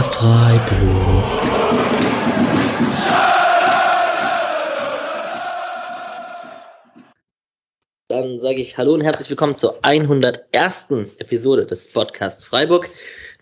[0.00, 1.24] Podcast Freiburg.
[8.08, 10.86] Dann sage ich Hallo und herzlich willkommen zur 101.
[11.18, 12.88] Episode des Podcast Freiburg.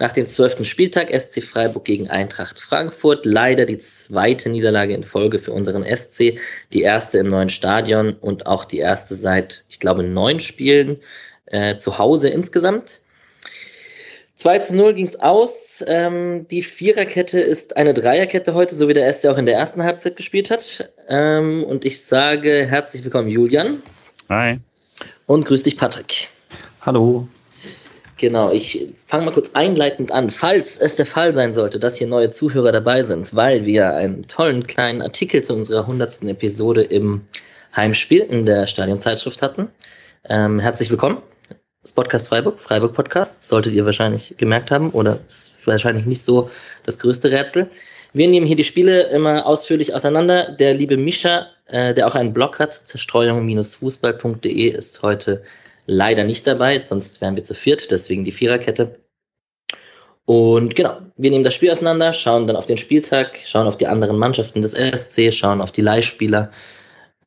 [0.00, 0.64] Nach dem 12.
[0.64, 3.24] Spieltag SC Freiburg gegen Eintracht Frankfurt.
[3.24, 6.40] Leider die zweite Niederlage in Folge für unseren SC.
[6.72, 10.98] Die erste im neuen Stadion und auch die erste seit, ich glaube, neun Spielen
[11.46, 13.02] äh, zu Hause insgesamt.
[14.38, 15.84] 2 zu 0 ging es aus.
[15.88, 19.82] Ähm, die Viererkette ist eine Dreierkette heute, so wie der SC auch in der ersten
[19.82, 20.92] Halbzeit gespielt hat.
[21.08, 23.82] Ähm, und ich sage herzlich willkommen, Julian.
[24.28, 24.58] Hi.
[25.26, 26.28] Und grüß dich, Patrick.
[26.82, 27.26] Hallo.
[28.16, 30.30] Genau, ich fange mal kurz einleitend an.
[30.30, 34.28] Falls es der Fall sein sollte, dass hier neue Zuhörer dabei sind, weil wir einen
[34.28, 36.22] tollen kleinen Artikel zu unserer 100.
[36.24, 37.22] Episode im
[37.74, 39.68] Heimspiel in der Stadionzeitschrift hatten.
[40.28, 41.22] Ähm, herzlich willkommen.
[41.82, 46.50] Das Podcast Freiburg, Freiburg Podcast, solltet ihr wahrscheinlich gemerkt haben oder ist wahrscheinlich nicht so
[46.84, 47.70] das größte Rätsel.
[48.12, 50.56] Wir nehmen hier die Spiele immer ausführlich auseinander.
[50.56, 55.44] Der liebe Mischa, äh, der auch einen Blog hat, zerstreuung-fußball.de, ist heute
[55.86, 58.98] leider nicht dabei, sonst wären wir zu viert, deswegen die Viererkette.
[60.24, 63.86] Und genau, wir nehmen das Spiel auseinander, schauen dann auf den Spieltag, schauen auf die
[63.86, 66.50] anderen Mannschaften des RSC, schauen auf die Leihspieler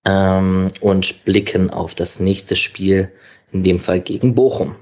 [0.06, 3.12] ähm, und blicken auf das nächste Spiel
[3.52, 4.76] in dem Fall gegen Bochum.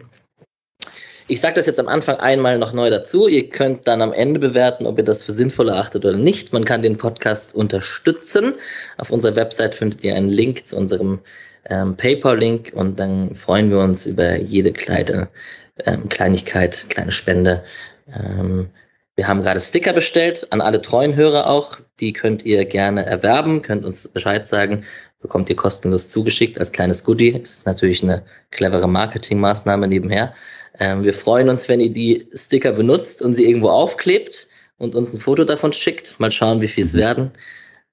[1.28, 3.28] Ich sage das jetzt am Anfang einmal noch neu dazu.
[3.28, 6.54] Ihr könnt dann am Ende bewerten, ob ihr das für sinnvoll erachtet oder nicht.
[6.54, 8.56] Man kann den Podcast unterstützen.
[8.98, 11.20] Auf unserer Website findet ihr einen Link zu unserem
[11.70, 15.30] ähm, PayPal-Link und dann freuen wir uns über jede kleine
[15.86, 17.64] ähm, Kleinigkeit, kleine Spende.
[18.08, 18.70] Ähm,
[19.16, 21.78] wir haben gerade Sticker bestellt, an alle treuen Hörer auch.
[22.00, 24.86] Die könnt ihr gerne erwerben, könnt uns Bescheid sagen
[25.22, 27.30] bekommt ihr kostenlos zugeschickt als kleines Goodie.
[27.30, 30.34] Ist natürlich eine clevere Marketingmaßnahme nebenher.
[30.80, 35.14] Ähm, wir freuen uns, wenn ihr die Sticker benutzt und sie irgendwo aufklebt und uns
[35.14, 36.20] ein Foto davon schickt.
[36.20, 37.32] Mal schauen, wie viel es werden.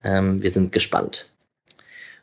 [0.05, 1.27] Ähm, wir sind gespannt.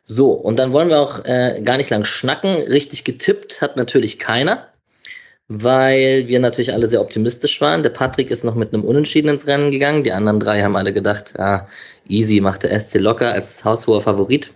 [0.05, 2.55] So, und dann wollen wir auch äh, gar nicht lang schnacken.
[2.55, 4.69] Richtig getippt hat natürlich keiner,
[5.47, 7.83] weil wir natürlich alle sehr optimistisch waren.
[7.83, 10.03] Der Patrick ist noch mit einem Unentschieden ins Rennen gegangen.
[10.03, 11.67] Die anderen drei haben alle gedacht, ah,
[12.07, 14.49] easy macht der SC locker als haushoher Favorit.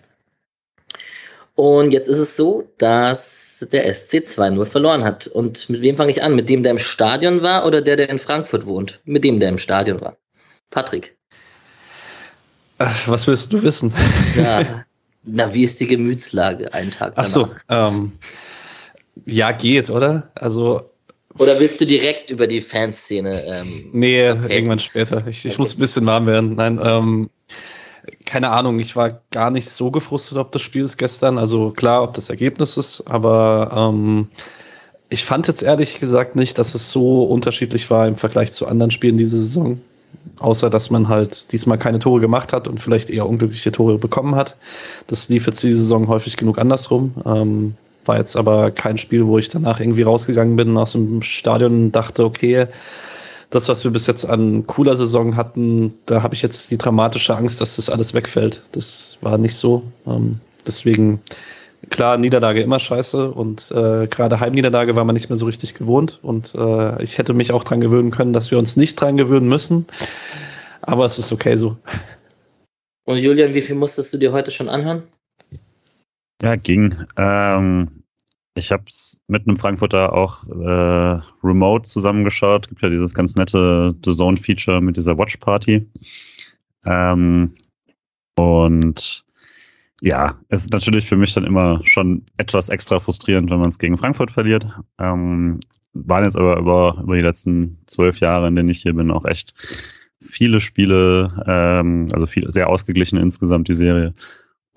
[1.58, 5.26] Und jetzt ist es so, dass der SC 2-0 verloren hat.
[5.26, 6.36] Und mit wem fange ich an?
[6.36, 9.00] Mit dem, der im Stadion war oder der, der in Frankfurt wohnt?
[9.06, 10.18] Mit dem, der im Stadion war.
[10.70, 11.18] Patrick.
[12.78, 13.92] Ach, was willst du wissen?
[14.36, 14.86] Ja,
[15.24, 17.28] na, wie ist die Gemütslage einen Tag danach?
[17.28, 18.12] Ach so, ähm,
[19.26, 20.30] ja, geht, oder?
[20.36, 20.92] Also.
[21.40, 23.44] Oder willst du direkt über die Fanszene?
[23.48, 24.58] Ähm, nee, okay.
[24.58, 25.26] irgendwann später.
[25.26, 25.62] Ich, ich okay.
[25.62, 26.54] muss ein bisschen warm werden.
[26.54, 27.32] Nein, ähm,
[28.26, 31.38] keine Ahnung, ich war gar nicht so gefrustet ob das Spiel ist gestern.
[31.38, 34.28] Also klar, ob das Ergebnis ist, aber ähm,
[35.10, 38.92] ich fand jetzt ehrlich gesagt nicht, dass es so unterschiedlich war im Vergleich zu anderen
[38.92, 39.80] Spielen diese Saison.
[40.40, 44.36] Außer dass man halt diesmal keine Tore gemacht hat und vielleicht eher unglückliche Tore bekommen
[44.36, 44.58] hat.
[45.08, 47.14] Das lief jetzt diese Saison häufig genug andersrum.
[47.26, 47.76] Ähm,
[48.06, 51.92] war jetzt aber kein Spiel, wo ich danach irgendwie rausgegangen bin aus dem Stadion und
[51.92, 52.68] dachte, okay,
[53.50, 57.36] das, was wir bis jetzt an cooler Saison hatten, da habe ich jetzt die dramatische
[57.36, 58.62] Angst, dass das alles wegfällt.
[58.74, 59.84] Das war nicht so.
[60.06, 61.22] Ähm, deswegen,
[61.90, 66.20] klar, Niederlage immer scheiße und äh, gerade Heimniederlage war man nicht mehr so richtig gewohnt
[66.22, 69.48] und äh, ich hätte mich auch dran gewöhnen können, dass wir uns nicht dran gewöhnen
[69.48, 69.86] müssen.
[70.82, 71.78] Aber es ist okay so.
[73.06, 75.04] Und Julian, wie viel musstest du dir heute schon anhören?
[76.42, 76.96] Ja, ging.
[77.16, 77.90] Ähm,
[78.58, 82.68] ich habe es mit einem Frankfurter auch äh, remote zusammengeschaut.
[82.68, 85.88] Gibt ja dieses ganz nette The Zone Feature mit dieser Watch Party.
[86.86, 87.54] Ähm,
[88.36, 89.26] und
[90.02, 93.80] ja, es ist natürlich für mich dann immer schon etwas extra frustrierend, wenn man es
[93.80, 94.66] gegen Frankfurt verliert.
[95.00, 95.60] Ähm,
[95.94, 99.26] waren jetzt aber über, über die letzten zwölf Jahre, in denen ich hier bin, auch
[99.26, 99.54] echt
[100.22, 104.14] viele Spiele, ähm, also viel, sehr ausgeglichen insgesamt die Serie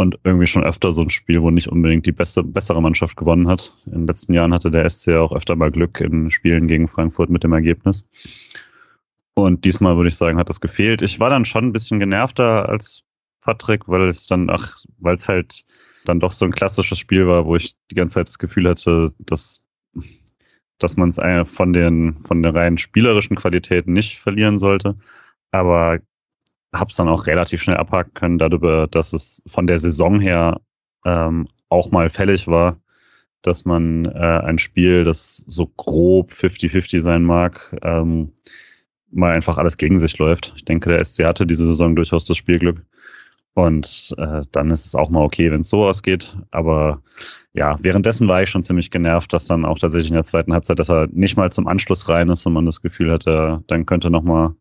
[0.00, 3.48] und irgendwie schon öfter so ein Spiel, wo nicht unbedingt die beste, bessere Mannschaft gewonnen
[3.48, 3.76] hat.
[3.84, 7.28] In den letzten Jahren hatte der SC auch öfter mal Glück in Spielen gegen Frankfurt
[7.28, 8.08] mit dem Ergebnis.
[9.34, 11.02] Und diesmal würde ich sagen, hat das gefehlt.
[11.02, 13.02] Ich war dann schon ein bisschen genervter als
[13.42, 15.66] Patrick, weil es dann, ach, weil es halt
[16.06, 19.12] dann doch so ein klassisches Spiel war, wo ich die ganze Zeit das Gefühl hatte,
[19.18, 19.62] dass,
[20.78, 24.96] dass man es von den, von den rein spielerischen Qualitäten nicht verlieren sollte.
[25.50, 25.98] Aber
[26.74, 30.60] habe es dann auch relativ schnell abhaken können, darüber, dass es von der Saison her
[31.04, 32.80] ähm, auch mal fällig war,
[33.42, 38.32] dass man äh, ein Spiel, das so grob 50-50 sein mag, ähm,
[39.10, 40.52] mal einfach alles gegen sich läuft.
[40.56, 42.84] Ich denke, der SC hatte diese Saison durchaus das Spielglück.
[43.54, 46.36] Und äh, dann ist es auch mal okay, wenn es so ausgeht.
[46.52, 47.02] Aber
[47.52, 50.78] ja, währenddessen war ich schon ziemlich genervt, dass dann auch tatsächlich in der zweiten Halbzeit,
[50.78, 54.10] dass er nicht mal zum Anschluss rein ist und man das Gefühl hatte, dann könnte
[54.10, 54.54] noch mal,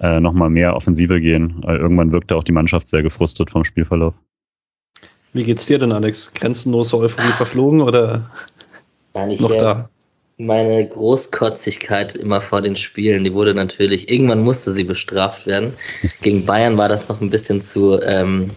[0.00, 1.56] äh, noch mal mehr Offensive gehen.
[1.62, 4.14] Weil irgendwann wirkte auch die Mannschaft sehr gefrustet vom Spielverlauf.
[5.32, 6.32] Wie geht's dir denn, Alex?
[6.32, 8.30] Grenzenlose Euphorie verflogen oder
[9.14, 9.90] noch da?
[10.38, 15.72] Meine Großkotzigkeit immer vor den Spielen, die wurde natürlich, irgendwann musste sie bestraft werden.
[16.22, 18.50] Gegen Bayern war das noch ein bisschen zu, ähm,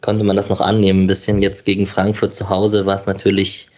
[0.00, 1.42] konnte man das noch annehmen, ein bisschen.
[1.42, 3.68] Jetzt gegen Frankfurt zu Hause war es natürlich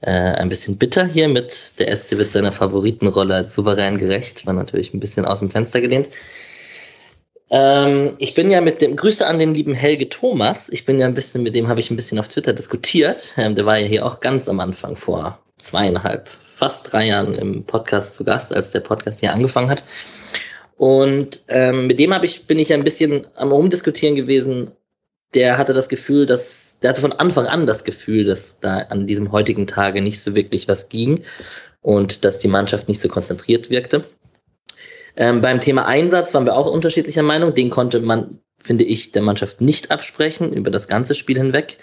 [0.00, 4.54] äh, ein bisschen bitter hier mit der SC wird seiner Favoritenrolle als souverän gerecht, war
[4.54, 6.08] natürlich ein bisschen aus dem Fenster gelehnt.
[7.50, 10.68] Ähm, ich bin ja mit dem, Grüße an den lieben Helge Thomas.
[10.70, 13.34] Ich bin ja ein bisschen, mit dem habe ich ein bisschen auf Twitter diskutiert.
[13.36, 17.64] Ähm, der war ja hier auch ganz am Anfang vor zweieinhalb, fast drei Jahren im
[17.64, 19.84] Podcast zu Gast, als der Podcast hier angefangen hat.
[20.76, 24.72] Und ähm, mit dem habe ich, bin ich ein bisschen am Rumdiskutieren gewesen.
[25.34, 29.06] Der hatte das Gefühl, dass, der hatte von Anfang an das Gefühl, dass da an
[29.06, 31.22] diesem heutigen Tage nicht so wirklich was ging
[31.80, 34.04] und dass die Mannschaft nicht so konzentriert wirkte.
[35.16, 37.54] Ähm, beim Thema Einsatz waren wir auch unterschiedlicher Meinung.
[37.54, 41.78] Den konnte man, finde ich, der Mannschaft nicht absprechen über das ganze Spiel hinweg.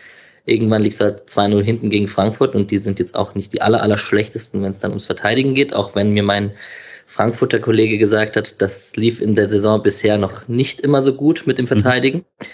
[0.46, 3.62] Irgendwann liegt es halt 2-0 hinten gegen Frankfurt und die sind jetzt auch nicht die
[3.62, 6.52] aller, aller schlechtesten, wenn es dann ums Verteidigen geht, auch wenn mir mein
[7.08, 11.44] Frankfurter Kollege gesagt hat, das lief in der Saison bisher noch nicht immer so gut
[11.48, 11.70] mit dem mhm.
[11.70, 12.18] Verteidigen.
[12.20, 12.46] Mhm.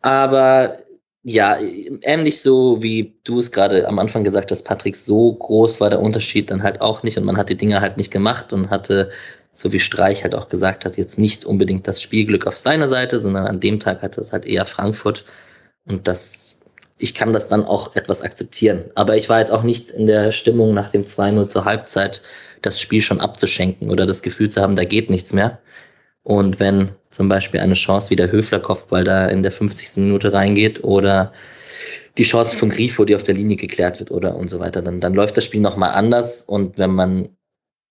[0.00, 0.83] Aber
[1.24, 5.90] ja, ähnlich so wie du es gerade am Anfang gesagt hast, Patrick, so groß war
[5.90, 8.68] der Unterschied dann halt auch nicht und man hat die Dinge halt nicht gemacht und
[8.70, 9.10] hatte,
[9.54, 13.18] so wie Streich halt auch gesagt hat, jetzt nicht unbedingt das Spielglück auf seiner Seite,
[13.18, 15.24] sondern an dem Tag hatte es halt eher Frankfurt
[15.86, 16.60] und das
[16.98, 18.84] ich kann das dann auch etwas akzeptieren.
[18.94, 22.22] Aber ich war jetzt auch nicht in der Stimmung nach dem 2-0 zur Halbzeit,
[22.62, 25.58] das Spiel schon abzuschenken oder das Gefühl zu haben, da geht nichts mehr.
[26.22, 30.02] Und wenn zum Beispiel eine Chance wie der Höfler-Kopfball da in der 50.
[30.02, 31.32] Minute reingeht oder
[32.18, 35.00] die Chance von Grifo, die auf der Linie geklärt wird oder und so weiter, dann,
[35.00, 36.42] dann läuft das Spiel nochmal anders.
[36.42, 37.28] Und wenn man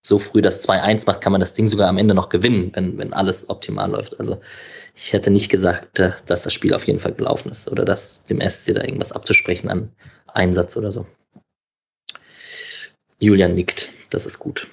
[0.06, 2.98] so früh das 2-1 macht, kann man das Ding sogar am Ende noch gewinnen, wenn,
[2.98, 4.20] wenn alles optimal läuft.
[4.20, 4.42] Also
[4.94, 8.26] ich hätte nicht gesagt, äh, dass das Spiel auf jeden Fall gelaufen ist oder dass
[8.26, 9.90] dem SC da irgendwas abzusprechen an
[10.28, 11.08] Einsatz oder so.
[13.20, 14.68] Julian nickt, das ist gut.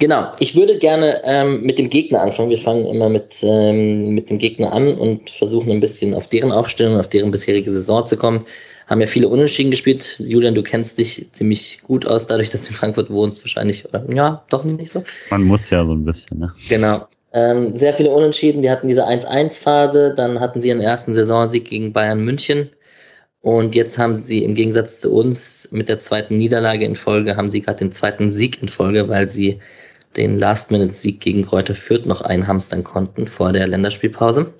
[0.00, 2.48] Genau, ich würde gerne ähm, mit dem Gegner anfangen.
[2.48, 6.52] Wir fangen immer mit, ähm, mit dem Gegner an und versuchen ein bisschen auf deren
[6.52, 8.46] Aufstellung, auf deren bisherige Saison zu kommen.
[8.86, 10.16] Haben ja viele Unentschieden gespielt.
[10.18, 13.84] Julian, du kennst dich ziemlich gut aus, dadurch, dass du in Frankfurt wohnst, wahrscheinlich.
[13.84, 15.04] Oder ja, doch nicht so.
[15.30, 16.52] Man muss ja so ein bisschen, ne?
[16.70, 17.06] Genau.
[17.34, 21.92] Ähm, sehr viele Unentschieden, die hatten diese 1-1-Phase, dann hatten sie ihren ersten Saisonsieg gegen
[21.92, 22.70] Bayern München
[23.42, 27.48] und jetzt haben sie im Gegensatz zu uns mit der zweiten Niederlage in Folge, haben
[27.48, 29.60] sie gerade den zweiten Sieg in Folge, weil sie
[30.16, 34.52] den Last-Minute-Sieg gegen Kräuter Fürth noch einhamstern konnten vor der Länderspielpause.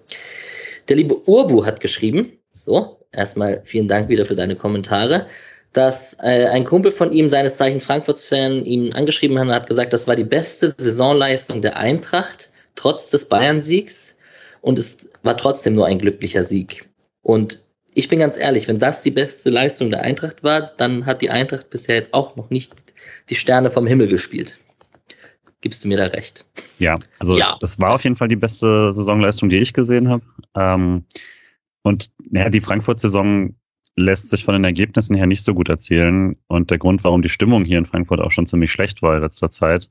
[0.89, 5.27] Der liebe Urbu hat geschrieben, so, erstmal vielen Dank wieder für deine Kommentare,
[5.73, 9.93] dass äh, ein Kumpel von ihm, seines Zeichen Frankfurts-Fan, ihm angeschrieben hat und hat gesagt,
[9.93, 14.17] das war die beste Saisonleistung der Eintracht trotz des Bayern-Siegs
[14.63, 16.89] und es war trotzdem nur ein glücklicher Sieg.
[17.23, 17.61] Und
[17.95, 21.31] ich bin ganz ehrlich, wenn das die beste Leistung der Eintracht war, dann hat die
[21.31, 22.73] Eintracht bisher jetzt auch noch nicht
[23.29, 24.57] die Sterne vom Himmel gespielt.
[25.61, 26.47] Gibst du mir da recht?
[26.79, 27.57] Ja, also ja.
[27.61, 30.23] das war auf jeden Fall die beste Saisonleistung, die ich gesehen habe.
[30.55, 31.05] Ähm,
[31.83, 33.55] und ja, die Frankfurt-Saison
[33.97, 36.37] lässt sich von den Ergebnissen her nicht so gut erzählen.
[36.47, 39.23] Und der Grund, warum die Stimmung hier in Frankfurt auch schon ziemlich schlecht war in
[39.23, 39.91] letzter Zeit,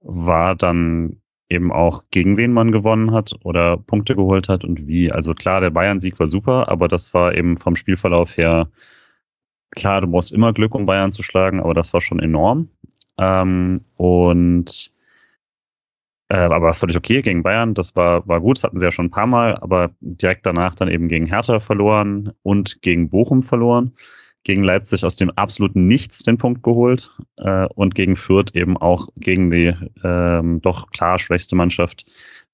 [0.00, 5.10] war dann eben auch gegen wen man gewonnen hat oder Punkte geholt hat und wie.
[5.10, 8.68] Also klar, der Bayern-Sieg war super, aber das war eben vom Spielverlauf her
[9.72, 12.68] klar, du brauchst immer Glück, um Bayern zu schlagen, aber das war schon enorm.
[13.18, 14.92] Ähm, und
[16.28, 19.06] äh, aber völlig okay gegen Bayern, das war, war gut, das hatten sie ja schon
[19.06, 23.92] ein paar Mal, aber direkt danach dann eben gegen Hertha verloren und gegen Bochum verloren
[24.44, 29.08] gegen Leipzig aus dem absoluten Nichts den Punkt geholt äh, und gegen Fürth eben auch
[29.16, 32.06] gegen die ähm, doch klar schwächste Mannschaft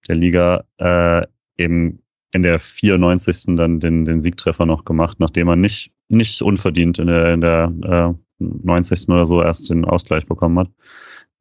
[0.07, 3.57] der Liga äh, eben in der 94.
[3.57, 7.73] dann den, den Siegtreffer noch gemacht, nachdem man nicht, nicht unverdient in der, in der
[7.83, 9.09] äh, 90.
[9.09, 10.71] oder so erst den Ausgleich bekommen hat.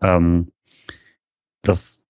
[0.01, 0.51] Ähm,
[1.61, 2.01] das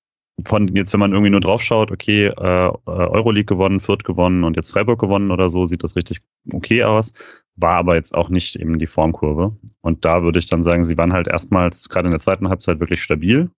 [0.46, 4.56] von jetzt, wenn man irgendwie nur drauf schaut, okay, äh, Euroleague gewonnen, Fürth gewonnen und
[4.56, 6.22] jetzt Freiburg gewonnen oder so, sieht das richtig
[6.53, 7.13] okay aus
[7.58, 9.58] war aber jetzt auch nicht eben die Formkurve.
[9.82, 12.79] Und da würde ich dann sagen, sie waren halt erstmals gerade in der zweiten Halbzeit
[12.79, 13.50] wirklich stabil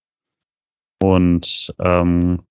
[1.04, 2.42] und ähm,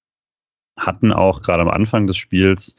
[0.78, 2.76] hatten auch gerade am Anfang des Spiels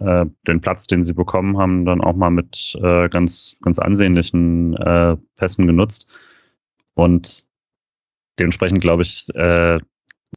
[0.00, 4.76] äh, den Platz, den sie bekommen haben, dann auch mal mit äh, ganz, ganz ansehnlichen
[4.76, 6.08] äh, Pässen genutzt.
[6.94, 7.44] Und
[8.38, 9.78] dementsprechend glaube ich, äh,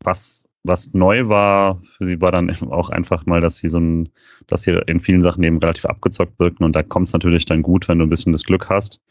[0.03, 4.10] was was neu war für sie war dann auch einfach mal, dass sie so ein,
[4.48, 7.62] dass sie in vielen Sachen eben relativ abgezockt wirken und da kommt es natürlich dann
[7.62, 9.01] gut, wenn du ein bisschen das Glück hast.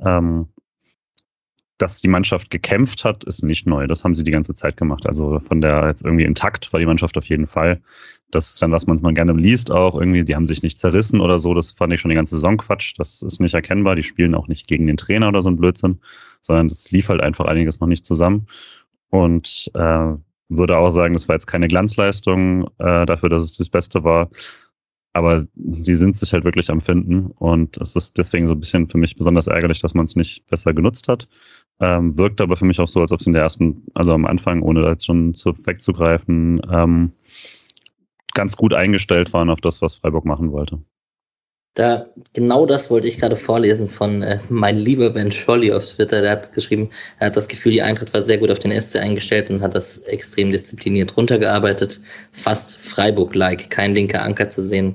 [0.00, 0.48] Ähm,
[1.78, 3.86] dass die Mannschaft gekämpft hat, ist nicht neu.
[3.86, 5.06] Das haben sie die ganze Zeit gemacht.
[5.08, 7.80] Also von der jetzt irgendwie intakt war die Mannschaft auf jeden Fall.
[8.30, 10.24] Das ist dann, was man gerne liest auch irgendwie.
[10.24, 11.52] Die haben sich nicht zerrissen oder so.
[11.52, 12.94] Das fand ich schon die ganze Saison Quatsch.
[12.98, 13.96] Das ist nicht erkennbar.
[13.96, 16.00] Die spielen auch nicht gegen den Trainer oder so ein Blödsinn,
[16.42, 18.46] sondern das lief halt einfach einiges noch nicht zusammen.
[19.10, 20.12] Und äh,
[20.48, 24.30] würde auch sagen, das war jetzt keine Glanzleistung äh, dafür, dass es das Beste war.
[25.14, 28.88] Aber die sind sich halt wirklich am Finden und es ist deswegen so ein bisschen
[28.88, 31.28] für mich besonders ärgerlich, dass man es nicht besser genutzt hat.
[31.80, 34.26] Ähm, wirkt aber für mich auch so, als ob es in der ersten, also am
[34.26, 37.12] Anfang, ohne da jetzt schon zu wegzugreifen, ähm,
[38.34, 40.78] ganz gut eingestellt waren auf das, was Freiburg machen wollte.
[41.74, 46.22] Da, genau das wollte ich gerade vorlesen von äh, mein lieber Ben Scholli auf Twitter.
[46.22, 49.00] Der hat geschrieben, er hat das Gefühl, die Eintracht war sehr gut auf den SC
[49.00, 52.00] eingestellt und hat das extrem diszipliniert runtergearbeitet.
[52.30, 54.94] Fast Freiburg-like, kein linker Anker zu sehen.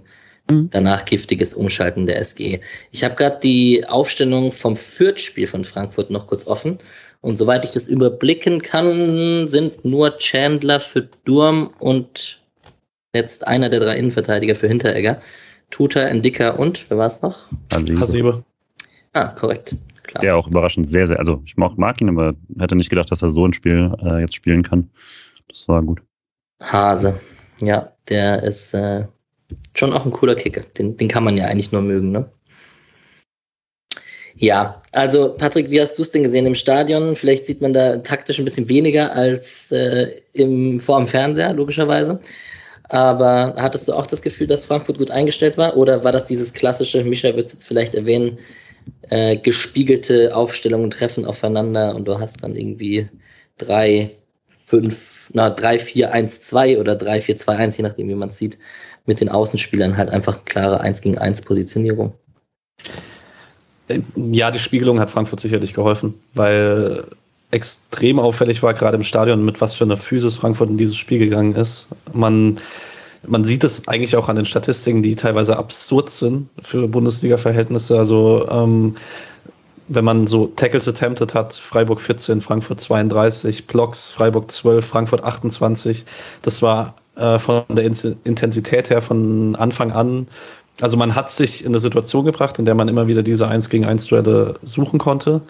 [0.50, 0.70] Mhm.
[0.72, 2.60] Danach giftiges Umschalten der SG.
[2.92, 6.78] Ich habe gerade die Aufstellung vom Fürth-Spiel von Frankfurt noch kurz offen.
[7.22, 12.42] Und soweit ich das überblicken kann, sind nur Chandler für Durm und
[13.14, 15.22] jetzt einer der drei Innenverteidiger für Hinteregger.
[15.70, 17.48] Tuta, Endika und, wer war es noch?
[17.74, 18.44] Hasebe.
[19.14, 19.76] Ah, korrekt.
[20.04, 20.22] Klar.
[20.22, 23.22] Der auch überraschend sehr, sehr, also ich mag, mag ihn, aber hätte nicht gedacht, dass
[23.22, 24.90] er so ein Spiel äh, jetzt spielen kann.
[25.48, 26.02] Das war gut.
[26.62, 27.20] Hase,
[27.60, 29.06] ja, der ist äh,
[29.80, 30.62] schon auch ein cooler Kicker.
[30.78, 32.30] Den, den kann man ja eigentlich nur mögen, ne?
[34.36, 37.16] Ja, also Patrick, wie hast du es denn gesehen im Stadion?
[37.16, 42.22] Vielleicht sieht man da taktisch ein bisschen weniger als äh, im, vor dem Fernseher, logischerweise.
[42.90, 45.76] Aber hattest du auch das Gefühl, dass Frankfurt gut eingestellt war?
[45.76, 48.40] Oder war das dieses klassische, Micha wird es jetzt vielleicht erwähnen,
[49.10, 53.10] äh, gespiegelte Aufstellungen treffen aufeinander und du hast dann irgendwie
[53.58, 54.12] drei,
[54.48, 58.30] fünf, na, drei, vier, eins, zwei oder drei, vier, zwei, eins, je nachdem, wie man
[58.30, 58.58] es sieht,
[59.06, 62.14] mit den Außenspielern halt einfach klare Eins gegen eins Positionierung.
[64.16, 67.06] Ja, die Spiegelung hat Frankfurt sicherlich geholfen, weil
[67.52, 71.20] extrem auffällig war, gerade im Stadion, mit was für einer Physis Frankfurt in dieses Spiel
[71.20, 71.88] gegangen ist.
[72.14, 72.60] Man,
[73.26, 77.98] man sieht es eigentlich auch an den Statistiken, die teilweise absurd sind für Bundesliga-Verhältnisse.
[77.98, 78.96] Also ähm,
[79.88, 86.06] wenn man so Tackles attempted hat, Freiburg 14, Frankfurt 32, Blocks, Freiburg 12, Frankfurt 28.
[86.44, 90.28] Das war äh, von der Intensität her von Anfang an.
[90.82, 93.70] Also man hat sich in eine Situation gebracht, in der man immer wieder diese 1
[93.70, 95.42] gegen 1 Duelle suchen konnte.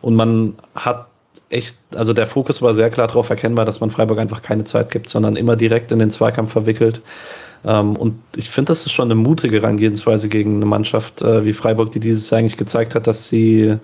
[0.00, 1.08] Und man hat
[1.50, 4.90] echt, also der Fokus war sehr klar darauf erkennbar, dass man Freiburg einfach keine Zeit
[4.90, 7.00] gibt, sondern immer direkt in den Zweikampf verwickelt.
[7.64, 11.52] Ähm, und ich finde, das ist schon eine mutige Herangehensweise gegen eine Mannschaft äh, wie
[11.52, 13.76] Freiburg, die dieses Jahr eigentlich gezeigt hat, dass sie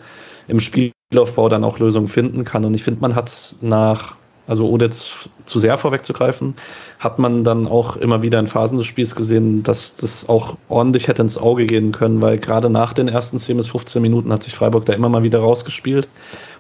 [0.49, 2.65] im Spielaufbau dann auch Lösungen finden kann.
[2.65, 6.55] Und ich finde, man hat nach also ohne jetzt zu sehr vorwegzugreifen,
[6.99, 11.09] hat man dann auch immer wieder in Phasen des Spiels gesehen, dass das auch ordentlich
[11.09, 14.43] hätte ins Auge gehen können, weil gerade nach den ersten 10 bis 15 Minuten hat
[14.43, 16.09] sich Freiburg da immer mal wieder rausgespielt.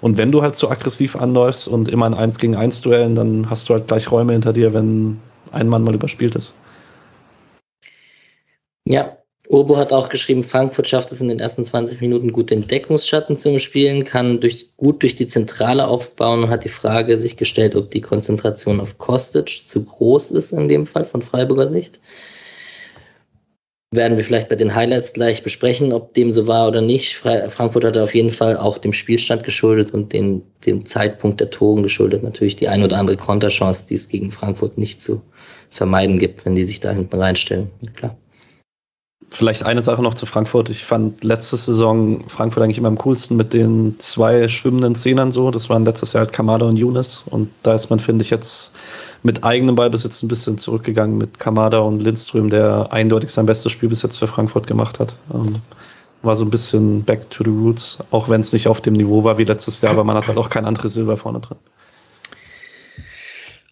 [0.00, 3.50] Und wenn du halt so aggressiv anläufst und immer in 1 gegen 1 Duellen, dann
[3.50, 5.20] hast du halt gleich Räume hinter dir, wenn
[5.52, 6.54] ein Mann mal überspielt ist.
[8.84, 9.16] Ja,
[9.52, 13.36] Urbo hat auch geschrieben, Frankfurt schafft es in den ersten 20 Minuten gut den Deckungsschatten
[13.36, 17.76] zu spielen, kann durch, gut durch die Zentrale aufbauen und hat die Frage sich gestellt,
[17.76, 22.00] ob die Konzentration auf Kostic zu groß ist in dem Fall von Freiburger Sicht.
[23.94, 27.14] Werden wir vielleicht bei den Highlights gleich besprechen, ob dem so war oder nicht.
[27.14, 31.82] Frankfurt hatte auf jeden Fall auch dem Spielstand geschuldet und den, dem Zeitpunkt der Toren
[31.82, 35.20] geschuldet natürlich die ein oder andere Konterchance, die es gegen Frankfurt nicht zu
[35.68, 37.70] vermeiden gibt, wenn die sich da hinten reinstellen.
[37.94, 38.16] Klar.
[39.30, 40.68] Vielleicht eine Sache noch zu Frankfurt.
[40.68, 45.50] Ich fand letzte Saison Frankfurt eigentlich immer am coolsten mit den zwei schwimmenden Zehnern so.
[45.50, 47.22] Das waren letztes Jahr halt Kamada und Younes.
[47.26, 48.74] Und da ist man, finde ich, jetzt
[49.22, 53.88] mit eigenem Ballbesitz ein bisschen zurückgegangen mit Kamada und Lindström, der eindeutig sein bestes Spiel
[53.88, 55.16] bis jetzt für Frankfurt gemacht hat.
[55.32, 55.56] Ähm,
[56.22, 59.24] war so ein bisschen back to the roots, auch wenn es nicht auf dem Niveau
[59.24, 61.58] war wie letztes Jahr, aber man hat halt auch kein anderes Silber vorne drin.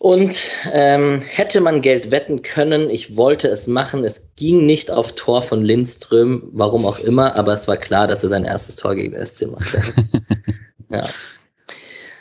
[0.03, 4.03] Und ähm, hätte man Geld wetten können, ich wollte es machen.
[4.03, 8.23] Es ging nicht auf Tor von Lindström, warum auch immer, aber es war klar, dass
[8.23, 9.83] er sein erstes Tor gegen den SC machte.
[10.91, 11.07] ja.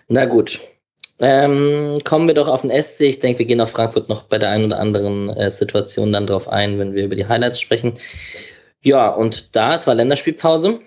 [0.10, 0.60] Na gut.
[1.20, 3.00] Ähm, kommen wir doch auf den SC.
[3.04, 6.28] Ich denke, wir gehen auf Frankfurt noch bei der einen oder anderen äh, Situation dann
[6.28, 7.94] drauf ein, wenn wir über die Highlights sprechen.
[8.82, 10.82] Ja, und da, es war Länderspielpause.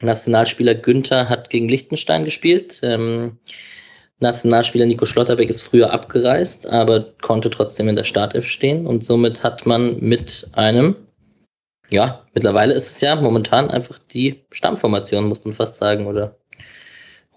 [0.00, 2.78] Nationalspieler Günther hat gegen Liechtenstein gespielt.
[2.84, 3.38] Ähm,
[4.20, 9.42] Nationalspieler Nico Schlotterbeck ist früher abgereist, aber konnte trotzdem in der Startelf stehen und somit
[9.42, 10.96] hat man mit einem,
[11.90, 16.36] ja, mittlerweile ist es ja momentan einfach die Stammformation, muss man fast sagen, oder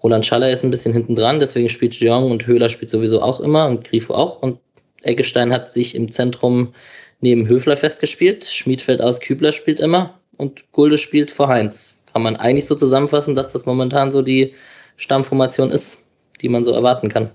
[0.02, 3.40] Roland Schaller ist ein bisschen hinten dran, deswegen spielt Jeong und Höhler spielt sowieso auch
[3.40, 4.40] immer und Grifo auch.
[4.40, 4.60] Und
[5.02, 6.72] Eggestein hat sich im Zentrum
[7.20, 8.44] neben Höfler festgespielt.
[8.44, 11.98] Schmiedfeld aus Kübler spielt immer und Gulde spielt vor Heinz.
[12.12, 14.54] Kann man eigentlich so zusammenfassen, dass das momentan so die
[14.96, 16.07] Stammformation ist,
[16.40, 17.30] die man so erwarten kann.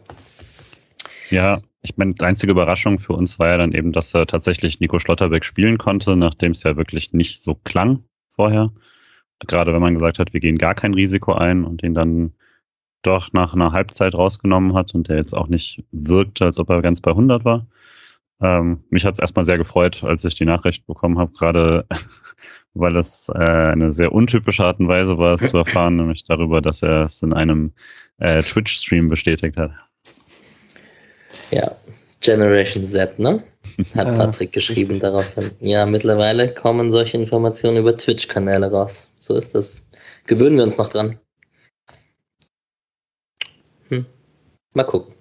[1.29, 4.79] Ja, ich meine, die einzige Überraschung für uns war ja dann eben, dass er tatsächlich
[4.79, 8.72] Nico Schlotterbeck spielen konnte, nachdem es ja wirklich nicht so klang vorher.
[9.39, 12.33] Gerade wenn man gesagt hat, wir gehen gar kein Risiko ein und ihn dann
[13.01, 16.81] doch nach einer Halbzeit rausgenommen hat und der jetzt auch nicht wirkte, als ob er
[16.81, 17.67] ganz bei 100 war.
[18.41, 21.86] Ähm, mich hat es erstmal sehr gefreut, als ich die Nachricht bekommen habe, gerade
[22.74, 26.62] weil es äh, eine sehr untypische Art und Weise war, es zu erfahren, nämlich darüber,
[26.62, 27.72] dass er es in einem
[28.20, 29.72] äh, Twitch-Stream bestätigt hat.
[31.51, 31.75] Ja,
[32.22, 33.44] Generation Z, ne?
[33.96, 35.51] Hat ja, Patrick geschrieben daraufhin.
[35.60, 39.12] Ja, mittlerweile kommen solche Informationen über Twitch-Kanäle raus.
[39.20, 39.89] So ist das.
[40.25, 41.20] Gewöhnen wir uns noch dran.
[43.89, 44.06] Hm.
[44.74, 45.13] Mal gucken.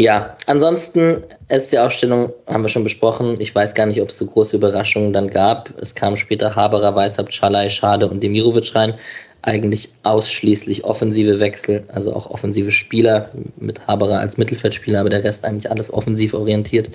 [0.00, 3.34] Ja, ansonsten ist die Aufstellung, haben wir schon besprochen.
[3.40, 5.76] Ich weiß gar nicht, ob es so große Überraschungen dann gab.
[5.80, 8.94] Es kam später Haberer, Weißhaupt, Schalay, Schade und Demirovic rein
[9.42, 15.44] eigentlich ausschließlich offensive Wechsel, also auch offensive Spieler mit Haberer als Mittelfeldspieler, aber der Rest
[15.44, 16.90] eigentlich alles offensiv orientiert.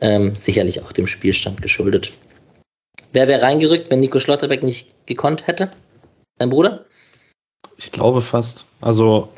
[0.00, 2.12] Ähm, sicherlich auch dem Spielstand geschuldet.
[3.12, 5.70] Wer wäre reingerückt, wenn Nico Schlotterbeck nicht gekonnt hätte?
[6.38, 6.86] Dein Bruder?
[7.76, 8.64] Ich glaube fast.
[8.80, 9.28] Also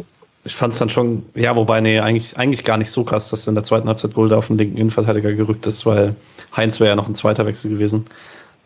[0.44, 3.46] ich fand es dann schon, ja, wobei, nee, eigentlich, eigentlich gar nicht so krass, dass
[3.46, 6.16] in der zweiten Halbzeit Gulde auf den linken Innenverteidiger gerückt ist, weil
[6.56, 8.06] Heinz wäre ja noch ein zweiter Wechsel gewesen.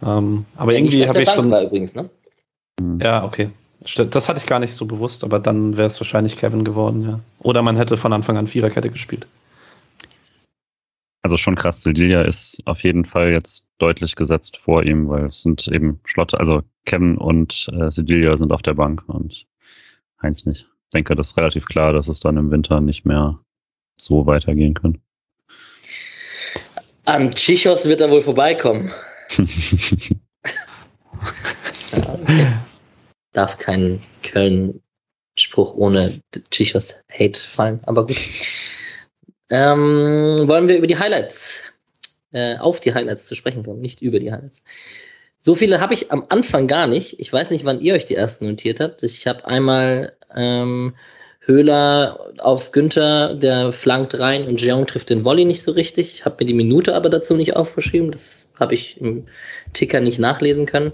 [0.03, 1.51] Ähm, aber der irgendwie habe ich Bank schon.
[1.51, 2.09] War übrigens, ne?
[2.81, 3.01] Mhm.
[3.01, 3.51] Ja, okay.
[4.11, 7.21] Das hatte ich gar nicht so bewusst, aber dann wäre es wahrscheinlich Kevin geworden, ja.
[7.41, 9.27] Oder man hätte von Anfang an Viererkette gespielt.
[11.23, 15.43] Also schon krass, Sedilia ist auf jeden Fall jetzt deutlich gesetzt vor ihm, weil es
[15.43, 19.47] sind eben Schlotte, also Kevin und äh, Sedilia sind auf der Bank und
[20.23, 20.69] Heinz nicht.
[20.97, 23.39] Ich denke, das ist relativ klar, dass es dann im Winter nicht mehr
[24.01, 24.99] so weitergehen kann.
[27.05, 28.91] An Chichos wird er wohl vorbeikommen.
[31.93, 32.19] ja,
[33.35, 36.19] darf kein Köln-Spruch ohne
[36.51, 38.17] Chichos Hate fallen, aber gut.
[39.51, 41.61] Ähm, wollen wir über die Highlights,
[42.33, 44.63] äh, auf die Highlights zu sprechen kommen, nicht über die Highlights.
[45.47, 47.21] So viele habe ich am Anfang gar nicht.
[47.21, 49.05] Ich weiß nicht, wann ihr euch die ersten notiert habt.
[49.05, 50.97] Ich habe einmal ähm,
[51.39, 56.15] Höhler auf Günther, der flankt rein und Jeong trifft den Volley nicht so richtig.
[56.15, 58.11] Ich habe mir die Minute aber dazu nicht aufgeschrieben.
[58.11, 59.29] Das habe ich im
[59.73, 60.93] Ticker nicht nachlesen können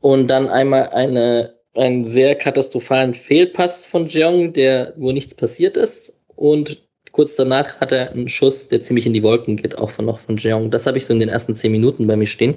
[0.00, 6.18] und dann einmal eine, einen sehr katastrophalen Fehlpass von Jeong, der, wo nichts passiert ist.
[6.34, 10.04] Und kurz danach hat er einen Schuss, der ziemlich in die Wolken geht, auch von
[10.04, 10.70] noch von Jeong.
[10.70, 12.54] Das habe ich so in den ersten zehn Minuten bei mir stehen.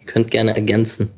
[0.00, 1.10] Ihr könnt gerne ergänzen.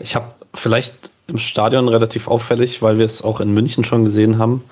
[0.00, 0.94] Ich habe vielleicht
[1.28, 4.62] im Stadion relativ auffällig, weil wir es auch in München schon gesehen haben,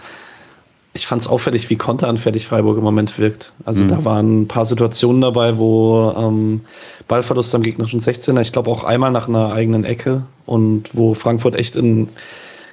[0.94, 3.52] ich fand es auffällig, wie konteranfällig Freiburg im Moment wirkt.
[3.64, 3.88] Also mhm.
[3.88, 6.60] da waren ein paar Situationen dabei, wo ähm,
[7.08, 11.56] Ballverlust am gegnerischen 16er, ich glaube auch einmal nach einer eigenen Ecke und wo Frankfurt
[11.56, 12.08] echt in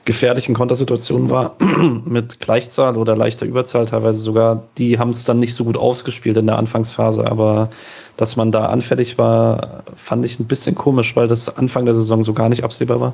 [0.06, 1.56] gefährlichen Kontersituationen war,
[2.06, 6.38] mit Gleichzahl oder leichter Überzahl teilweise sogar, die haben es dann nicht so gut ausgespielt
[6.38, 7.70] in der Anfangsphase, aber
[8.18, 12.24] dass man da anfällig war, fand ich ein bisschen komisch, weil das Anfang der Saison
[12.24, 13.14] so gar nicht absehbar war.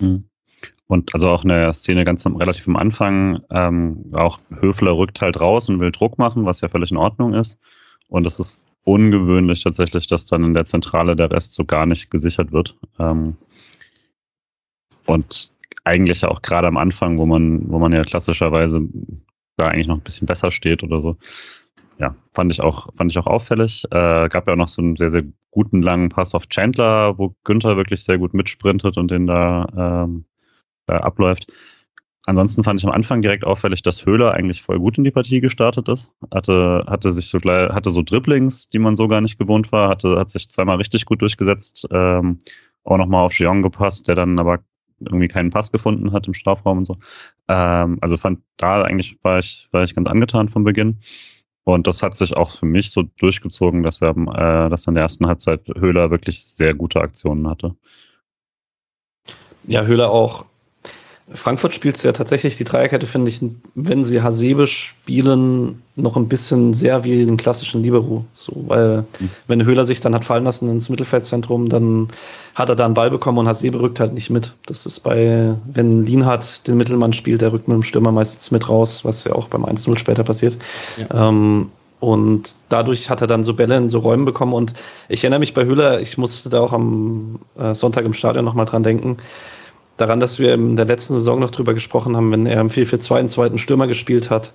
[0.00, 0.24] Mhm.
[0.86, 5.40] Und also auch in der Szene ganz relativ am Anfang, ähm, auch Höfler rückt halt
[5.40, 7.58] raus und will Druck machen, was ja völlig in Ordnung ist.
[8.08, 12.10] Und es ist ungewöhnlich tatsächlich, dass dann in der Zentrale der Rest so gar nicht
[12.10, 12.76] gesichert wird.
[12.98, 13.36] Ähm,
[15.06, 15.50] und
[15.84, 18.80] eigentlich auch gerade am Anfang, wo man, wo man ja klassischerweise
[19.56, 21.16] da eigentlich noch ein bisschen besser steht oder so.
[21.98, 23.84] Ja, fand ich auch, fand ich auch auffällig.
[23.90, 27.36] Äh, gab ja auch noch so einen sehr, sehr guten langen Pass auf Chandler, wo
[27.44, 30.24] Günther wirklich sehr gut mitsprintet und den da ähm,
[30.88, 31.52] äh, abläuft.
[32.26, 35.40] Ansonsten fand ich am Anfang direkt auffällig, dass Höhler eigentlich voll gut in die Partie
[35.40, 36.10] gestartet ist.
[36.32, 40.18] Hatte, hatte sich so hatte so Dribblings, die man so gar nicht gewohnt war, hatte,
[40.18, 42.38] hat sich zweimal richtig gut durchgesetzt, ähm,
[42.82, 44.60] auch nochmal auf Jeong gepasst, der dann aber
[45.06, 46.96] irgendwie keinen Pass gefunden hat im Strafraum und so.
[47.48, 51.00] Ähm, also fand da eigentlich war ich, war ich ganz angetan vom Beginn.
[51.64, 55.04] Und das hat sich auch für mich so durchgezogen, dass er, äh, dass in der
[55.04, 57.74] ersten Halbzeit Höhler wirklich sehr gute Aktionen hatte.
[59.66, 60.44] Ja, Höhler auch
[61.32, 63.40] Frankfurt spielt ja tatsächlich die Dreierkette, finde ich,
[63.74, 68.26] wenn sie Hasebe spielen, noch ein bisschen sehr wie den klassischen Libero.
[68.34, 69.30] So, weil mhm.
[69.46, 72.08] wenn Höhler sich dann hat fallen lassen ins Mittelfeldzentrum, dann
[72.54, 74.52] hat er da einen Ball bekommen und Hasebe rückt halt nicht mit.
[74.66, 78.68] Das ist bei, wenn Lienhardt den Mittelmann spielt, der rückt mit dem Stürmer meistens mit
[78.68, 80.58] raus, was ja auch beim 1-0 später passiert.
[80.98, 81.28] Ja.
[81.28, 84.52] Ähm, und dadurch hat er dann so Bälle in so Räumen bekommen.
[84.52, 84.74] Und
[85.08, 88.66] ich erinnere mich bei Höhler, ich musste da auch am äh, Sonntag im Stadion nochmal
[88.66, 89.16] dran denken
[89.96, 93.14] daran, dass wir in der letzten Saison noch drüber gesprochen haben, wenn er im 4-4-2
[93.16, 94.52] einen zweiten Stürmer gespielt hat,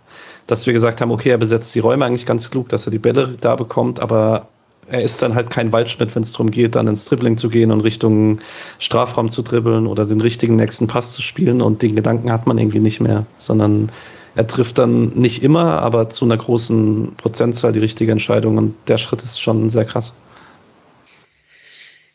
[0.48, 3.00] dass wir gesagt haben, okay, er besetzt die Räume eigentlich ganz klug, dass er die
[3.00, 4.48] Bälle da bekommt, aber
[4.92, 7.72] er ist dann halt kein Waldschmidt, wenn es darum geht, dann ins Dribbling zu gehen
[7.72, 8.40] und Richtung
[8.80, 12.58] Strafraum zu dribbeln oder den richtigen nächsten Pass zu spielen und den Gedanken hat man
[12.58, 13.92] irgendwie nicht mehr, sondern
[14.36, 18.98] er trifft dann nicht immer, aber zu einer großen Prozentzahl die richtige Entscheidung und der
[18.98, 20.14] Schritt ist schon sehr krass.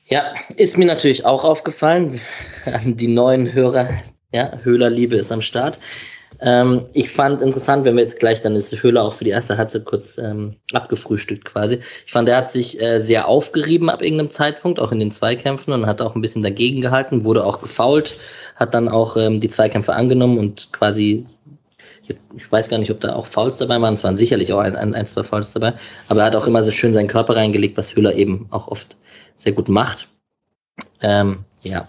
[0.06, 2.20] Ja, ist mir natürlich auch aufgefallen.
[2.84, 3.88] Die neuen Hörer,
[4.32, 5.78] ja, Höhlerliebe ist am Start.
[6.40, 9.56] Ähm, ich fand interessant, wenn wir jetzt gleich, dann ist Höhler auch für die erste
[9.56, 11.78] Halbzeit kurz ähm, abgefrühstückt quasi.
[12.04, 15.72] Ich fand, er hat sich äh, sehr aufgerieben ab irgendeinem Zeitpunkt, auch in den Zweikämpfen
[15.72, 18.16] und hat auch ein bisschen dagegen gehalten, wurde auch gefault,
[18.56, 21.26] hat dann auch ähm, die Zweikämpfe angenommen und quasi
[22.06, 23.94] Jetzt, ich weiß gar nicht, ob da auch Fouls dabei waren.
[23.94, 25.72] Es waren sicherlich auch ein, ein, ein, zwei Fouls dabei.
[26.08, 28.96] Aber er hat auch immer so schön seinen Körper reingelegt, was Höhler eben auch oft
[29.36, 30.08] sehr gut macht.
[31.00, 31.88] Ähm, ja.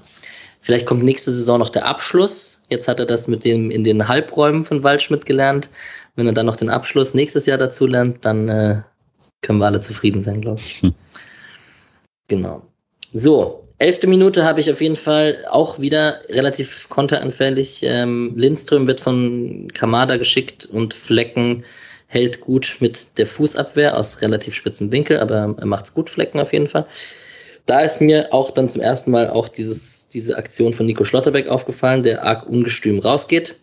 [0.66, 2.64] Vielleicht kommt nächste Saison noch der Abschluss.
[2.70, 5.70] Jetzt hat er das mit dem in den Halbräumen von Waldschmidt gelernt.
[6.16, 8.82] Wenn er dann noch den Abschluss nächstes Jahr dazu lernt, dann äh,
[9.44, 10.82] können wir alle zufrieden sein, glaube ich.
[10.82, 10.96] Hm.
[12.30, 12.64] Genau.
[13.14, 17.82] So, elfte Minute habe ich auf jeden Fall auch wieder relativ konteranfällig.
[17.84, 21.64] Ähm, Lindström wird von Kamada geschickt und Flecken
[22.08, 26.40] hält gut mit der Fußabwehr aus relativ spitzem Winkel, aber er macht es gut, Flecken
[26.40, 26.88] auf jeden Fall.
[27.66, 31.48] Da ist mir auch dann zum ersten Mal auch dieses, diese Aktion von Nico Schlotterbeck
[31.48, 33.60] aufgefallen, der arg ungestüm rausgeht.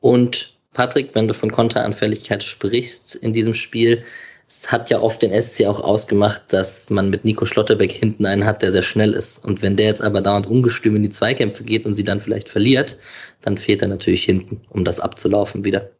[0.00, 4.04] Und Patrick, wenn du von Konteranfälligkeit sprichst in diesem Spiel,
[4.48, 8.44] es hat ja oft den SC auch ausgemacht, dass man mit Nico Schlotterbeck hinten einen
[8.44, 9.44] hat, der sehr schnell ist.
[9.44, 12.48] Und wenn der jetzt aber dauernd ungestüm in die Zweikämpfe geht und sie dann vielleicht
[12.48, 12.96] verliert,
[13.42, 15.90] dann fehlt er natürlich hinten, um das abzulaufen wieder.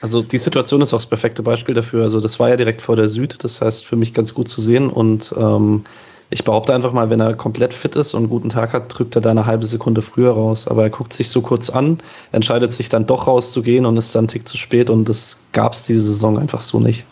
[0.00, 2.02] Also die Situation ist auch das perfekte Beispiel dafür.
[2.02, 4.62] Also das war ja direkt vor der Süd, das heißt für mich ganz gut zu
[4.62, 4.88] sehen.
[4.88, 5.84] Und ähm,
[6.30, 9.16] ich behaupte einfach mal, wenn er komplett fit ist und einen guten Tag hat, drückt
[9.16, 10.66] er da eine halbe Sekunde früher raus.
[10.68, 11.98] Aber er guckt sich so kurz an,
[12.32, 14.88] entscheidet sich dann doch rauszugehen und ist dann einen Tick zu spät.
[14.88, 17.04] Und das gab es diese Saison einfach so nicht.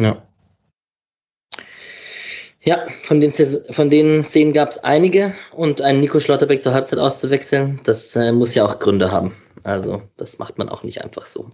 [0.00, 0.22] Ja.
[2.62, 6.98] Ja, von den, von den Szenen gab es einige und einen Nico Schlotterbeck zur Halbzeit
[6.98, 9.34] auszuwechseln, das äh, muss ja auch Gründe haben.
[9.62, 11.50] Also, das macht man auch nicht einfach so.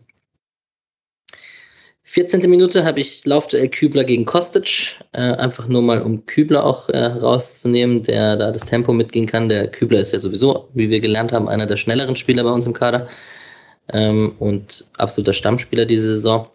[2.09, 2.49] 14.
[2.49, 4.97] Minute habe ich Laufduell Kübler gegen Kostic.
[5.11, 9.49] Äh, einfach nur mal, um Kübler auch äh, rauszunehmen, der da das Tempo mitgehen kann.
[9.49, 12.64] Der Kübler ist ja sowieso, wie wir gelernt haben, einer der schnelleren Spieler bei uns
[12.64, 13.09] im Kader.
[13.92, 16.49] Ähm, und absoluter Stammspieler diese Saison.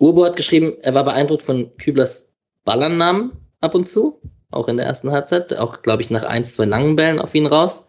[0.00, 2.28] Urbo hat geschrieben, er war beeindruckt von Küblers
[2.64, 6.64] Ballannamen ab und zu, auch in der ersten Halbzeit, auch glaube ich nach ein, zwei
[6.64, 7.86] langen Bällen auf ihn raus.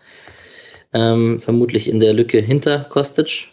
[0.94, 3.50] Ähm, vermutlich in der Lücke hinter Kostic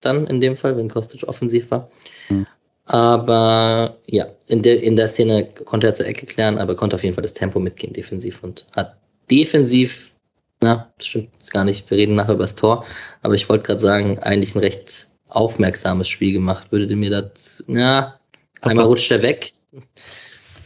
[0.00, 1.90] dann in dem Fall, wenn Kostic offensiv war.
[2.30, 2.46] Mhm.
[2.86, 7.04] Aber ja, in der, in der Szene konnte er zur Ecke klären, aber konnte auf
[7.04, 8.96] jeden Fall das Tempo mitgehen defensiv und hat
[9.30, 10.10] defensiv,
[10.60, 12.84] na, das stimmt jetzt gar nicht, wir reden nachher über das Tor,
[13.22, 16.70] aber ich wollte gerade sagen, eigentlich ein recht aufmerksames Spiel gemacht.
[16.72, 18.18] Würde mir das, ja,
[18.62, 19.52] einmal rutscht er weg.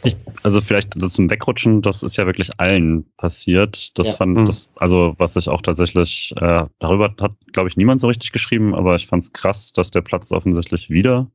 [0.05, 3.97] Ich, also vielleicht das zum Wegrutschen, das ist ja wirklich allen passiert.
[3.97, 4.13] Das ja.
[4.13, 4.45] fand mhm.
[4.45, 8.75] das, also was ich auch tatsächlich, äh, darüber hat, glaube ich, niemand so richtig geschrieben,
[8.75, 11.29] aber ich fand es krass, dass der Platz offensichtlich wieder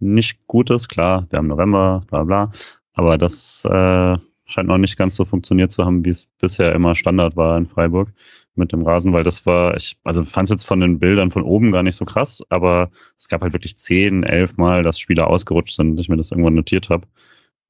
[0.00, 0.88] nicht gut ist.
[0.88, 2.52] Klar, wir haben November, bla bla.
[2.94, 6.94] Aber das äh, scheint noch nicht ganz so funktioniert zu haben, wie es bisher immer
[6.94, 8.12] Standard war in Freiburg
[8.54, 11.42] mit dem Rasen, weil das war, ich, also fand es jetzt von den Bildern von
[11.42, 15.28] oben gar nicht so krass, aber es gab halt wirklich zehn, elf Mal, dass Spieler
[15.28, 17.06] ausgerutscht sind, ich mir das irgendwann notiert habe.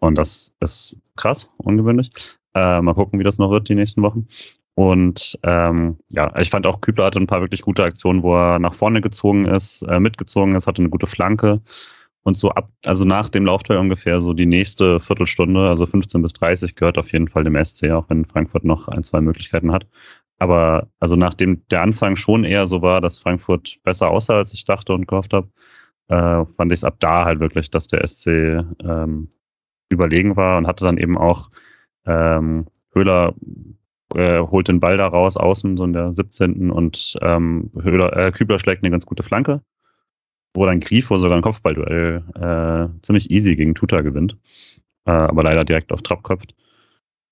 [0.02, 2.10] Und das ist krass, ungewöhnlich.
[2.54, 4.26] Äh, mal gucken, wie das noch wird die nächsten Wochen.
[4.74, 8.58] Und ähm, ja, ich fand auch Kübler hatte ein paar wirklich gute Aktionen, wo er
[8.58, 11.60] nach vorne gezogen ist, äh, mitgezogen ist, hatte eine gute Flanke.
[12.24, 16.32] Und so ab, also nach dem Laufteil ungefähr so die nächste Viertelstunde, also 15 bis
[16.32, 19.86] 30, gehört auf jeden Fall dem SC, auch wenn Frankfurt noch ein, zwei Möglichkeiten hat.
[20.40, 24.64] Aber also nachdem der Anfang schon eher so war, dass Frankfurt besser aussah, als ich
[24.64, 25.48] dachte und gehofft habe,
[26.08, 28.26] äh, fand ich es ab da halt wirklich, dass der SC
[28.84, 29.28] ähm,
[29.92, 31.50] überlegen war und hatte dann eben auch
[32.06, 33.34] ähm, Höhler
[34.14, 36.70] äh, holt den Ball da raus, außen, so in der 17.
[36.70, 39.62] und ähm, Höhler, äh, Kübler schlägt eine ganz gute Flanke,
[40.54, 44.36] wo dann Grifo sogar ein Kopfballduell äh, ziemlich easy gegen Tuta gewinnt,
[45.06, 46.54] äh, aber leider direkt auf Trapp köpft.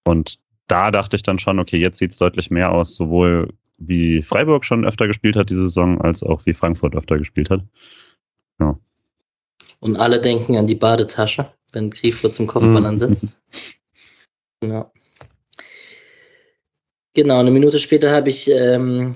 [0.06, 4.22] Und da dachte ich dann schon, okay, jetzt sieht es deutlich mehr aus, sowohl wie
[4.22, 7.62] Freiburg schon öfter gespielt hat diese Saison, als auch wie Frankfurt öfter gespielt hat.
[8.58, 8.78] Ja.
[9.80, 12.86] Und alle denken an die Badetasche, wenn Grifo zum Kopfball mhm.
[12.86, 13.36] ansetzt.
[14.62, 14.92] Ja.
[17.14, 19.14] Genau, eine Minute später habe ich ähm,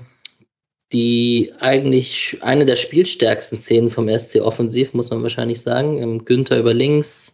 [0.91, 6.01] die eigentlich eine der spielstärksten Szenen vom SC offensiv, muss man wahrscheinlich sagen.
[6.01, 7.33] Ähm, Günther über links,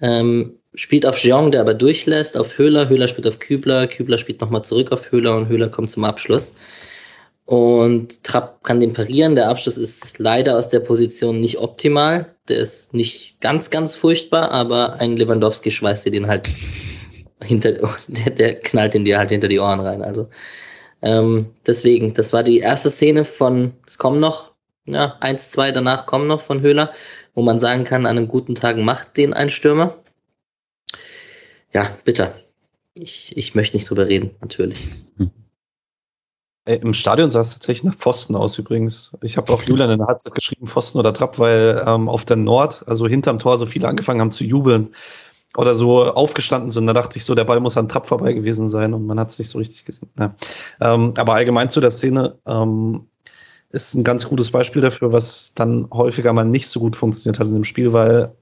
[0.00, 4.40] ähm, spielt auf Jeong, der aber durchlässt, auf Höhler, Höhler spielt auf Kübler, Kübler spielt
[4.40, 6.56] nochmal zurück auf Höhler und Höhler kommt zum Abschluss.
[7.46, 9.36] Und Trapp kann den parieren.
[9.36, 12.34] Der Abschluss ist leider aus der Position nicht optimal.
[12.48, 16.52] Der ist nicht ganz, ganz furchtbar, aber ein Lewandowski schweißt dir den halt
[17.40, 17.72] hinter,
[18.08, 20.02] der, der knallt ihn dir halt hinter die Ohren rein.
[20.02, 20.28] Also
[21.02, 24.52] ähm, deswegen, das war die erste Szene von, es kommen noch,
[24.84, 26.92] ja, eins, zwei danach kommen noch von Höhler,
[27.34, 29.96] wo man sagen kann, an einem guten Tag macht den ein Stürmer.
[31.72, 32.34] Ja, bitter.
[32.94, 34.88] Ich, ich möchte nicht drüber reden, natürlich.
[35.18, 35.30] Hm.
[36.66, 39.12] Im Stadion sah es tatsächlich nach Pfosten aus übrigens.
[39.22, 42.36] Ich habe auch Julian in der Halbzeit geschrieben, Pfosten oder Trapp, weil ähm, auf der
[42.36, 44.92] Nord, also hinterm Tor, so viele angefangen haben zu jubeln
[45.56, 46.86] oder so aufgestanden sind.
[46.86, 49.30] Da dachte ich so, der Ball muss an Trapp vorbei gewesen sein und man hat
[49.30, 50.10] es nicht so richtig gesehen.
[50.18, 50.34] Ja.
[50.80, 53.06] Ähm, aber allgemein zu der Szene ähm,
[53.70, 57.46] ist ein ganz gutes Beispiel dafür, was dann häufiger mal nicht so gut funktioniert hat
[57.46, 58.34] in dem Spiel, weil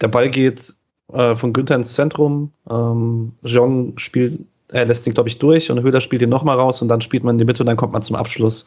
[0.00, 0.74] der Ball geht
[1.12, 4.40] äh, von Günther ins Zentrum, ähm, Jean spielt,
[4.72, 7.24] er lässt ihn, glaube ich, durch und Höhler spielt ihn nochmal raus und dann spielt
[7.24, 8.64] man in die Mitte und dann kommt man zum Abschluss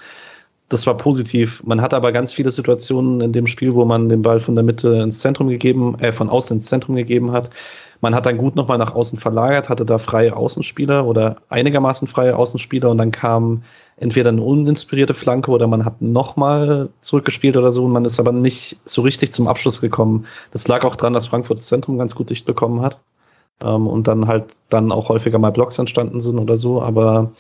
[0.70, 1.62] das war positiv.
[1.66, 4.64] Man hatte aber ganz viele Situationen in dem Spiel, wo man den Ball von der
[4.64, 7.50] Mitte ins Zentrum gegeben, äh, von außen ins Zentrum gegeben hat.
[8.02, 12.38] Man hat dann gut nochmal nach außen verlagert, hatte da freie Außenspieler oder einigermaßen freie
[12.38, 13.64] Außenspieler und dann kam
[13.98, 18.32] entweder eine uninspirierte Flanke oder man hat nochmal zurückgespielt oder so und man ist aber
[18.32, 20.28] nicht so richtig zum Abschluss gekommen.
[20.52, 23.00] Das lag auch daran, dass Frankfurt das Zentrum ganz gut dicht bekommen hat
[23.64, 27.32] ähm, und dann halt dann auch häufiger mal Blocks entstanden sind oder so, aber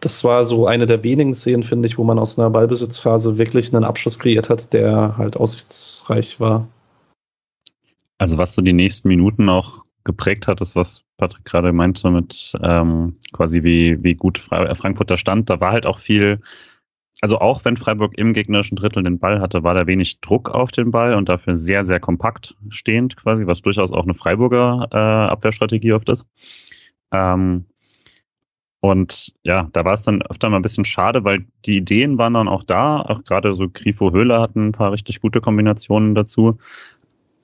[0.00, 3.72] das war so eine der wenigen Szenen, finde ich, wo man aus einer Ballbesitzphase wirklich
[3.72, 6.66] einen Abschluss kreiert hat, der halt aussichtsreich war.
[8.18, 12.52] Also was so die nächsten Minuten auch geprägt hat, ist, was Patrick gerade meinte, mit
[12.62, 15.48] ähm, quasi wie, wie gut Frankfurt da stand.
[15.48, 16.40] Da war halt auch viel,
[17.22, 20.72] also auch wenn Freiburg im gegnerischen Drittel den Ball hatte, war da wenig Druck auf
[20.72, 24.96] den Ball und dafür sehr, sehr kompakt stehend quasi, was durchaus auch eine Freiburger äh,
[24.96, 26.26] Abwehrstrategie oft ist.
[27.12, 27.64] Ähm,
[28.80, 32.34] und ja, da war es dann öfter mal ein bisschen schade, weil die Ideen waren
[32.34, 32.96] dann auch da.
[32.96, 36.58] Auch gerade so Grifo Höhler hatten ein paar richtig gute Kombinationen dazu.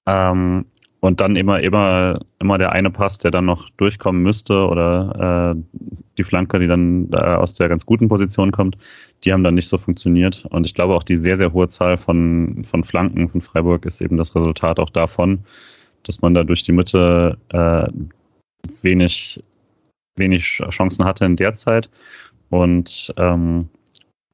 [0.07, 0.67] Ähm,
[1.01, 5.79] und dann immer, immer, immer der eine Pass, der dann noch durchkommen müsste oder äh,
[6.19, 8.77] die Flanke, die dann äh, aus der ganz guten Position kommt,
[9.25, 10.45] die haben dann nicht so funktioniert.
[10.51, 14.01] Und ich glaube auch die sehr, sehr hohe Zahl von, von Flanken von Freiburg ist
[14.01, 15.41] eben das Resultat auch davon,
[16.03, 17.89] dass man da durch die Mitte äh,
[18.83, 19.41] wenig
[20.19, 21.89] wenig Chancen hatte in der Zeit.
[22.51, 23.69] Und ähm,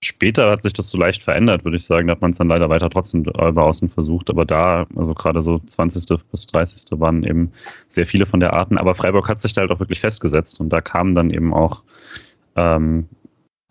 [0.04, 2.06] später hat sich das so leicht verändert, würde ich sagen.
[2.06, 4.30] Da hat man es dann leider weiter trotzdem über außen versucht.
[4.30, 6.18] Aber da, also gerade so 20.
[6.30, 6.84] bis 30.
[7.00, 7.52] waren eben
[7.88, 8.78] sehr viele von der Arten.
[8.78, 10.60] Aber Freiburg hat sich da halt auch wirklich festgesetzt.
[10.60, 11.82] Und da kamen dann eben auch
[12.56, 13.08] ähm,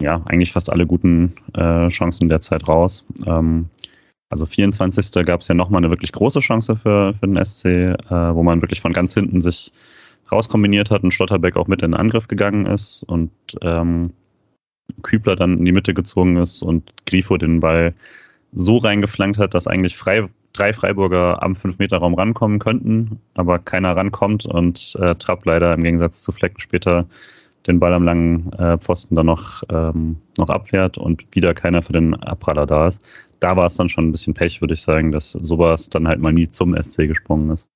[0.01, 3.05] ja, eigentlich fast alle guten äh, Chancen der Zeit raus.
[3.25, 3.69] Ähm,
[4.29, 5.25] also 24.
[5.25, 8.61] gab es ja nochmal eine wirklich große Chance für, für den SC, äh, wo man
[8.61, 9.71] wirklich von ganz hinten sich
[10.31, 14.11] rauskombiniert hat und Schlotterbeck auch mit in den Angriff gegangen ist und ähm,
[15.01, 17.93] Kübler dann in die Mitte gezogen ist und Grifo den Ball
[18.53, 24.45] so reingeflankt hat, dass eigentlich frei, drei Freiburger am 5-Meter-Raum rankommen könnten, aber keiner rankommt
[24.45, 27.07] und äh, Trapp leider im Gegensatz zu Flecken später
[27.67, 31.93] den Ball am langen äh, Pfosten dann noch, ähm, noch abwehrt und wieder keiner für
[31.93, 33.01] den Abpraller da ist.
[33.39, 36.19] Da war es dann schon ein bisschen Pech, würde ich sagen, dass sowas dann halt
[36.19, 37.67] mal nie zum SC gesprungen ist.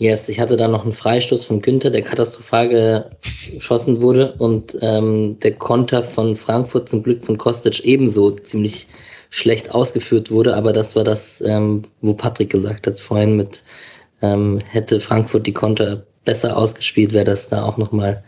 [0.00, 3.10] Yes, ich hatte dann noch einen Freistoß von Günther, der katastrophal
[3.52, 8.88] geschossen wurde und ähm, der Konter von Frankfurt zum Glück von Kostic ebenso ziemlich
[9.28, 13.62] schlecht ausgeführt wurde, aber das war das, ähm, wo Patrick gesagt hat vorhin mit,
[14.22, 18.24] ähm, hätte Frankfurt die Konter besser ausgespielt, wäre das da auch nochmal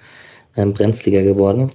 [0.58, 1.72] ähm, brenzliger geworden.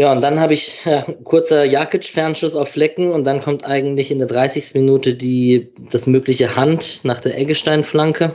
[0.00, 4.18] Ja, und dann habe ich ja, kurzer Jakic-Fernschuss auf Flecken und dann kommt eigentlich in
[4.18, 4.72] der 30.
[4.72, 8.34] Minute die, das mögliche Hand nach der Eggestein-Flanke.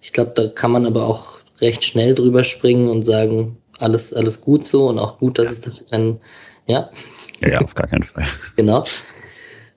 [0.00, 4.40] Ich glaube, da kann man aber auch recht schnell drüber springen und sagen, alles, alles
[4.40, 6.20] gut so und auch gut, dass es dafür dann,
[6.66, 6.90] ja.
[7.40, 8.26] Ja, auf gar keinen Fall.
[8.56, 8.82] genau.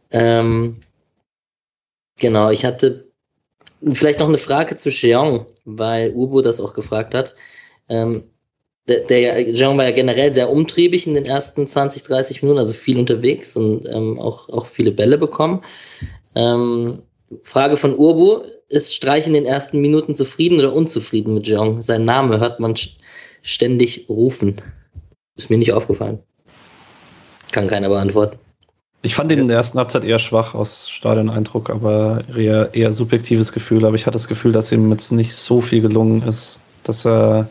[0.09, 0.77] Ähm,
[2.17, 3.11] genau, ich hatte
[3.91, 7.35] vielleicht noch eine Frage zu Cheong, weil Ubo das auch gefragt hat.
[7.87, 8.23] Ähm,
[8.87, 12.73] der, der Jean war ja generell sehr umtriebig in den ersten 20, 30 Minuten, also
[12.73, 15.61] viel unterwegs und ähm, auch, auch viele Bälle bekommen.
[16.35, 17.01] Ähm,
[17.43, 21.81] Frage von Urbo, ist Streich in den ersten Minuten zufrieden oder unzufrieden mit Jean?
[21.81, 22.75] Sein Name hört man
[23.41, 24.55] ständig rufen.
[25.35, 26.19] Ist mir nicht aufgefallen.
[27.51, 28.37] Kann keiner beantworten.
[29.03, 33.51] Ich fand ihn in der ersten Halbzeit eher schwach aus Stadion-Eindruck, aber eher, eher subjektives
[33.51, 33.85] Gefühl.
[33.85, 37.47] Aber ich hatte das Gefühl, dass ihm jetzt nicht so viel gelungen ist, dass er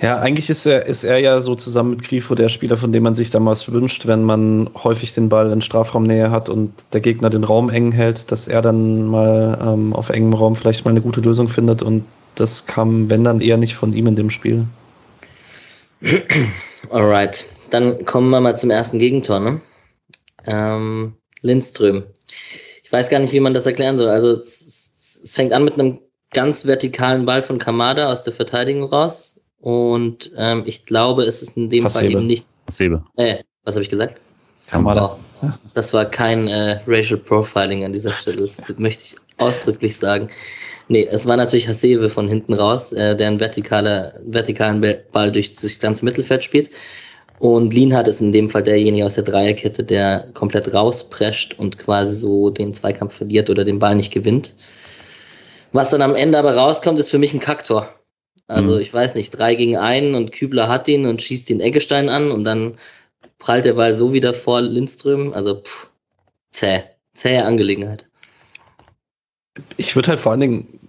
[0.00, 3.02] Ja, eigentlich ist er, ist er ja so zusammen mit Grifo der Spieler, von dem
[3.02, 7.30] man sich damals wünscht, wenn man häufig den Ball in Strafraumnähe hat und der Gegner
[7.30, 11.00] den Raum eng hält, dass er dann mal ähm, auf engem Raum vielleicht mal eine
[11.00, 12.04] gute Lösung findet und
[12.36, 14.66] das kam, wenn dann eher nicht von ihm in dem Spiel.
[16.90, 19.40] Alright, dann kommen wir mal zum ersten Gegentor.
[19.40, 19.60] Ne?
[20.46, 22.04] Ähm, Lindström.
[22.84, 24.08] Ich weiß gar nicht, wie man das erklären soll.
[24.08, 25.98] Also es, es fängt an mit einem
[26.32, 29.40] ganz vertikalen Ball von Kamada aus der Verteidigung raus.
[29.60, 32.04] Und ähm, ich glaube, es ist in dem Hasebe.
[32.04, 32.46] Fall eben nicht.
[32.68, 33.04] Hasebe.
[33.16, 34.16] Äh, was habe ich gesagt?
[34.68, 35.18] Kamada.
[35.40, 35.50] Wow.
[35.74, 38.42] Das war kein äh, Racial Profiling an dieser Stelle.
[38.42, 40.28] Das möchte ich ausdrücklich sagen.
[40.88, 45.54] Nee, es war natürlich Hasebe von hinten raus, äh, der einen vertikale, vertikalen Ball durch,
[45.54, 46.70] durchs ganze Mittelfeld spielt.
[47.38, 52.16] Und Lienhardt ist in dem Fall derjenige aus der Dreierkette, der komplett rausprescht und quasi
[52.16, 54.54] so den Zweikampf verliert oder den Ball nicht gewinnt.
[55.72, 57.88] Was dann am Ende aber rauskommt, ist für mich ein Kacktor.
[58.48, 58.80] Also mhm.
[58.80, 62.30] ich weiß nicht, drei gegen einen und Kübler hat ihn und schießt den Eggestein an
[62.30, 62.76] und dann
[63.38, 65.32] prallt der Ball so wieder vor Lindström.
[65.32, 65.88] Also pff,
[66.50, 66.82] zäh,
[67.14, 68.06] zähe Angelegenheit.
[69.76, 70.80] Ich würde halt vor allen Dingen,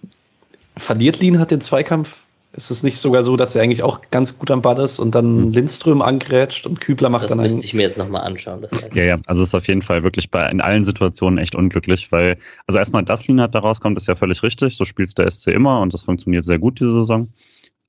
[0.77, 2.17] verliert Lien hat den Zweikampf
[2.53, 5.13] ist es nicht sogar so, dass er eigentlich auch ganz gut am Ball ist und
[5.13, 5.51] dann hm.
[5.51, 8.65] Lindström angrätscht und Kübler macht das dann Das müsste ich mir jetzt nochmal anschauen.
[8.93, 12.11] ja, ja, also es ist auf jeden Fall wirklich bei, in allen Situationen echt unglücklich,
[12.11, 14.77] weil, also erstmal, dass Lienhardt da rauskommt, ist ja völlig richtig.
[14.77, 17.27] So spielt der SC immer und das funktioniert sehr gut diese Saison.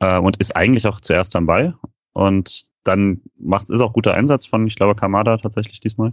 [0.01, 1.77] Äh, und ist eigentlich auch zuerst am Ball.
[2.13, 6.13] Und dann macht, ist auch guter Einsatz von, ich glaube, Kamada tatsächlich diesmal.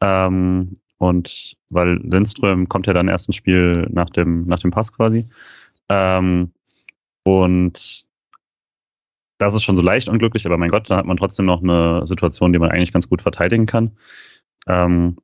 [0.00, 4.92] Ähm, und weil Lindström kommt ja dann erst ins Spiel nach dem, nach dem Pass
[4.92, 5.28] quasi.
[5.88, 6.52] Ähm,
[7.24, 8.06] und
[9.38, 12.06] das ist schon so leicht unglücklich, aber mein Gott, dann hat man trotzdem noch eine
[12.06, 13.96] Situation, die man eigentlich ganz gut verteidigen kann.
[14.66, 15.16] Ähm,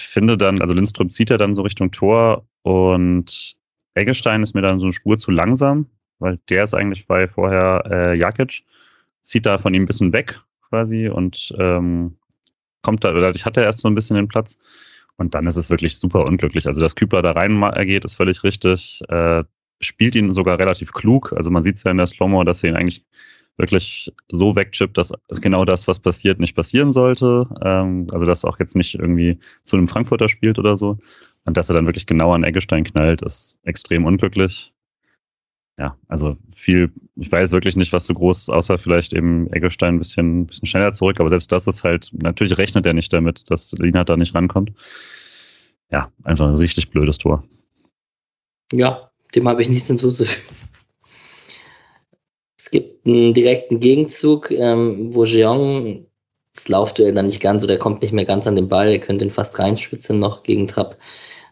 [0.00, 3.56] finde dann, also Lindström zieht ja dann so Richtung Tor und
[3.94, 5.86] Eggestein ist mir dann so eine Spur zu langsam,
[6.18, 8.64] weil der ist eigentlich bei vorher äh, Jakic,
[9.22, 12.16] zieht da von ihm ein bisschen weg quasi und ähm,
[12.82, 14.58] kommt da, dadurch hat er erst so ein bisschen den Platz.
[15.16, 16.66] Und dann ist es wirklich super unglücklich.
[16.66, 19.02] Also, dass Kübler da rein geht, ist völlig richtig.
[19.08, 19.42] Äh,
[19.80, 21.32] spielt ihn sogar relativ klug.
[21.36, 23.04] Also man sieht es ja in der Slow-Mo, dass er ihn eigentlich
[23.56, 27.48] wirklich so wegchippt, dass genau das, was passiert, nicht passieren sollte.
[27.62, 30.98] Ähm, also dass auch jetzt nicht irgendwie zu einem Frankfurter spielt oder so.
[31.44, 34.72] Und dass er dann wirklich genau an Eggestein knallt, ist extrem unglücklich.
[35.78, 39.94] Ja, also viel, ich weiß wirklich nicht, was so groß ist, außer vielleicht eben Eggestein
[39.94, 43.48] ein bisschen, bisschen schneller zurück, aber selbst das ist halt, natürlich rechnet er nicht damit,
[43.48, 44.72] dass Lina da nicht rankommt.
[45.90, 47.44] Ja, einfach ein richtig blödes Tor.
[48.72, 50.42] Ja, dem habe ich nichts hinzuzufügen.
[52.58, 56.06] Es gibt einen direkten Gegenzug, ähm, wo Jeong
[56.54, 58.88] das Laufduell dann nicht ganz oder er kommt nicht mehr ganz an den Ball.
[58.88, 60.98] Er könnte ihn fast reinspitzen noch gegen Trapp.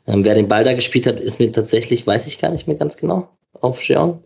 [0.06, 2.76] Ähm, wer den Ball da gespielt hat, ist mir tatsächlich, weiß ich gar nicht mehr
[2.76, 4.22] ganz genau, auf Jeong.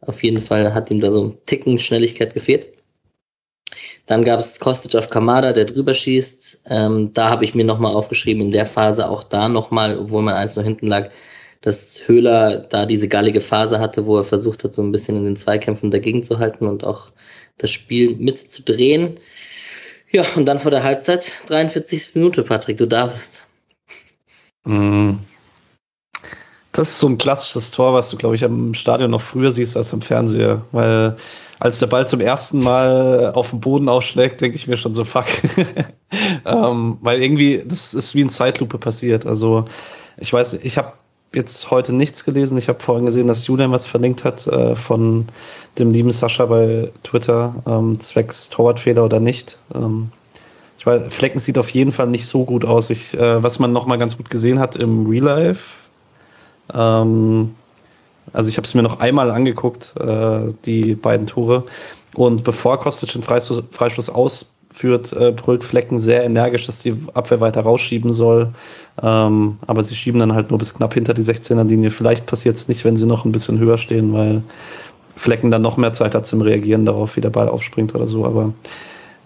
[0.00, 2.68] Auf jeden Fall hat ihm da so ein Ticken Schnelligkeit gefehlt.
[4.06, 6.62] Dann gab es Kostic auf Kamada, der drüber schießt.
[6.66, 10.34] Ähm, da habe ich mir nochmal aufgeschrieben, in der Phase auch da nochmal, obwohl man
[10.34, 11.10] eins noch hinten lag,
[11.60, 15.24] dass Höhler da diese gallige Phase hatte, wo er versucht hat, so ein bisschen in
[15.24, 17.12] den Zweikämpfen dagegen zu halten und auch
[17.58, 19.20] das Spiel mitzudrehen.
[20.10, 22.14] Ja, und dann vor der Halbzeit, 43.
[22.14, 23.46] Minute, Patrick, du darfst.
[24.64, 25.12] Mm.
[26.72, 29.76] Das ist so ein klassisches Tor, was du, glaube ich, am Stadion noch früher siehst
[29.76, 30.62] als am Fernseher.
[30.72, 31.16] Weil
[31.60, 35.04] als der Ball zum ersten Mal auf dem Boden ausschlägt, denke ich mir schon so,
[35.04, 35.26] fuck.
[36.46, 39.26] ähm, weil irgendwie, das ist wie in Zeitlupe passiert.
[39.26, 39.66] Also
[40.16, 40.94] ich weiß, ich habe
[41.34, 42.58] jetzt heute nichts gelesen.
[42.58, 45.26] Ich habe vorhin gesehen, dass Julian was verlinkt hat äh, von
[45.78, 49.58] dem lieben Sascha bei Twitter, ähm, zwecks Torwartfehler oder nicht.
[49.74, 50.10] Ähm,
[50.78, 52.90] ich weiß, Flecken sieht auf jeden Fall nicht so gut aus.
[52.90, 55.81] Ich, äh, was man nochmal ganz gut gesehen hat im Real Life.
[56.72, 57.54] Ähm,
[58.32, 61.64] also ich habe es mir noch einmal angeguckt, äh, die beiden Tore.
[62.14, 67.40] Und bevor Kostic den Freistoß, Freistoß ausführt, äh, brüllt Flecken sehr energisch, dass die Abwehr
[67.40, 68.48] weiter rausschieben soll.
[69.02, 71.90] Ähm, aber sie schieben dann halt nur bis knapp hinter die 16er Linie.
[71.90, 74.42] Vielleicht passiert es nicht, wenn sie noch ein bisschen höher stehen, weil
[75.16, 78.24] Flecken dann noch mehr Zeit hat zum Reagieren darauf, wie der Ball aufspringt oder so.
[78.24, 78.52] Aber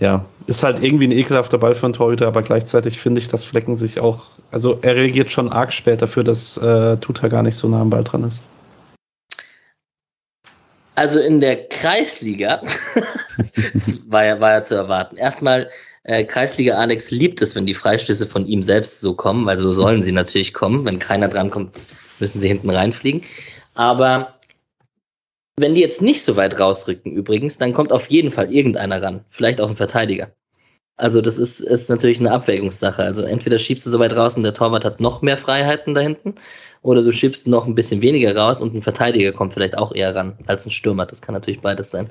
[0.00, 3.44] ja, ist halt irgendwie ein ekelhafter Ball für einen Torhüter, aber gleichzeitig finde ich, dass
[3.44, 7.56] Flecken sich auch, also er reagiert schon arg spät dafür, dass äh, Tuta gar nicht
[7.56, 8.42] so nah am Ball dran ist.
[10.94, 12.62] Also in der Kreisliga
[14.06, 15.16] war, ja, war ja zu erwarten.
[15.16, 15.68] Erstmal
[16.04, 19.72] äh, Kreisliga Alex liebt es, wenn die Freistöße von ihm selbst so kommen, weil so
[19.72, 20.84] sollen sie natürlich kommen.
[20.86, 21.76] Wenn keiner drankommt,
[22.18, 23.22] müssen sie hinten reinfliegen.
[23.74, 24.35] Aber
[25.58, 29.24] wenn die jetzt nicht so weit rausrücken, übrigens, dann kommt auf jeden Fall irgendeiner ran.
[29.30, 30.32] Vielleicht auch ein Verteidiger.
[30.98, 33.02] Also, das ist, ist natürlich eine Abwägungssache.
[33.02, 36.00] Also, entweder schiebst du so weit raus und der Torwart hat noch mehr Freiheiten da
[36.00, 36.34] hinten,
[36.82, 40.14] oder du schiebst noch ein bisschen weniger raus und ein Verteidiger kommt vielleicht auch eher
[40.14, 41.06] ran als ein Stürmer.
[41.06, 42.10] Das kann natürlich beides sein.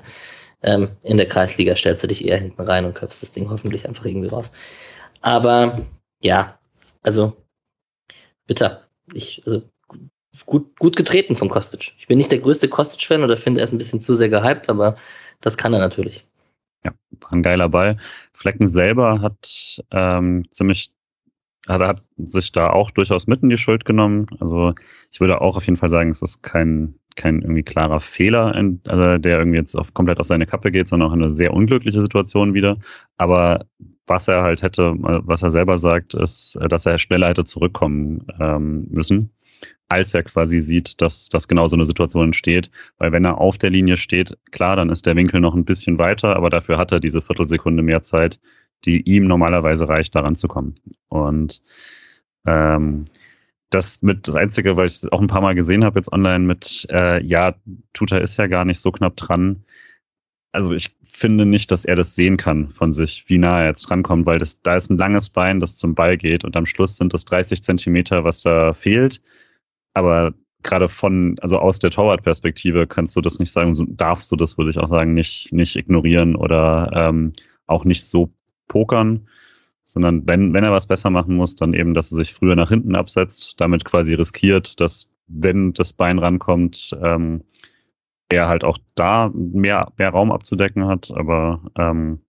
[0.62, 3.88] Ähm, in der Kreisliga stellst du dich eher hinten rein und köpfst das Ding hoffentlich
[3.88, 4.50] einfach irgendwie raus.
[5.22, 5.80] Aber
[6.20, 6.58] ja,
[7.02, 7.36] also
[8.46, 8.82] bitter.
[9.14, 9.62] Ich, also
[10.44, 11.92] gut, gut getreten von Kostic.
[11.98, 14.68] Ich bin nicht der größte Kostic-Fan oder finde er ist ein bisschen zu sehr gehypt,
[14.68, 14.96] aber
[15.40, 16.26] das kann er natürlich.
[16.84, 17.98] Ja, war ein geiler Ball.
[18.32, 20.92] Flecken selber hat ähm, ziemlich,
[21.66, 24.26] hat, hat sich da auch durchaus mitten die Schuld genommen.
[24.40, 24.74] Also
[25.10, 28.54] ich würde auch auf jeden Fall sagen, es ist kein, kein irgendwie klarer Fehler,
[28.86, 32.02] also der irgendwie jetzt auf, komplett auf seine Kappe geht, sondern auch eine sehr unglückliche
[32.02, 32.78] Situation wieder.
[33.16, 33.66] Aber
[34.06, 38.86] was er halt hätte, was er selber sagt, ist, dass er schneller hätte zurückkommen ähm,
[38.90, 39.32] müssen
[39.88, 42.70] als er quasi sieht, dass, dass genau so eine Situation entsteht.
[42.98, 45.98] Weil wenn er auf der Linie steht, klar, dann ist der Winkel noch ein bisschen
[45.98, 48.40] weiter, aber dafür hat er diese Viertelsekunde mehr Zeit,
[48.84, 50.76] die ihm normalerweise reicht, daran zu kommen.
[51.08, 51.62] Und
[52.46, 53.04] ähm,
[53.70, 56.44] das mit das Einzige, weil ich es auch ein paar Mal gesehen habe jetzt online
[56.44, 57.54] mit, äh, ja,
[57.92, 59.64] Tuta ist ja gar nicht so knapp dran.
[60.52, 63.82] Also ich finde nicht, dass er das sehen kann von sich, wie nah er jetzt
[63.88, 66.96] drankommt, weil das, da ist ein langes Bein, das zum Ball geht und am Schluss
[66.96, 69.20] sind das 30 Zentimeter, was da fehlt.
[69.96, 74.58] Aber gerade von, also aus der Torwart-Perspektive kannst du das nicht sagen, darfst du das,
[74.58, 77.32] würde ich auch sagen, nicht, nicht ignorieren oder ähm,
[77.66, 78.30] auch nicht so
[78.68, 79.26] pokern,
[79.86, 82.68] sondern wenn, wenn er was besser machen muss, dann eben, dass er sich früher nach
[82.68, 87.42] hinten absetzt, damit quasi riskiert, dass, wenn das Bein rankommt, ähm,
[88.28, 91.10] er halt auch da mehr, mehr Raum abzudecken hat.
[91.10, 92.20] Aber ähm,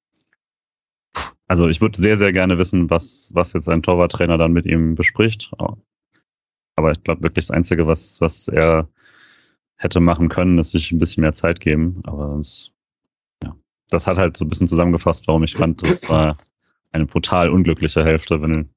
[1.47, 4.95] also ich würde sehr, sehr gerne wissen, was, was jetzt ein Torwarttrainer dann mit ihm
[4.95, 5.51] bespricht.
[6.77, 8.87] Aber ich glaube wirklich das Einzige, was, was er
[9.75, 12.01] hätte machen können, ist sich ein bisschen mehr Zeit geben.
[12.05, 12.71] Aber es,
[13.43, 13.55] ja,
[13.89, 16.37] das hat halt so ein bisschen zusammengefasst, warum ich fand, das war
[16.91, 18.69] eine brutal unglückliche Hälfte, wenn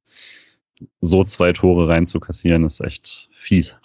[1.03, 3.77] so zwei Tore rein zu kassieren, ist echt fies.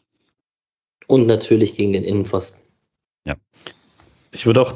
[1.07, 2.61] Und natürlich gegen den Innenpfosten.
[3.25, 3.35] Ja.
[4.31, 4.75] Ich würde auch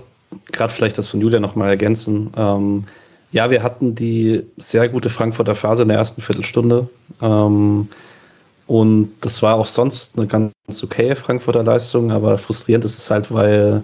[0.52, 2.32] gerade vielleicht das von Julia nochmal ergänzen.
[2.36, 2.84] Ähm,
[3.32, 6.90] ja, wir hatten die sehr gute Frankfurter Phase in der ersten Viertelstunde.
[7.22, 7.88] Ähm,
[8.70, 10.54] und das war auch sonst eine ganz
[10.84, 13.84] okay Frankfurter Leistung, aber frustrierend ist es halt, weil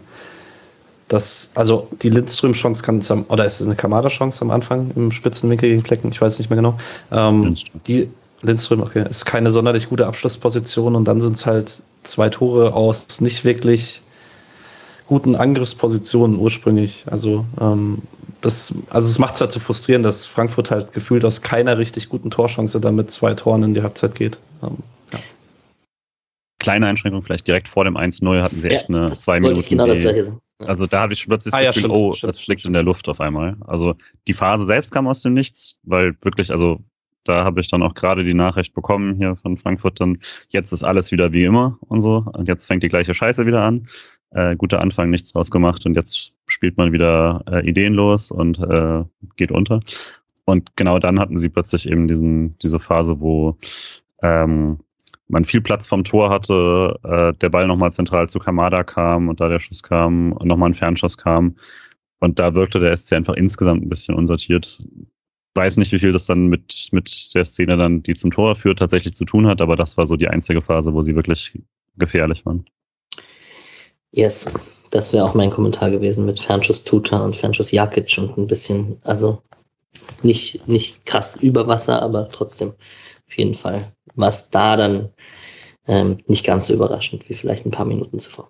[1.07, 5.11] das, also die Lindström-Chance kann es am, oder ist es eine Kamada-Chance am Anfang im
[5.11, 6.11] Spitzenwinkel gegen Klecken?
[6.11, 6.77] Ich weiß nicht mehr genau.
[7.11, 7.81] Ähm, Lindström.
[7.87, 8.09] Die
[8.43, 13.21] Lindström, okay, ist keine sonderlich gute Abschlussposition und dann sind es halt zwei Tore aus
[13.21, 14.03] nicht wirklich
[15.07, 17.05] guten Angriffspositionen ursprünglich.
[17.09, 18.01] Also ähm,
[18.41, 22.09] das, also es macht es halt so frustrierend, dass Frankfurt halt gefühlt aus keiner richtig
[22.09, 24.39] guten Torchance damit zwei Toren in die Halbzeit geht.
[24.63, 24.77] Ähm,
[25.13, 25.19] ja.
[26.59, 29.67] Kleine Einschränkung, vielleicht direkt vor dem 1-0 hatten sie echt eine zwei Minuten.
[29.69, 30.39] Genau das gleiche.
[30.59, 32.73] Also da habe ich plötzlich das ah, Gefühl, ja, stimmt, oh, stimmt, das schlägt in
[32.73, 33.57] der Luft auf einmal.
[33.65, 33.95] Also
[34.27, 36.79] die Phase selbst kam aus dem Nichts, weil wirklich, also
[37.25, 40.83] da habe ich dann auch gerade die Nachricht bekommen hier von Frankfurt, dann jetzt ist
[40.83, 42.23] alles wieder wie immer und so.
[42.33, 43.87] Und jetzt fängt die gleiche Scheiße wieder an
[44.35, 49.03] äh, guter Anfang, nichts draus gemacht und jetzt spielt man wieder äh, ideenlos und äh,
[49.37, 49.79] geht unter.
[50.45, 53.57] Und genau dann hatten sie plötzlich eben diesen, diese Phase, wo
[54.21, 54.77] ähm,
[55.27, 59.39] man viel Platz vom Tor hatte, äh, der Ball nochmal zentral zu Kamada kam und
[59.39, 61.55] da der Schuss kam und nochmal ein Fernschuss kam.
[62.19, 64.83] Und da wirkte der SC einfach insgesamt ein bisschen unsortiert.
[65.55, 68.79] Weiß nicht, wie viel das dann mit, mit der Szene dann, die zum Tor führt,
[68.79, 71.57] tatsächlich zu tun hat, aber das war so die einzige Phase, wo sie wirklich
[71.97, 72.65] gefährlich waren.
[74.15, 74.47] Yes,
[74.91, 78.97] das wäre auch mein Kommentar gewesen mit Fernschuss Tuta und Fernschuss Jakic und ein bisschen,
[79.03, 79.41] also
[80.23, 82.73] nicht, nicht krass über Wasser, aber trotzdem
[83.27, 85.09] auf jeden Fall was da dann
[85.87, 88.49] ähm, nicht ganz so überraschend wie vielleicht ein paar Minuten zuvor.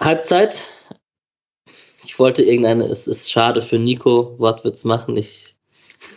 [0.00, 0.68] Halbzeit.
[2.04, 5.16] Ich wollte irgendeine, es ist schade für Nico, Wortwitz machen.
[5.16, 5.54] Ich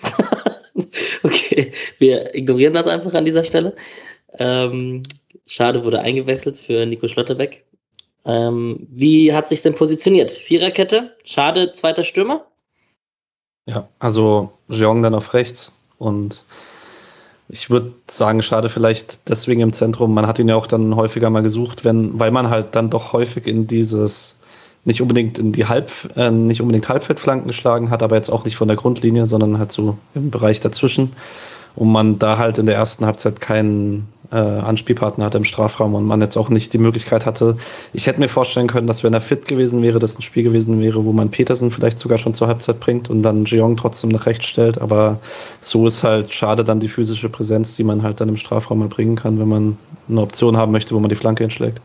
[1.24, 3.76] okay, wir ignorieren das einfach an dieser Stelle.
[4.34, 5.04] Ähm,
[5.46, 7.66] schade wurde eingewechselt für Nico Schlotterbeck.
[8.26, 10.32] Ähm, wie hat sich denn positioniert?
[10.32, 12.46] Viererkette, schade, zweiter Stürmer?
[13.66, 16.44] Ja, also Jeong dann auf rechts und
[17.50, 20.14] ich würde sagen, schade vielleicht deswegen im Zentrum.
[20.14, 23.12] Man hat ihn ja auch dann häufiger mal gesucht, wenn, weil man halt dann doch
[23.14, 24.38] häufig in dieses
[24.86, 28.56] nicht unbedingt in die Halb, äh, nicht unbedingt Halbfeldflanken geschlagen hat, aber jetzt auch nicht
[28.56, 31.14] von der Grundlinie, sondern halt so im Bereich dazwischen.
[31.80, 36.06] Und man da halt in der ersten Halbzeit keinen äh, Anspielpartner hatte im Strafraum und
[36.06, 37.58] man jetzt auch nicht die Möglichkeit hatte.
[37.94, 40.82] Ich hätte mir vorstellen können, dass wenn er fit gewesen wäre, das ein Spiel gewesen
[40.82, 44.26] wäre, wo man Petersen vielleicht sogar schon zur Halbzeit bringt und dann Jeong trotzdem nach
[44.26, 44.80] rechts stellt.
[44.80, 45.20] Aber
[45.62, 48.90] so ist halt schade dann die physische Präsenz, die man halt dann im Strafraum mal
[48.90, 49.78] bringen kann, wenn man
[50.10, 51.82] eine Option haben möchte, wo man die Flanke hinschlägt.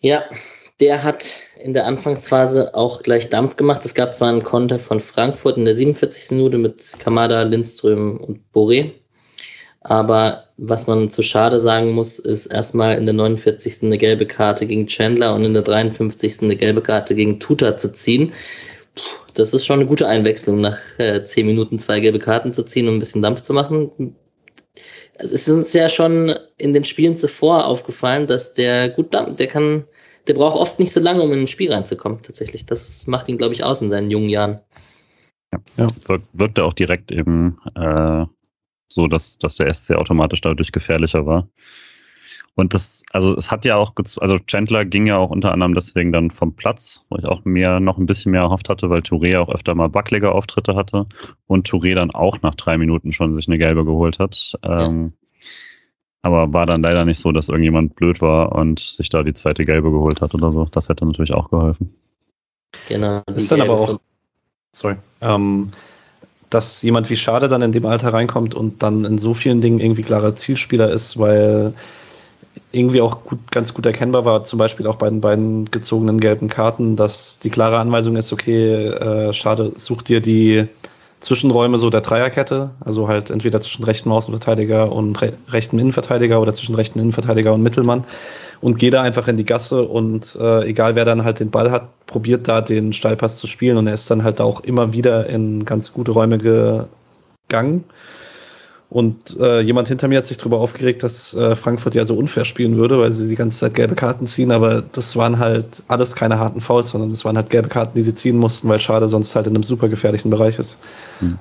[0.00, 0.24] Ja,
[0.80, 3.86] der hat in der Anfangsphase auch gleich Dampf gemacht.
[3.86, 6.32] Es gab zwar einen Konter von Frankfurt in der 47.
[6.32, 8.92] Minute mit Kamada, Lindström und Boré
[9.80, 13.82] Aber was man zu schade sagen muss, ist erstmal in der 49.
[13.82, 16.42] eine gelbe Karte gegen Chandler und in der 53.
[16.42, 18.34] eine gelbe Karte gegen Tuta zu ziehen.
[18.94, 19.02] Puh,
[19.32, 22.88] das ist schon eine gute Einwechslung, nach äh, 10 Minuten zwei gelbe Karten zu ziehen
[22.88, 24.14] und ein bisschen Dampf zu machen.
[25.14, 29.46] Es ist uns ja schon in den Spielen zuvor aufgefallen, dass der gut dampft, der
[29.46, 29.84] kann,
[30.26, 32.66] der braucht oft nicht so lange, um in ein Spiel reinzukommen, tatsächlich.
[32.66, 34.60] Das macht ihn, glaube ich, aus in seinen jungen Jahren.
[35.52, 35.86] Ja, ja.
[36.06, 38.24] Wirk wirkte auch direkt eben äh,
[38.88, 41.48] so, dass, dass der SC automatisch dadurch gefährlicher war.
[42.56, 46.12] Und das, also es hat ja auch, also Chandler ging ja auch unter anderem deswegen
[46.12, 49.40] dann vom Platz, wo ich auch mehr, noch ein bisschen mehr erhofft hatte, weil Touré
[49.40, 51.06] auch öfter mal wacklige Auftritte hatte
[51.46, 54.52] und Touré dann auch nach drei Minuten schon sich eine gelbe geholt hat.
[54.64, 55.10] Ja.
[56.24, 59.66] Aber war dann leider nicht so, dass irgendjemand blöd war und sich da die zweite
[59.66, 60.64] gelbe geholt hat oder so.
[60.64, 61.94] Das hätte natürlich auch geholfen.
[62.88, 63.20] Genau.
[63.34, 64.00] Ist dann aber auch,
[64.72, 65.70] sorry, ähm,
[66.48, 69.80] dass jemand wie Schade dann in dem Alter reinkommt und dann in so vielen Dingen
[69.80, 71.74] irgendwie klarer Zielspieler ist, weil
[72.72, 76.48] irgendwie auch gut, ganz gut erkennbar war, zum Beispiel auch bei den beiden gezogenen gelben
[76.48, 80.68] Karten, dass die klare Anweisung ist, okay, äh, Schade, such dir die
[81.24, 86.52] Zwischenräume so der Dreierkette, also halt entweder zwischen rechten Außenverteidiger und re rechten Innenverteidiger oder
[86.52, 88.04] zwischen rechten Innenverteidiger und Mittelmann
[88.60, 91.70] und gehe da einfach in die Gasse und äh, egal wer dann halt den Ball
[91.70, 95.26] hat, probiert da den Steilpass zu spielen und er ist dann halt auch immer wieder
[95.26, 97.84] in ganz gute Räume gegangen.
[98.90, 102.44] Und äh, jemand hinter mir hat sich darüber aufgeregt, dass äh, Frankfurt ja so unfair
[102.44, 106.14] spielen würde, weil sie die ganze Zeit gelbe Karten ziehen, aber das waren halt alles
[106.14, 109.08] keine harten Fouls, sondern das waren halt gelbe Karten, die sie ziehen mussten, weil Schade
[109.08, 110.78] sonst halt in einem super gefährlichen Bereich ist.
[111.18, 111.38] Hm.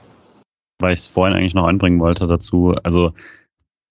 [0.80, 3.14] Weil ich es vorhin eigentlich noch anbringen wollte dazu, also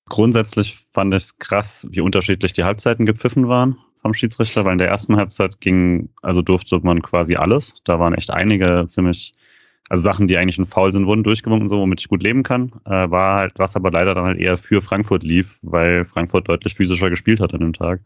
[0.08, 4.78] grundsätzlich fand ich es krass, wie unterschiedlich die Halbzeiten gepfiffen waren vom Schiedsrichter, weil in
[4.78, 7.74] der ersten Halbzeit ging, also durfte man quasi alles.
[7.84, 9.32] Da waren echt einige ziemlich,
[9.88, 12.72] also Sachen, die eigentlich ein Foul sind, wurden durchgewunken, so womit ich gut leben kann.
[12.86, 16.74] Äh, war halt, was aber leider dann halt eher für Frankfurt lief, weil Frankfurt deutlich
[16.74, 18.00] physischer gespielt hat an dem Tag.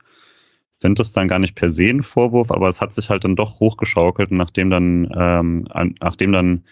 [0.81, 3.37] Finde das dann gar nicht per se ein Vorwurf, aber es hat sich halt dann
[3.37, 5.65] doch hochgeschaukelt, nachdem dann, ähm,
[6.01, 6.65] nachdem dann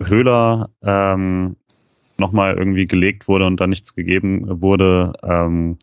[0.00, 1.56] Höhler ähm,
[2.18, 5.78] nochmal irgendwie gelegt wurde und dann nichts gegeben wurde, ähm,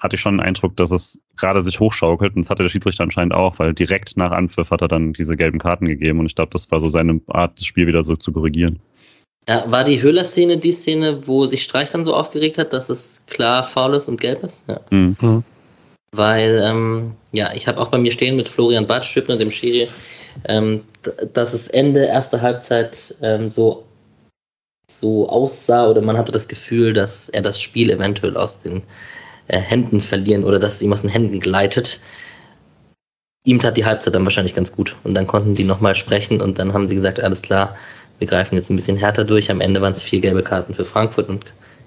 [0.00, 3.02] hatte ich schon den Eindruck, dass es gerade sich hochschaukelt und das hatte der Schiedsrichter
[3.04, 6.34] anscheinend auch, weil direkt nach Anpfiff hat er dann diese gelben Karten gegeben und ich
[6.34, 8.80] glaube, das war so seine Art, das Spiel wieder so zu korrigieren.
[9.48, 13.24] Ja, war die Höhler-Szene die Szene, wo sich Streich dann so aufgeregt hat, dass es
[13.26, 14.68] klar faul ist und gelb ist?
[14.68, 14.80] Ja.
[14.90, 15.16] Mhm.
[15.20, 15.44] mhm.
[16.12, 19.88] Weil, ähm, ja, ich habe auch bei mir stehen mit Florian Badstübner, dem Schiri,
[20.44, 20.82] ähm,
[21.34, 23.84] dass es Ende erster Halbzeit ähm, so
[24.88, 28.82] so aussah oder man hatte das Gefühl, dass er das Spiel eventuell aus den
[29.48, 32.00] äh, Händen verlieren oder dass es ihm aus den Händen gleitet.
[33.44, 36.58] Ihm tat die Halbzeit dann wahrscheinlich ganz gut und dann konnten die nochmal sprechen und
[36.58, 37.76] dann haben sie gesagt, alles klar,
[38.18, 39.50] wir greifen jetzt ein bisschen härter durch.
[39.50, 41.44] Am Ende waren es vier gelbe Karten für Frankfurt und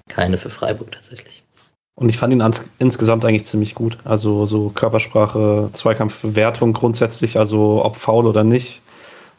[0.08, 1.44] keine für Freiburg tatsächlich.
[1.96, 3.98] Und ich fand ihn ans, insgesamt eigentlich ziemlich gut.
[4.06, 8.82] Also so Körpersprache, Zweikampfwertung grundsätzlich, also ob faul oder nicht.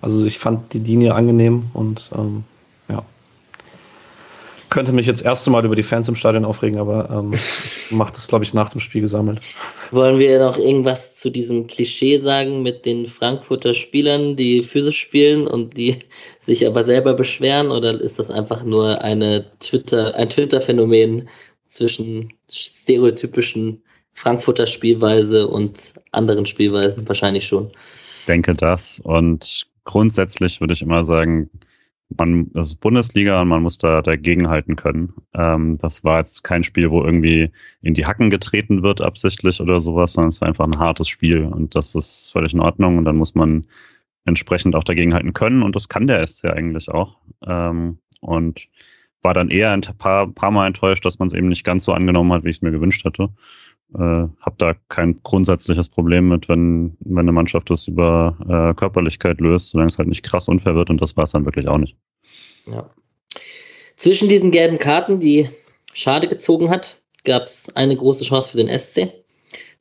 [0.03, 2.45] Also ich fand die Linie angenehm und ähm,
[4.71, 7.35] könnte mich jetzt erste Mal über die Fans im Stadion aufregen, aber ähm,
[7.91, 9.41] macht es, glaube ich, nach dem Spiel gesammelt.
[9.91, 15.47] Wollen wir noch irgendwas zu diesem Klischee sagen mit den Frankfurter Spielern, die physisch spielen
[15.47, 15.97] und die
[16.41, 17.71] sich aber selber beschweren?
[17.71, 21.29] Oder ist das einfach nur eine Twitter, ein Twitter-Phänomen
[21.66, 23.83] zwischen stereotypischen
[24.14, 27.07] Frankfurter Spielweise und anderen Spielweisen?
[27.07, 27.71] Wahrscheinlich schon.
[28.21, 29.01] Ich denke das.
[29.01, 31.51] Und grundsätzlich würde ich immer sagen,
[32.18, 35.14] man, das ist Bundesliga und man muss da dagegenhalten können.
[35.34, 37.50] Ähm, das war jetzt kein Spiel, wo irgendwie
[37.82, 41.44] in die Hacken getreten wird absichtlich oder sowas, sondern es war einfach ein hartes Spiel
[41.44, 43.66] und das ist völlig in Ordnung und dann muss man
[44.24, 47.16] entsprechend auch dagegenhalten können und das kann der SC eigentlich auch.
[47.46, 48.68] Ähm, und
[49.22, 51.92] war dann eher ein paar, paar Mal enttäuscht, dass man es eben nicht ganz so
[51.92, 53.28] angenommen hat, wie ich es mir gewünscht hätte.
[53.95, 59.41] Äh, habe da kein grundsätzliches Problem mit, wenn, wenn eine Mannschaft das über äh, Körperlichkeit
[59.41, 61.78] löst, solange es halt nicht krass unfair wird und das war es dann wirklich auch
[61.78, 61.97] nicht.
[62.66, 62.88] Ja.
[63.97, 65.51] Zwischen diesen gelben Karten, die
[65.93, 69.12] Schade gezogen hat, gab es eine große Chance für den SC.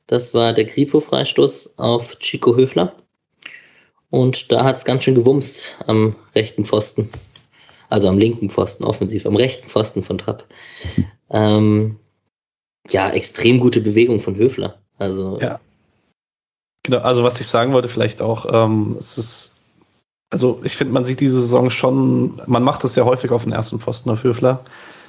[0.08, 2.96] Das war der Grifo-Freistoß auf Chico Höfler.
[4.10, 7.08] Und da hat es ganz schön gewumst am rechten Pfosten.
[7.90, 10.44] Also am linken Pfosten, offensiv, am rechten Pfosten von Trapp.
[11.30, 11.99] Ähm,
[12.92, 14.78] ja, extrem gute Bewegung von Höfler.
[14.98, 15.38] Also.
[15.40, 15.60] Ja.
[16.82, 19.54] Genau, also was ich sagen wollte, vielleicht auch, ähm, es ist,
[20.30, 23.52] also ich finde, man sieht diese Saison schon, man macht das ja häufig auf den
[23.52, 24.64] ersten Pfosten auf Höfler,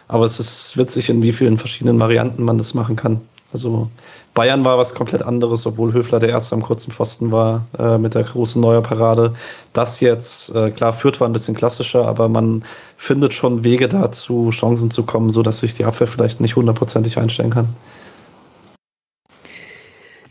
[0.08, 3.22] aber es ist witzig, in wie vielen verschiedenen Varianten man das machen kann.
[3.54, 3.90] Also
[4.34, 8.16] Bayern war was komplett anderes, obwohl Höfler der Erste am kurzen Pfosten war äh, mit
[8.16, 9.34] der großen Neuer Parade.
[9.74, 12.64] Das jetzt, äh, klar, Fürth war ein bisschen klassischer, aber man
[12.96, 17.50] findet schon Wege dazu, Chancen zu kommen, sodass sich die Abwehr vielleicht nicht hundertprozentig einstellen
[17.50, 17.68] kann.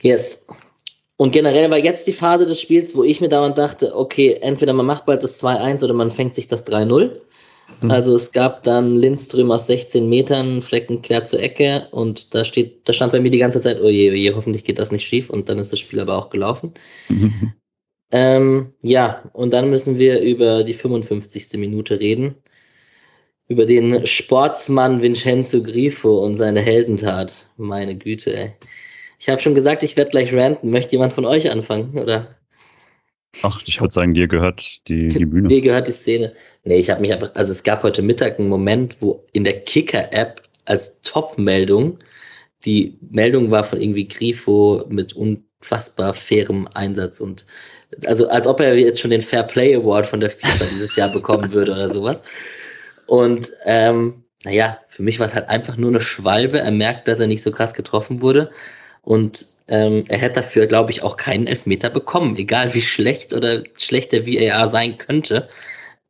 [0.01, 0.47] Yes.
[1.19, 4.73] Und generell war jetzt die Phase des Spiels, wo ich mir dauernd dachte, okay, entweder
[4.73, 7.11] man macht bald das 2-1 oder man fängt sich das 3-0.
[7.81, 7.91] Mhm.
[7.91, 12.89] Also es gab dann Lindström aus 16 Metern, Flecken klärt zur Ecke und da steht,
[12.89, 15.31] da stand bei mir die ganze Zeit, oh je, oh hoffentlich geht das nicht schief
[15.31, 16.75] und dann ist das Spiel aber auch gelaufen.
[17.09, 17.53] Mhm.
[18.13, 21.59] Ähm, ja, und dann müssen wir über die 55.
[21.59, 22.35] Minute reden.
[23.49, 27.49] Über den Sportsmann Vincenzo Grifo und seine Heldentat.
[27.57, 28.53] Meine Güte, ey.
[29.19, 30.71] Ich habe schon gesagt, ich werde gleich ranten.
[30.71, 32.40] Möchte jemand von euch anfangen, oder?
[33.43, 35.49] Ach, ich würde sagen, dir gehört die, die Bühne.
[35.49, 36.33] Dir gehört die Szene.
[36.65, 39.61] Nee, ich habe mich einfach, also es gab heute Mittag einen Moment, wo in der
[39.61, 41.99] Kicker-App als Top-Meldung
[42.65, 47.47] die Meldung war von irgendwie Grifo mit unfassbar fairem Einsatz und
[48.05, 51.11] also als ob er jetzt schon den Fair Play Award von der FIFA dieses Jahr
[51.11, 52.23] bekommen würde oder sowas.
[53.07, 56.61] Und ähm, naja, für mich war es halt einfach nur eine Schwalbe.
[56.61, 58.51] Er merkt, dass er nicht so krass getroffen wurde.
[59.03, 63.63] Und ähm, er hätte dafür, glaube ich, auch keinen Elfmeter bekommen, egal wie schlecht oder
[63.77, 65.49] schlecht der VAR sein könnte.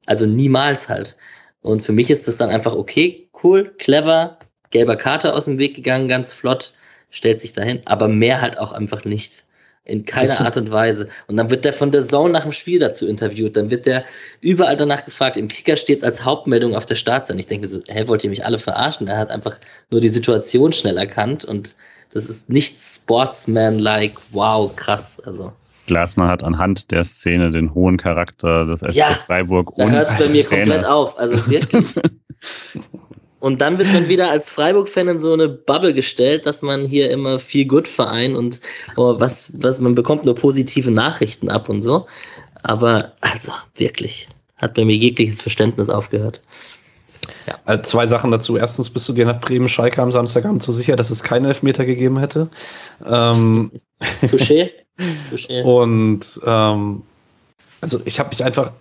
[0.06, 1.14] Also niemals halt.
[1.60, 4.38] Und für mich ist das dann einfach okay, cool, clever,
[4.70, 6.72] gelber Karte aus dem Weg gegangen, ganz flott,
[7.10, 9.44] stellt sich dahin, aber mehr halt auch einfach nicht.
[9.84, 11.08] In keiner Art und Weise.
[11.26, 13.56] Und dann wird der von der Zone nach dem Spiel dazu interviewt.
[13.56, 14.04] Dann wird der
[14.40, 15.36] überall danach gefragt.
[15.36, 17.40] Im Kicker steht es als Hauptmeldung auf der Startseite.
[17.40, 19.08] Ich denke mir so, hä, wollt ihr mich alle verarschen?
[19.08, 19.58] Er hat einfach
[19.90, 21.74] nur die Situation schnell erkannt und
[22.12, 25.20] das ist nicht Sportsman-like, wow, krass.
[25.20, 25.52] Also.
[25.86, 30.18] Glasner hat anhand der Szene den hohen Charakter des SC ja, Freiburg da hört es
[30.18, 30.68] bei mir Trainers.
[30.68, 31.18] komplett auf.
[31.18, 31.94] Also wirklich.
[33.40, 37.10] und dann wird man wieder als Freiburg-Fan in so eine Bubble gestellt, dass man hier
[37.10, 38.60] immer viel gut verein und
[38.96, 42.06] oh, was, was man bekommt nur positive Nachrichten ab und so.
[42.62, 46.40] Aber also wirklich, hat bei mir jegliches Verständnis aufgehört.
[47.46, 47.58] Ja.
[47.64, 48.56] Also zwei Sachen dazu.
[48.56, 52.18] Erstens bist du dir nach Bremen-Schalke am Samstagabend so sicher, dass es keine Elfmeter gegeben
[52.18, 52.48] hätte.
[53.04, 53.72] Ähm,
[54.22, 54.70] Touché.
[55.30, 55.62] Touché.
[55.62, 57.02] Und ähm,
[57.80, 58.72] also ich habe mich einfach,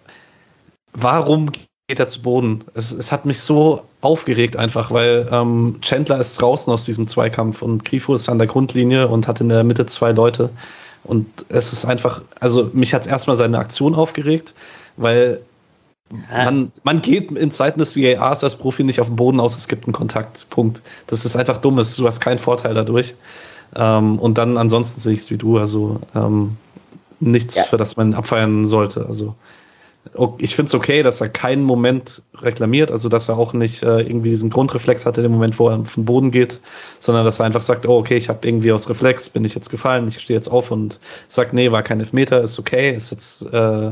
[0.93, 1.51] warum
[1.87, 2.63] geht er zu Boden?
[2.73, 7.61] Es, es hat mich so aufgeregt einfach, weil ähm, Chandler ist draußen aus diesem Zweikampf
[7.61, 10.49] und Grifo ist an der Grundlinie und hat in der Mitte zwei Leute.
[11.03, 14.53] Und es ist einfach, also mich hat es erstmal seine Aktion aufgeregt,
[14.97, 15.41] weil
[16.31, 19.67] man, man geht in Zeiten des VARs als Profi nicht auf den Boden aus, es
[19.67, 20.49] gibt einen Kontakt.
[20.49, 20.81] Punkt.
[21.07, 23.13] Das ist einfach dumm, du hast keinen Vorteil dadurch.
[23.75, 26.57] Ähm, und dann ansonsten sehe ich es wie du, also ähm,
[27.19, 27.63] nichts, ja.
[27.63, 29.05] für das man abfeiern sollte.
[29.05, 29.35] Also
[30.39, 33.99] ich finde es okay, dass er keinen Moment reklamiert, also dass er auch nicht äh,
[33.99, 36.59] irgendwie diesen Grundreflex hatte, den Moment, wo er auf den Boden geht,
[36.99, 39.69] sondern dass er einfach sagt, oh okay, ich habe irgendwie aus Reflex, bin ich jetzt
[39.69, 43.45] gefallen, ich stehe jetzt auf und sagt, nee, war kein Elfmeter, ist okay, ist jetzt
[43.53, 43.91] äh,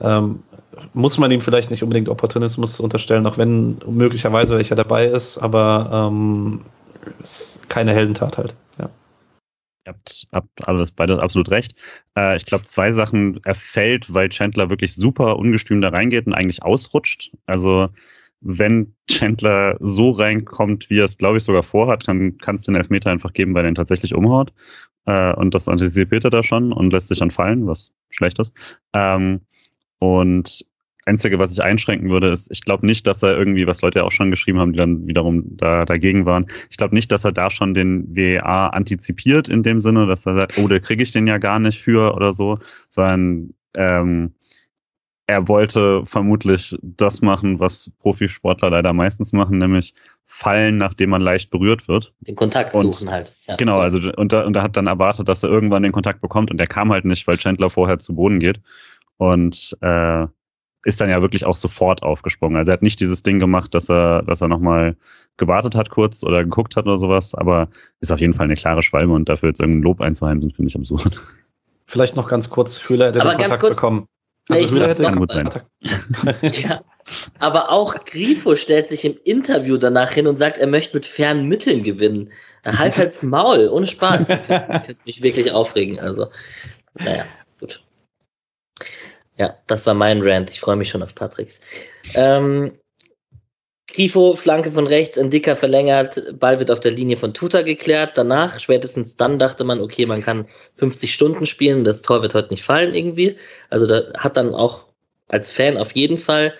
[0.00, 0.42] ähm,
[0.94, 6.10] muss man ihm vielleicht nicht unbedingt Opportunismus unterstellen, auch wenn möglicherweise welcher dabei ist, aber
[6.10, 6.60] ähm,
[7.22, 8.54] ist keine Heldentat halt.
[8.78, 8.90] Ja.
[9.86, 11.74] Ihr habt, habt alles beide absolut recht.
[12.16, 13.40] Äh, ich glaube, zwei Sachen.
[13.44, 17.30] Er fällt, weil Chandler wirklich super ungestüm da reingeht und eigentlich ausrutscht.
[17.46, 17.88] Also
[18.40, 22.76] wenn Chandler so reinkommt, wie er es, glaube ich, sogar vorhat, dann kannst du den
[22.76, 24.52] Elfmeter einfach geben, weil er ihn tatsächlich umhaut.
[25.06, 28.52] Äh, und das antizipiert er da schon und lässt sich dann fallen, was schlecht ist.
[28.92, 29.40] Ähm,
[29.98, 30.64] und
[31.10, 34.04] Einzige, was ich einschränken würde, ist, ich glaube nicht, dass er irgendwie, was Leute ja
[34.04, 37.32] auch schon geschrieben haben, die dann wiederum da dagegen waren, ich glaube nicht, dass er
[37.32, 41.10] da schon den WEA antizipiert in dem Sinne, dass er sagt, oh, da kriege ich
[41.10, 42.58] den ja gar nicht für oder so,
[42.90, 44.34] sondern ähm,
[45.26, 49.94] er wollte vermutlich das machen, was Profisportler leider meistens machen, nämlich
[50.26, 52.12] fallen, nachdem man leicht berührt wird.
[52.20, 53.34] Den Kontakt und, suchen halt.
[53.46, 53.56] Ja.
[53.56, 56.58] Genau, also und, und er hat dann erwartet, dass er irgendwann den Kontakt bekommt und
[56.58, 58.60] der kam halt nicht, weil Chandler vorher zu Boden geht
[59.18, 60.26] und äh,
[60.84, 62.56] ist dann ja wirklich auch sofort aufgesprungen.
[62.56, 64.96] Also er hat nicht dieses Ding gemacht, dass er, dass er nochmal
[65.36, 67.68] gewartet hat kurz oder geguckt hat oder sowas, aber
[68.00, 70.76] ist auf jeden Fall eine klare Schwalbe und dafür jetzt irgendein Lob einzuheimsen, finde ich
[70.76, 71.20] absurd.
[71.86, 74.06] Vielleicht noch ganz kurz, Höhler hätte aber den Kontakt kurz, bekommen.
[74.48, 75.48] Also Höhler hätte kann gut sein.
[76.42, 76.82] ja,
[77.38, 81.46] aber auch Grifo stellt sich im Interview danach hin und sagt, er möchte mit fairen
[81.46, 82.30] Mitteln gewinnen.
[82.62, 84.28] Er halt halt's Maul, ohne Spaß.
[84.48, 85.98] Das könnte mich wirklich aufregen.
[85.98, 86.28] Also,
[86.94, 87.24] naja,
[87.58, 87.82] gut.
[89.40, 90.50] Ja, das war mein Rant.
[90.50, 91.62] Ich freue mich schon auf Patricks.
[92.12, 92.72] Ähm,
[93.90, 98.18] Grifo, Flanke von rechts, ein dicker verlängert, Ball wird auf der Linie von Tuta geklärt.
[98.18, 102.50] Danach, spätestens dann, dachte man, okay, man kann 50 Stunden spielen, das Tor wird heute
[102.50, 103.36] nicht fallen irgendwie.
[103.70, 104.84] Also da hat dann auch
[105.28, 106.52] als Fan auf jeden Fall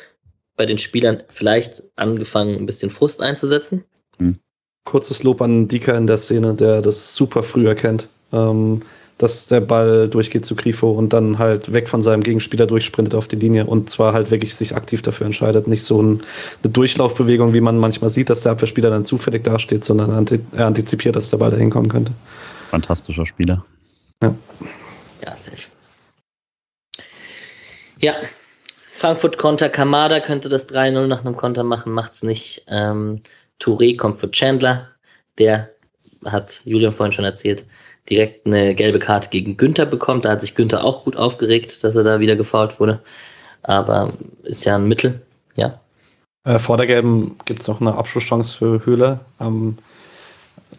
[0.57, 3.85] bei den Spielern vielleicht angefangen, ein bisschen Frust einzusetzen.
[4.17, 4.39] Mhm.
[4.85, 8.09] kurzes Lob an Dika in der Szene, der das super früh erkennt.
[8.33, 8.81] Ähm,
[9.23, 13.29] dass der Ball durchgeht zu Grifo und dann halt weg von seinem Gegenspieler durchsprintet auf
[13.29, 15.69] die Linie und zwar halt wirklich sich aktiv dafür entscheidet.
[15.69, 16.23] Nicht so ein,
[16.63, 21.17] eine Durchlaufbewegung, wie man manchmal sieht, dass der Abwehrspieler dann zufällig dasteht, sondern er antizipiert,
[21.17, 22.13] dass der Ball da hinkommen könnte.
[22.71, 23.65] Fantastischer Spieler.
[24.23, 24.35] Ja.
[25.23, 25.69] Ja, safe.
[27.99, 28.15] Ja,
[28.93, 32.65] Frankfurt Konter, Kamada könnte das 3-0 nach einem Konter machen, macht's nicht.
[32.69, 33.21] Ähm,
[33.61, 34.89] Touré kommt für Chandler,
[35.39, 35.71] der
[36.25, 37.67] hat Julian vorhin schon erzählt,
[38.11, 40.25] direkt eine gelbe Karte gegen Günther bekommt.
[40.25, 43.01] Da hat sich Günther auch gut aufgeregt, dass er da wieder gefault wurde.
[43.63, 45.21] Aber ist ja ein Mittel,
[45.55, 45.79] ja.
[46.45, 49.79] Äh, vor der gelben gibt es noch eine Abschlusschance für Höhle am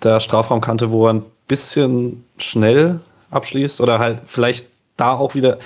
[0.04, 4.68] der Strafraumkante, wo er ein bisschen schnell abschließt oder halt vielleicht
[4.98, 5.58] da auch wieder,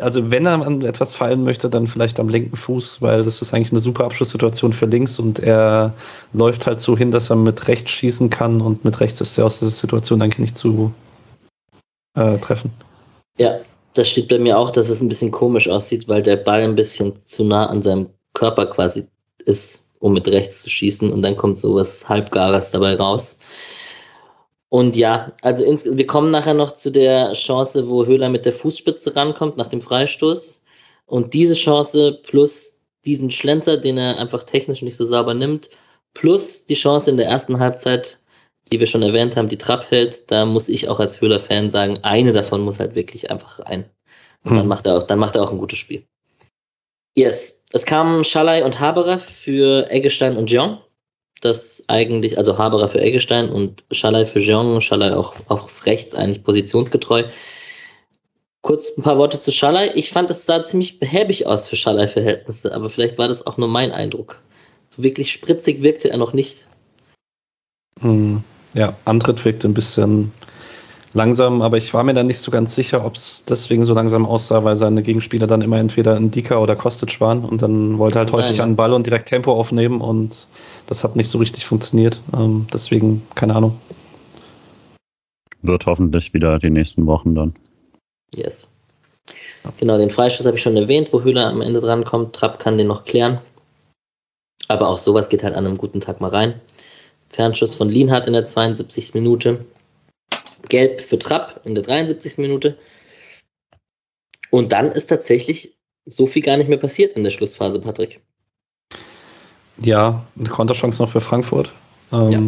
[0.00, 3.54] also wenn er an etwas fallen möchte, dann vielleicht am linken Fuß, weil das ist
[3.54, 5.94] eigentlich eine super Abschlusssituation für links und er
[6.32, 9.46] läuft halt so hin, dass er mit rechts schießen kann und mit rechts ist er
[9.46, 10.92] aus dieser Situation eigentlich nicht zu
[12.14, 12.70] äh, treffen.
[13.38, 13.60] Ja,
[13.94, 16.74] das steht bei mir auch, dass es ein bisschen komisch aussieht, weil der Ball ein
[16.74, 19.06] bisschen zu nah an seinem Körper quasi
[19.44, 23.38] ist, um mit rechts zu schießen und dann kommt sowas Halbgares dabei raus.
[24.68, 28.52] Und ja, also ins, wir kommen nachher noch zu der Chance, wo Höhler mit der
[28.52, 30.64] Fußspitze rankommt nach dem Freistoß.
[31.06, 35.70] Und diese Chance plus diesen Schlenzer, den er einfach technisch nicht so sauber nimmt,
[36.12, 38.18] plus die Chance in der ersten Halbzeit,
[38.72, 41.98] die wir schon erwähnt haben, die Trapp hält, da muss ich auch als Höhler-Fan sagen,
[42.02, 43.84] eine davon muss halt wirklich einfach rein.
[44.42, 44.58] Und hm.
[44.58, 46.04] dann macht er auch, dann macht er auch ein gutes Spiel.
[47.16, 47.62] Yes.
[47.72, 50.78] Es kamen Schalay und Haberer für Eggestein und Jean
[51.44, 56.42] das eigentlich, also Haberer für Eggestein und Schalay für Jean, Schalay auch, auch rechts eigentlich
[56.42, 57.24] positionsgetreu.
[58.62, 59.92] Kurz ein paar Worte zu Schalay.
[59.94, 63.68] Ich fand, es sah ziemlich behäbig aus für Schalay-Verhältnisse, aber vielleicht war das auch nur
[63.68, 64.40] mein Eindruck.
[64.96, 66.66] So wirklich spritzig wirkte er noch nicht.
[68.00, 68.42] Hm,
[68.74, 70.32] ja, Antritt wirkte ein bisschen
[71.14, 74.26] langsam, aber ich war mir dann nicht so ganz sicher, ob es deswegen so langsam
[74.26, 78.18] aussah, weil seine Gegenspieler dann immer entweder in Dika oder Kostic waren und dann wollte
[78.18, 80.46] halt häufig an den Ball und direkt Tempo aufnehmen und
[80.86, 82.20] das hat nicht so richtig funktioniert.
[82.34, 83.78] Ähm, deswegen, keine Ahnung.
[85.62, 87.54] Wird hoffentlich wieder die nächsten Wochen dann.
[88.34, 88.68] Yes.
[89.78, 92.34] Genau, den Freistoß habe ich schon erwähnt, wo Höhler am Ende drankommt.
[92.34, 93.40] Trapp kann den noch klären.
[94.68, 96.60] Aber auch sowas geht halt an einem guten Tag mal rein.
[97.34, 99.14] Fernschuss von Lienhardt in der 72.
[99.14, 99.64] Minute.
[100.68, 102.38] Gelb für Trapp in der 73.
[102.38, 102.78] Minute.
[104.50, 105.76] Und dann ist tatsächlich
[106.06, 108.20] so viel gar nicht mehr passiert in der Schlussphase, Patrick.
[109.78, 111.72] Ja, eine Konterchance noch für Frankfurt.
[112.12, 112.42] Ähm, ja.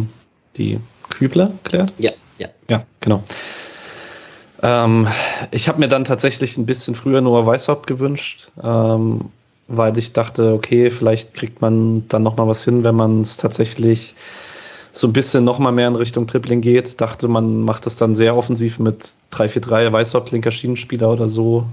[0.57, 0.79] Die
[1.09, 1.91] Kübler klärt?
[1.97, 2.47] Ja, ja.
[2.69, 3.23] Ja, genau.
[4.63, 5.07] Ähm,
[5.51, 9.29] ich habe mir dann tatsächlich ein bisschen früher Noah Weishaupt gewünscht, ähm,
[9.67, 13.37] weil ich dachte, okay, vielleicht kriegt man dann noch mal was hin, wenn man es
[13.37, 14.15] tatsächlich
[14.97, 16.99] so ein bisschen noch mal mehr in Richtung Tripling geht.
[16.99, 21.65] Dachte, man macht das dann sehr offensiv mit 3-4-3, Weißhaupt, linker Schienenspieler oder so.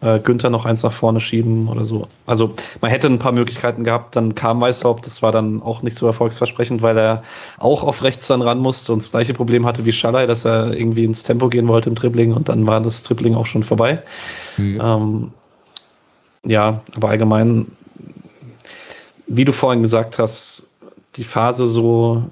[0.00, 2.06] Äh, Günther noch eins nach vorne schieben oder so.
[2.24, 5.96] Also man hätte ein paar Möglichkeiten gehabt, dann kam Weißhaupt, das war dann auch nicht
[5.96, 7.24] so erfolgsversprechend, weil er
[7.58, 10.72] auch auf rechts dann ran musste und das gleiche Problem hatte wie Schallei, dass er
[10.72, 14.00] irgendwie ins Tempo gehen wollte im Dribbling und dann war das Dribbling auch schon vorbei.
[14.56, 14.80] Mhm.
[14.80, 15.30] Ähm,
[16.44, 17.66] ja, aber allgemein,
[19.26, 20.68] wie du vorhin gesagt hast,
[21.16, 22.22] die Phase so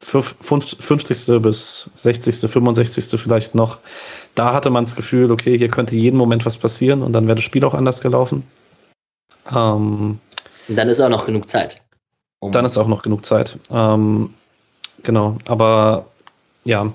[0.00, 1.42] 50.
[1.42, 3.20] bis 60., 65.
[3.20, 3.78] vielleicht noch.
[4.34, 7.36] Da hatte man das Gefühl, okay, hier könnte jeden Moment was passieren und dann wäre
[7.36, 8.46] das Spiel auch anders gelaufen.
[9.54, 10.18] Ähm,
[10.68, 11.80] dann ist auch noch genug Zeit.
[12.40, 13.58] Um dann ist auch noch genug Zeit.
[13.70, 14.34] Ähm,
[15.02, 16.06] genau, aber
[16.64, 16.92] ja,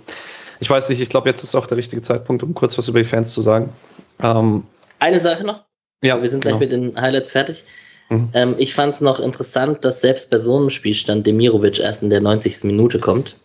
[0.60, 3.00] ich weiß nicht, ich glaube, jetzt ist auch der richtige Zeitpunkt, um kurz was über
[3.00, 3.74] die Fans zu sagen.
[4.22, 4.64] Ähm,
[5.00, 5.64] Eine Sache noch.
[6.04, 6.60] Ja, wir sind gleich genau.
[6.60, 7.64] mit den Highlights fertig.
[8.12, 8.30] Mhm.
[8.34, 12.10] Ähm, ich fand es noch interessant, dass selbst bei so einem Spielstand Demirovic erst in
[12.10, 12.66] der 90.
[12.66, 13.38] Minute kommt.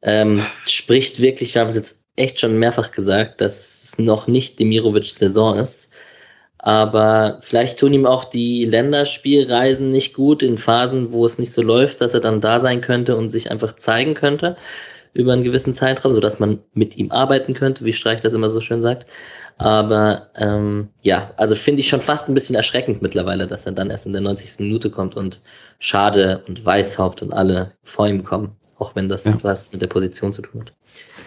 [0.00, 4.58] Ähm, spricht wirklich, wir haben es jetzt echt schon mehrfach gesagt, dass es noch nicht
[4.58, 5.90] Demirovics Saison ist.
[6.56, 11.62] Aber vielleicht tun ihm auch die Länderspielreisen nicht gut in Phasen, wo es nicht so
[11.62, 14.56] läuft, dass er dann da sein könnte und sich einfach zeigen könnte
[15.12, 18.60] über einen gewissen Zeitraum, sodass man mit ihm arbeiten könnte, wie Streich das immer so
[18.60, 19.06] schön sagt.
[19.58, 23.90] Aber ähm, ja, also finde ich schon fast ein bisschen erschreckend mittlerweile, dass er dann
[23.90, 24.60] erst in der 90.
[24.60, 25.40] Minute kommt und
[25.80, 29.36] Schade und Weißhaupt und alle vor ihm kommen, auch wenn das ja.
[29.42, 30.72] was mit der Position zu tun hat.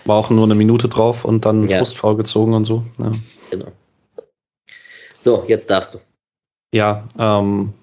[0.05, 1.79] War auch nur eine Minute drauf und dann ja.
[1.79, 2.85] Frustfaul gezogen und so.
[2.99, 3.11] Ja.
[3.51, 3.67] Genau.
[5.19, 5.99] So, jetzt darfst du.
[6.73, 7.73] Ja, ähm,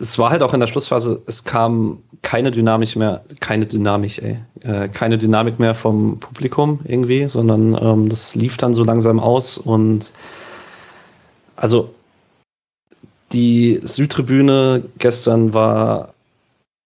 [0.00, 4.38] es war halt auch in der Schlussphase, es kam keine Dynamik mehr, keine Dynamik, ey,
[4.62, 9.58] äh, keine Dynamik mehr vom Publikum irgendwie, sondern ähm, das lief dann so langsam aus
[9.58, 10.10] und
[11.56, 11.94] also
[13.32, 16.14] die Südtribüne gestern war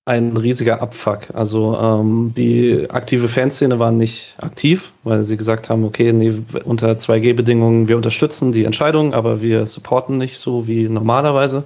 [0.06, 1.28] ein riesiger Abfuck.
[1.34, 6.34] Also ähm, die aktive Fanszene war nicht aktiv, weil sie gesagt haben, okay, nee,
[6.64, 11.64] unter 2G-Bedingungen, wir unterstützen die Entscheidung, aber wir supporten nicht so wie normalerweise.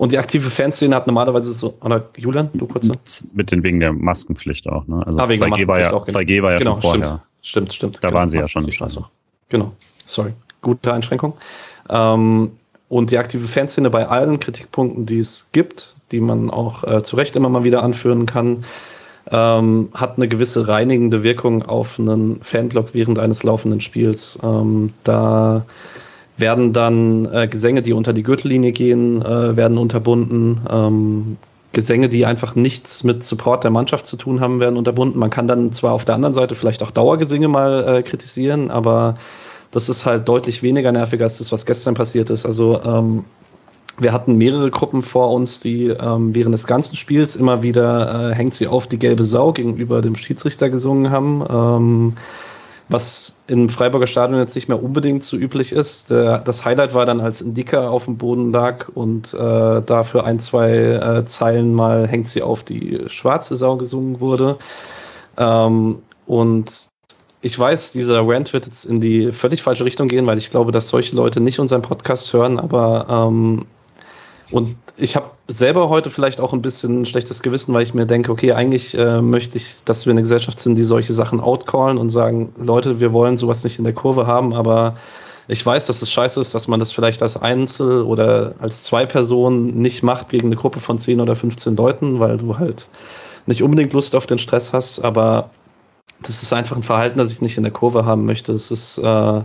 [0.00, 2.88] Und die aktive Fanszene hat normalerweise so, oder Julian, du kurz?
[2.88, 5.06] Mit, mit den wegen der Maskenpflicht auch, ne?
[5.06, 6.42] Also ah, wegen 2G war ja, auch, 2G genau.
[6.42, 7.22] war ja genau, vorher.
[7.42, 7.96] Stimmt, stimmt, stimmt.
[7.96, 8.66] Da genau, waren sie ja schon.
[8.80, 9.04] Also,
[9.50, 9.74] genau,
[10.06, 10.32] sorry.
[10.62, 11.34] Gute Einschränkung.
[11.90, 12.50] Ähm,
[12.88, 17.16] und die aktive Fanszene bei allen Kritikpunkten, die es gibt, die man auch äh, zu
[17.16, 18.64] Recht immer mal wieder anführen kann,
[19.30, 24.38] ähm, hat eine gewisse reinigende Wirkung auf einen Fanblock während eines laufenden Spiels.
[24.42, 25.66] Ähm, da
[26.40, 30.60] werden dann äh, Gesänge, die unter die Gürtellinie gehen, äh, werden unterbunden.
[30.70, 31.36] Ähm,
[31.72, 35.20] Gesänge, die einfach nichts mit Support der Mannschaft zu tun haben, werden unterbunden.
[35.20, 39.14] Man kann dann zwar auf der anderen Seite vielleicht auch Dauergesänge mal äh, kritisieren, aber
[39.70, 42.44] das ist halt deutlich weniger nervig als das, was gestern passiert ist.
[42.44, 43.24] Also ähm,
[43.98, 48.34] wir hatten mehrere Gruppen vor uns, die ähm, während des ganzen Spiels immer wieder äh,
[48.34, 51.44] hängt sie auf die gelbe Sau gegenüber dem Schiedsrichter gesungen haben.
[51.48, 52.14] Ähm,
[52.90, 56.10] was im Freiburger Stadion jetzt nicht mehr unbedingt so üblich ist.
[56.10, 60.70] Das Highlight war dann, als Indika auf dem Boden lag und äh, dafür ein, zwei
[60.70, 64.58] äh, Zeilen mal hängt sie auf die schwarze Sau gesungen wurde.
[65.38, 66.90] Ähm, und
[67.42, 70.72] ich weiß, dieser Rant wird jetzt in die völlig falsche Richtung gehen, weil ich glaube,
[70.72, 73.66] dass solche Leute nicht unseren Podcast hören, aber ähm,
[74.50, 78.30] und ich habe selber heute vielleicht auch ein bisschen schlechtes Gewissen, weil ich mir denke,
[78.30, 82.10] okay, eigentlich äh, möchte ich, dass wir eine Gesellschaft sind, die solche Sachen outcallen und
[82.10, 84.96] sagen, Leute, wir wollen sowas nicht in der Kurve haben, aber
[85.48, 89.06] ich weiß, dass es scheiße ist, dass man das vielleicht als Einzel- oder als zwei
[89.06, 92.86] Personen nicht macht gegen eine Gruppe von 10 oder 15 Leuten, weil du halt
[93.46, 95.50] nicht unbedingt Lust auf den Stress hast, aber
[96.22, 98.52] das ist einfach ein Verhalten, das ich nicht in der Kurve haben möchte.
[98.52, 99.42] Das ist äh,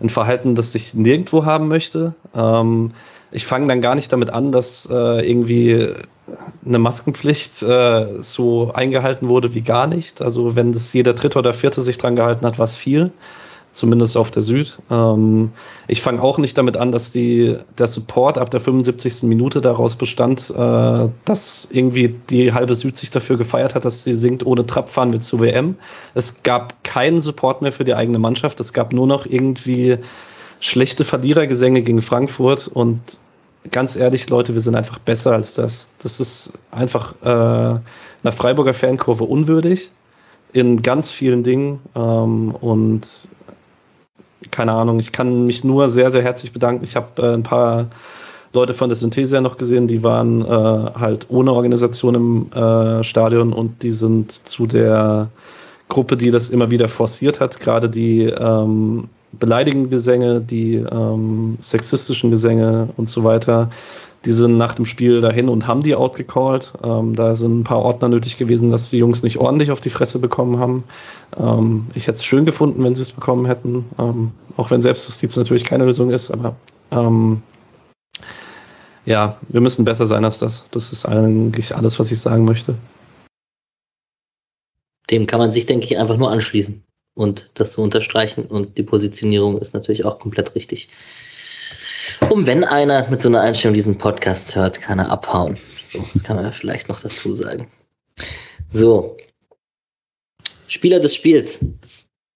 [0.00, 2.14] ein Verhalten, das ich nirgendwo haben möchte.
[2.34, 2.92] Ähm,
[3.32, 5.94] ich fange dann gar nicht damit an, dass äh, irgendwie
[6.64, 10.22] eine Maskenpflicht äh, so eingehalten wurde wie gar nicht.
[10.22, 13.12] Also wenn das jeder Dritte oder Vierte sich dran gehalten hat, war viel.
[13.72, 14.78] Zumindest auf der Süd.
[14.90, 15.52] Ähm,
[15.86, 19.22] ich fange auch nicht damit an, dass die, der Support ab der 75.
[19.22, 24.12] Minute daraus bestand, äh, dass irgendwie die halbe Süd sich dafür gefeiert hat, dass sie
[24.12, 25.76] singt, ohne Trab fahren wir zur WM.
[26.14, 28.58] Es gab keinen Support mehr für die eigene Mannschaft.
[28.58, 29.98] Es gab nur noch irgendwie
[30.60, 33.00] schlechte Verlierergesänge gegen Frankfurt und
[33.70, 35.88] ganz ehrlich, Leute, wir sind einfach besser als das.
[36.02, 39.90] Das ist einfach äh, einer Freiburger Fankurve unwürdig
[40.52, 43.28] in ganz vielen Dingen ähm, und
[44.50, 46.84] keine Ahnung, ich kann mich nur sehr, sehr herzlich bedanken.
[46.84, 47.88] Ich habe äh, ein paar
[48.52, 53.52] Leute von der Synthesia noch gesehen, die waren äh, halt ohne Organisation im äh, Stadion
[53.52, 55.28] und die sind zu der
[55.88, 62.30] Gruppe, die das immer wieder forciert hat, gerade die ähm, beleidigenden Gesänge, die ähm, sexistischen
[62.30, 63.70] Gesänge und so weiter,
[64.24, 66.72] die sind nach dem Spiel dahin und haben die outgecallt.
[66.82, 69.90] Ähm, da sind ein paar Ordner nötig gewesen, dass die Jungs nicht ordentlich auf die
[69.90, 70.84] Fresse bekommen haben.
[71.38, 75.36] Ähm, ich hätte es schön gefunden, wenn sie es bekommen hätten, ähm, auch wenn Selbstjustiz
[75.36, 76.54] natürlich keine Lösung ist, aber
[76.90, 77.40] ähm,
[79.06, 80.68] ja, wir müssen besser sein als das.
[80.70, 82.74] Das ist eigentlich alles, was ich sagen möchte.
[85.10, 86.84] Dem kann man sich, denke ich, einfach nur anschließen
[87.20, 88.46] und das zu unterstreichen.
[88.46, 90.88] Und die Positionierung ist natürlich auch komplett richtig.
[92.30, 95.58] Und wenn einer mit so einer Einstellung diesen Podcast hört, kann er abhauen.
[95.82, 97.70] So, das kann man ja vielleicht noch dazu sagen.
[98.70, 99.18] So.
[100.66, 101.62] Spieler des Spiels,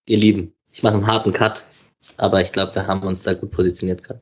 [0.07, 0.53] ihr Lieben.
[0.70, 1.64] Ich mache einen harten Cut,
[2.18, 4.20] aber ich glaube, wir haben uns da gut positioniert gerade.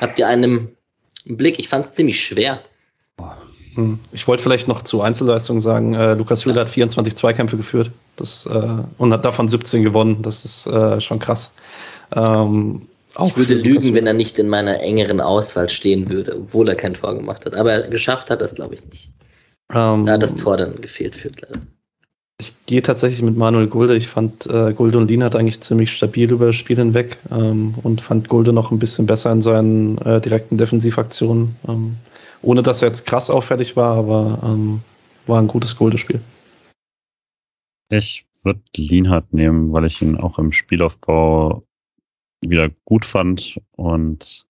[0.00, 0.74] Habt ihr einen
[1.26, 1.58] Blick?
[1.58, 2.64] Ich fand es ziemlich schwer.
[3.78, 4.00] Hm.
[4.10, 6.60] Ich wollte vielleicht noch zu Einzelleistungen sagen, äh, Lukas Höhle ja.
[6.62, 8.68] hat 24 Zweikämpfe geführt das, äh,
[8.98, 10.20] und hat davon 17 gewonnen.
[10.22, 11.54] Das ist äh, schon krass.
[12.14, 12.82] Ähm,
[13.24, 16.94] ich würde lügen, wenn er nicht in meiner engeren Auswahl stehen würde, obwohl er kein
[16.94, 17.54] Tor gemacht hat.
[17.54, 19.10] Aber geschafft hat er es, glaube ich, nicht.
[19.72, 21.60] Ähm, da hat das Tor dann gefehlt für leider.
[22.40, 23.96] Ich gehe tatsächlich mit Manuel Gulde.
[23.96, 27.74] Ich fand, äh, Gulde und Lien hat eigentlich ziemlich stabil über das Spiel hinweg ähm,
[27.82, 31.56] und fand Gulde noch ein bisschen besser in seinen äh, direkten Defensivaktionen.
[31.68, 31.96] Ähm,
[32.42, 34.80] ohne dass er jetzt krass auffällig war, aber ähm,
[35.26, 36.20] war ein gutes Goldespiel.
[37.90, 41.62] Ich würde Lienhardt nehmen, weil ich ihn auch im Spielaufbau
[42.40, 44.46] wieder gut fand und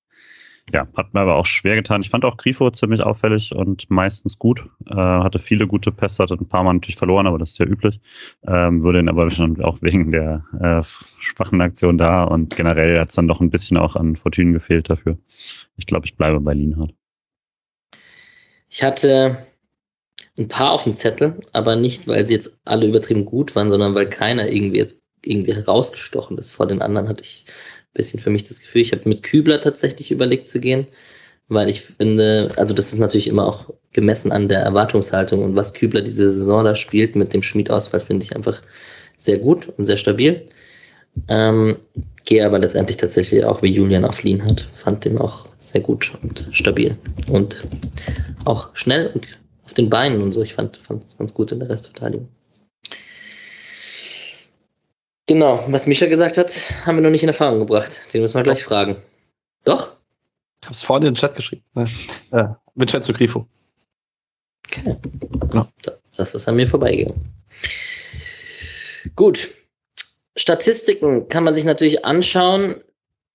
[0.72, 2.02] ja, hat mir aber auch schwer getan.
[2.02, 4.68] Ich fand auch Grifo ziemlich auffällig und meistens gut.
[4.86, 7.66] Äh, hatte viele gute Pässe, hat ein paar Mal natürlich verloren, aber das ist ja
[7.66, 8.00] üblich.
[8.46, 10.82] Ähm, würde ihn aber schon auch wegen der äh,
[11.18, 14.90] schwachen Aktion da und generell hat es dann doch ein bisschen auch an Fortune gefehlt
[14.90, 15.16] dafür.
[15.76, 16.92] Ich glaube, ich bleibe bei Lienhardt.
[18.68, 19.46] Ich hatte
[20.38, 23.94] ein paar auf dem Zettel, aber nicht, weil sie jetzt alle übertrieben gut waren, sondern
[23.94, 26.52] weil keiner irgendwie jetzt irgendwie herausgestochen ist.
[26.52, 29.60] Vor den anderen hatte ich ein bisschen für mich das Gefühl, ich habe mit Kübler
[29.60, 30.86] tatsächlich überlegt zu gehen,
[31.48, 35.74] weil ich finde, also das ist natürlich immer auch gemessen an der Erwartungshaltung und was
[35.74, 38.62] Kübler diese Saison da spielt mit dem Schmiedausfall, finde ich einfach
[39.16, 40.46] sehr gut und sehr stabil.
[41.26, 41.78] Ähm,
[42.24, 44.68] gehe aber letztendlich tatsächlich auch wie Julian auf Lean hat.
[44.74, 46.96] Fand den auch sehr gut und stabil.
[47.28, 47.66] Und
[48.44, 50.42] auch schnell und auf den Beinen und so.
[50.42, 52.28] Ich fand es ganz gut in der Restverteidigung.
[55.26, 56.50] Genau, was Mischa gesagt hat,
[56.86, 58.12] haben wir noch nicht in Erfahrung gebracht.
[58.14, 58.96] Den müssen wir gleich fragen.
[59.64, 59.92] Doch?
[60.60, 61.62] Ich habe es vorne in den Chat geschrieben.
[62.30, 63.46] Äh, Vincenzo Grifo.
[64.66, 64.96] Okay.
[65.50, 65.68] Genau.
[66.16, 67.30] Das ist an mir vorbeigegangen.
[69.16, 69.48] Gut.
[70.36, 72.82] Statistiken kann man sich natürlich anschauen.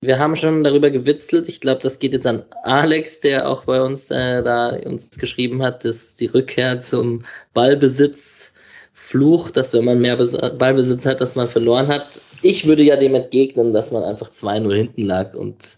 [0.04, 1.48] Wir haben schon darüber gewitzelt.
[1.48, 5.64] Ich glaube, das geht jetzt an Alex, der auch bei uns äh, da uns geschrieben
[5.64, 7.24] hat, dass die Rückkehr zum
[7.54, 8.54] Ballbesitz
[8.92, 12.22] Fluch, dass wenn man mehr Ballbesitz hat, dass man verloren hat.
[12.42, 15.78] Ich würde ja dem entgegnen, dass man einfach 2-0 hinten lag und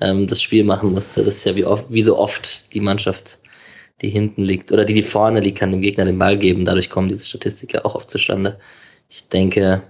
[0.00, 1.24] ähm, das Spiel machen musste.
[1.24, 3.38] Das ist ja wie, oft, wie so oft die Mannschaft,
[4.02, 6.64] die hinten liegt oder die, die vorne liegt, kann dem Gegner den Ball geben.
[6.64, 8.58] Dadurch kommen diese Statistiken auch oft zustande.
[9.08, 9.82] Ich denke,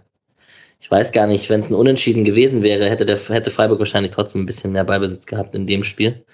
[0.84, 4.10] ich weiß gar nicht, wenn es ein Unentschieden gewesen wäre, hätte, der, hätte Freiburg wahrscheinlich
[4.10, 6.26] trotzdem ein bisschen mehr Ballbesitz gehabt in dem Spiel.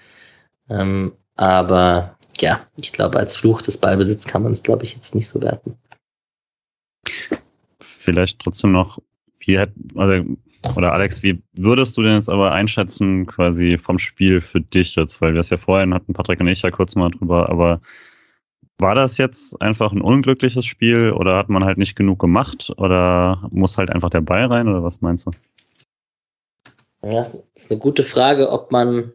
[0.69, 5.15] Ähm, aber ja, ich glaube, als Fluch des Ballbesitz kann man es, glaube ich, jetzt
[5.15, 5.77] nicht so werten.
[7.79, 8.99] Vielleicht trotzdem noch,
[9.39, 10.25] wie hat, oder,
[10.75, 15.21] oder Alex, wie würdest du denn jetzt aber einschätzen, quasi vom Spiel für dich jetzt?
[15.21, 17.79] Weil wir es ja vorhin hatten, Patrick und ich ja kurz mal drüber, aber
[18.81, 23.47] war das jetzt einfach ein unglückliches Spiel oder hat man halt nicht genug gemacht oder
[23.51, 25.31] muss halt einfach der Ball rein oder was meinst du?
[27.03, 29.13] Ja, das ist eine gute Frage, ob man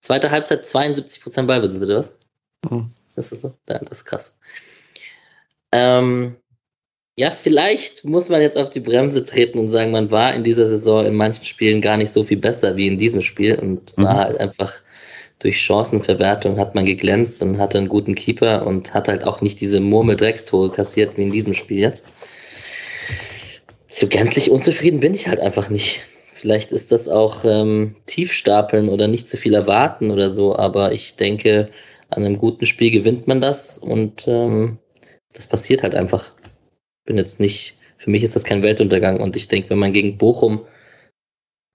[0.00, 2.12] zweite Halbzeit 72% Ballbesitz oder was?
[2.70, 2.90] Mhm.
[3.16, 4.36] Das ist so, das ist krass.
[5.72, 6.36] Ähm,
[7.16, 10.66] ja, vielleicht muss man jetzt auf die Bremse treten und sagen, man war in dieser
[10.66, 14.02] Saison in manchen Spielen gar nicht so viel besser wie in diesem Spiel und mhm.
[14.02, 14.72] war halt einfach
[15.44, 19.60] durch Chancenverwertung hat man geglänzt und hatte einen guten Keeper und hat halt auch nicht
[19.60, 22.14] diese Murmeldreckstore kassiert wie in diesem Spiel jetzt.
[23.86, 26.02] So gänzlich unzufrieden bin ich halt einfach nicht.
[26.32, 31.16] Vielleicht ist das auch ähm, Tiefstapeln oder nicht zu viel erwarten oder so, aber ich
[31.16, 31.68] denke,
[32.08, 34.78] an einem guten Spiel gewinnt man das und ähm,
[35.34, 36.32] das passiert halt einfach
[37.04, 40.16] bin jetzt nicht, für mich ist das kein Weltuntergang und ich denke, wenn man gegen
[40.16, 40.64] Bochum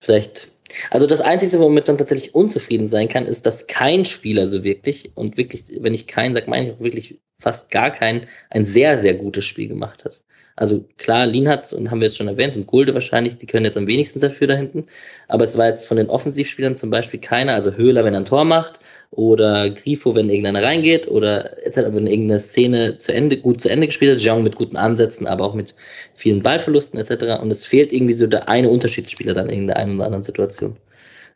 [0.02, 0.52] vielleicht,
[0.90, 5.12] also das Einzige, womit man tatsächlich unzufrieden sein kann, ist, dass kein Spieler so wirklich,
[5.16, 8.98] und wirklich, wenn ich keinen sage, meine ich auch wirklich fast gar keinen, ein sehr,
[8.98, 10.22] sehr gutes Spiel gemacht hat.
[10.56, 13.78] Also klar, Lienhardt, und haben wir jetzt schon erwähnt, und Gulde wahrscheinlich, die können jetzt
[13.78, 14.88] am wenigsten dafür da hinten.
[15.30, 18.26] Aber es war jetzt von den Offensivspielern zum Beispiel keiner, also Höhler, wenn er ein
[18.26, 23.70] Tor macht, oder Grifo, wenn irgendeiner reingeht, oder wenn irgendeine Szene zu Ende, gut zu
[23.70, 25.74] Ende gespielt hat, Jean mit guten Ansätzen, aber auch mit
[26.14, 27.42] vielen Ballverlusten etc.
[27.42, 30.78] Und es fehlt irgendwie so der eine Unterschiedsspieler dann in der einen oder anderen Situation.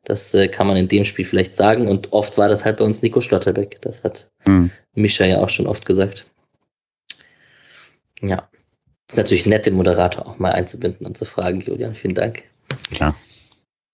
[0.06, 1.88] Das äh, kann man in dem Spiel vielleicht sagen.
[1.88, 3.82] Und oft war das halt bei uns Nico Schlotterbeck.
[3.82, 4.70] Das hat hm.
[4.94, 6.26] Mischa ja auch schon oft gesagt.
[8.22, 8.48] Ja.
[9.10, 11.96] Ist natürlich nett, den Moderator auch mal einzubinden und zu fragen, Julian.
[11.96, 12.44] Vielen Dank.
[12.92, 13.16] Klar.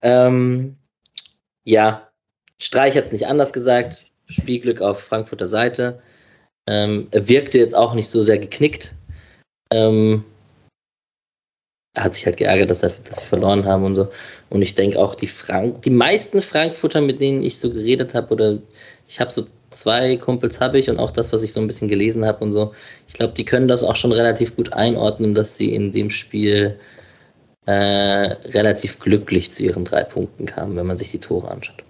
[0.01, 0.77] Ähm,
[1.63, 2.08] ja,
[2.61, 4.03] Streich hat es nicht anders gesagt.
[4.27, 6.01] Spielglück auf Frankfurter Seite.
[6.67, 8.93] Ähm, er wirkte jetzt auch nicht so sehr geknickt.
[9.71, 10.23] Ähm,
[11.95, 14.07] er hat sich halt geärgert, dass, er, dass sie verloren haben und so.
[14.49, 18.33] Und ich denke auch, die, Frank die meisten Frankfurter, mit denen ich so geredet habe,
[18.33, 18.59] oder
[19.07, 21.87] ich habe so zwei Kumpels habe ich und auch das, was ich so ein bisschen
[21.87, 22.73] gelesen habe und so.
[23.07, 26.79] Ich glaube, die können das auch schon relativ gut einordnen, dass sie in dem Spiel
[27.65, 31.83] äh, relativ glücklich zu ihren drei Punkten kamen, wenn man sich die Tore anschaut.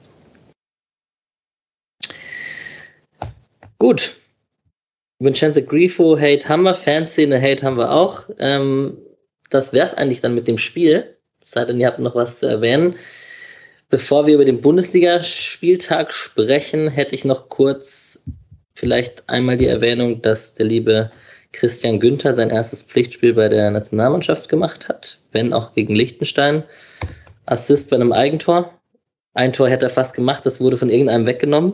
[3.79, 4.15] Gut.
[5.19, 8.29] Vincenzo Grifo, Hate haben wir, Fanszene, Hate haben wir auch.
[8.39, 8.97] Ähm,
[9.49, 11.17] das wäre es eigentlich dann mit dem Spiel.
[11.43, 12.95] Sei denn, ihr habt noch was zu erwähnen.
[13.89, 18.23] Bevor wir über den Bundesligaspieltag sprechen, hätte ich noch kurz
[18.75, 21.11] vielleicht einmal die Erwähnung, dass der liebe
[21.51, 26.63] Christian Günther sein erstes Pflichtspiel bei der Nationalmannschaft gemacht hat, wenn auch gegen Liechtenstein.
[27.45, 28.73] Assist bei einem Eigentor.
[29.33, 31.73] Ein Tor hätte er fast gemacht, das wurde von irgendeinem weggenommen.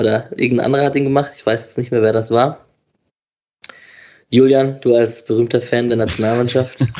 [0.00, 1.32] Oder irgendein anderer hat ihn gemacht.
[1.36, 2.64] Ich weiß jetzt nicht mehr, wer das war.
[4.30, 6.78] Julian, du als berühmter Fan der Nationalmannschaft.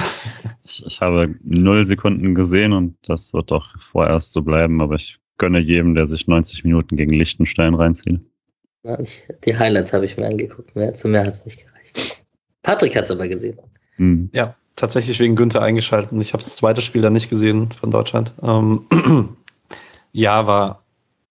[0.63, 5.19] Ich, ich, habe null Sekunden gesehen und das wird auch vorerst so bleiben, aber ich
[5.39, 8.21] gönne jedem, der sich 90 Minuten gegen Liechtenstein reinzieht.
[9.45, 10.77] Die Highlights habe ich mir angeguckt.
[10.77, 12.21] Mehr, zu mehr hat es nicht gereicht.
[12.63, 13.59] Patrick hat es aber gesehen.
[13.97, 14.31] Hm.
[14.35, 16.13] Ja, tatsächlich wegen Günther eingeschaltet.
[16.21, 18.35] Ich habe das zweite Spiel dann nicht gesehen von Deutschland.
[18.43, 18.87] Ähm,
[20.13, 20.85] ja, war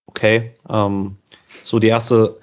[0.07, 0.55] okay.
[0.67, 1.18] Ähm,
[1.64, 2.38] so die erste,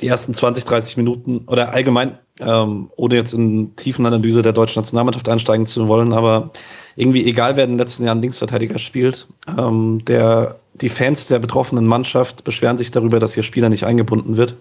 [0.00, 4.80] die ersten 20, 30 Minuten oder allgemein ähm, ohne jetzt in tiefen Analyse der deutschen
[4.80, 6.50] Nationalmannschaft einsteigen zu wollen, aber
[6.96, 11.86] irgendwie egal, wer in den letzten Jahren Linksverteidiger spielt, ähm, der, die Fans der betroffenen
[11.86, 14.56] Mannschaft beschweren sich darüber, dass ihr Spieler nicht eingebunden wird.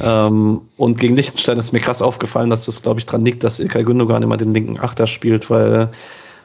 [0.00, 3.60] Ähm, und gegen Liechtenstein ist mir krass aufgefallen, dass das, glaube ich, dran liegt, dass
[3.60, 5.90] Ilkay Gündogan immer den linken Achter spielt, weil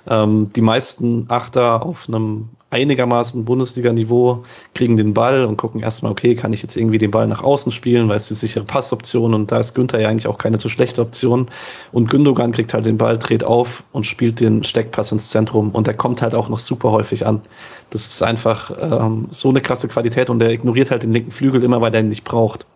[0.08, 4.44] ähm, die meisten Achter auf einem einigermaßen Bundesliga-Niveau
[4.76, 7.72] kriegen den Ball und gucken erstmal, okay, kann ich jetzt irgendwie den Ball nach außen
[7.72, 10.70] spielen, weil es die sichere Passoption und da ist Günther ja eigentlich auch keine zu
[10.70, 11.48] schlechte Option.
[11.92, 15.88] Und Gündogan kriegt halt den Ball, dreht auf und spielt den Steckpass ins Zentrum und
[15.88, 17.42] der kommt halt auch noch super häufig an.
[17.90, 21.64] Das ist einfach ähm, so eine krasse Qualität und der ignoriert halt den linken Flügel
[21.64, 22.68] immer, weil der ihn nicht braucht.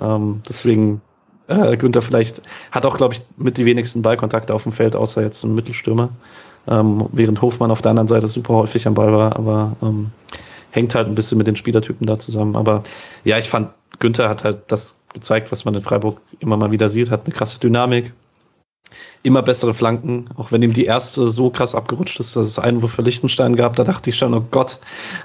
[0.00, 1.00] Ähm, deswegen
[1.48, 5.22] äh, Günther vielleicht hat auch, glaube ich, mit die wenigsten Ballkontakte auf dem Feld, außer
[5.22, 6.10] jetzt ein Mittelstürmer
[6.68, 10.10] ähm, während Hofmann auf der anderen Seite super häufig am Ball war, aber ähm,
[10.70, 12.56] hängt halt ein bisschen mit den Spielertypen da zusammen.
[12.56, 12.82] Aber
[13.24, 16.88] ja, ich fand, Günther hat halt das gezeigt, was man in Freiburg immer mal wieder
[16.88, 18.12] sieht, hat eine krasse Dynamik,
[19.22, 22.86] immer bessere Flanken, auch wenn ihm die erste so krass abgerutscht ist, dass es einen
[22.86, 24.78] für Lichtenstein gab, da dachte ich schon, oh Gott,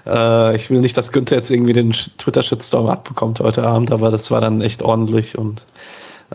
[0.05, 4.29] äh, ich will nicht, dass Günther jetzt irgendwie den Twitter-Shitstorm abbekommt heute Abend, aber das
[4.29, 5.65] war dann echt ordentlich und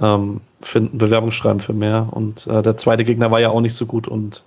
[0.00, 2.08] ähm, finde ein Bewerbungsschreiben für mehr.
[2.10, 4.42] Und äh, der zweite Gegner war ja auch nicht so gut und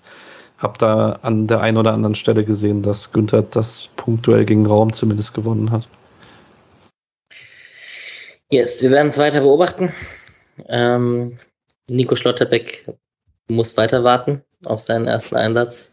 [0.58, 4.94] habe da an der einen oder anderen Stelle gesehen, dass Günther das Punktduell gegen Raum
[4.94, 5.88] zumindest gewonnen hat.
[8.50, 9.92] Yes, wir werden es weiter beobachten.
[10.68, 11.40] Ähm,
[11.90, 12.88] Nico Schlotterbeck
[13.48, 15.92] muss weiter warten auf seinen ersten Einsatz.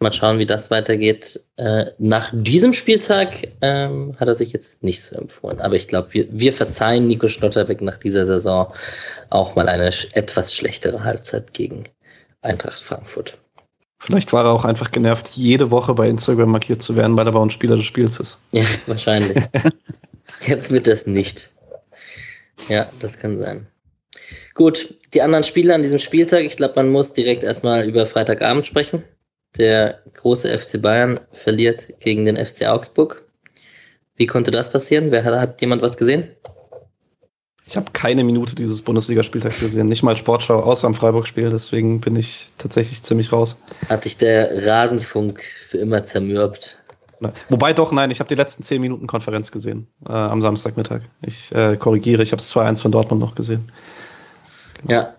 [0.00, 1.40] Mal schauen, wie das weitergeht.
[1.56, 5.60] Äh, nach diesem Spieltag ähm, hat er sich jetzt nicht so empfohlen.
[5.60, 8.72] Aber ich glaube, wir, wir verzeihen Nico Schlotterbeck nach dieser Saison
[9.30, 11.84] auch mal eine etwas schlechtere Halbzeit gegen
[12.40, 13.38] Eintracht Frankfurt.
[14.04, 17.30] Vielleicht war er auch einfach genervt, jede Woche bei Instagram markiert zu werden, weil er
[17.30, 18.36] bei uns Spieler des Spiels ist.
[18.50, 19.40] Ja, wahrscheinlich.
[20.44, 21.52] Jetzt wird das nicht.
[22.68, 23.68] Ja, das kann sein.
[24.54, 26.42] Gut, die anderen Spiele an diesem Spieltag.
[26.42, 29.04] Ich glaube, man muss direkt erstmal über Freitagabend sprechen.
[29.56, 33.22] Der große FC Bayern verliert gegen den FC Augsburg.
[34.16, 35.12] Wie konnte das passieren?
[35.12, 36.28] Wer hat, hat jemand was gesehen?
[37.66, 42.16] Ich habe keine Minute dieses Bundesligaspieltags gesehen, nicht mal Sportschau, außer am Freiburg-Spiel, deswegen bin
[42.16, 43.56] ich tatsächlich ziemlich raus.
[43.88, 46.78] Hat sich der Rasenfunk für immer zermürbt.
[47.48, 51.02] Wobei doch, nein, ich habe die letzten 10 Minuten Konferenz gesehen äh, am Samstagmittag.
[51.24, 53.70] Ich äh, korrigiere, ich habe es 2-1 von Dortmund noch gesehen.
[54.88, 55.14] Ja.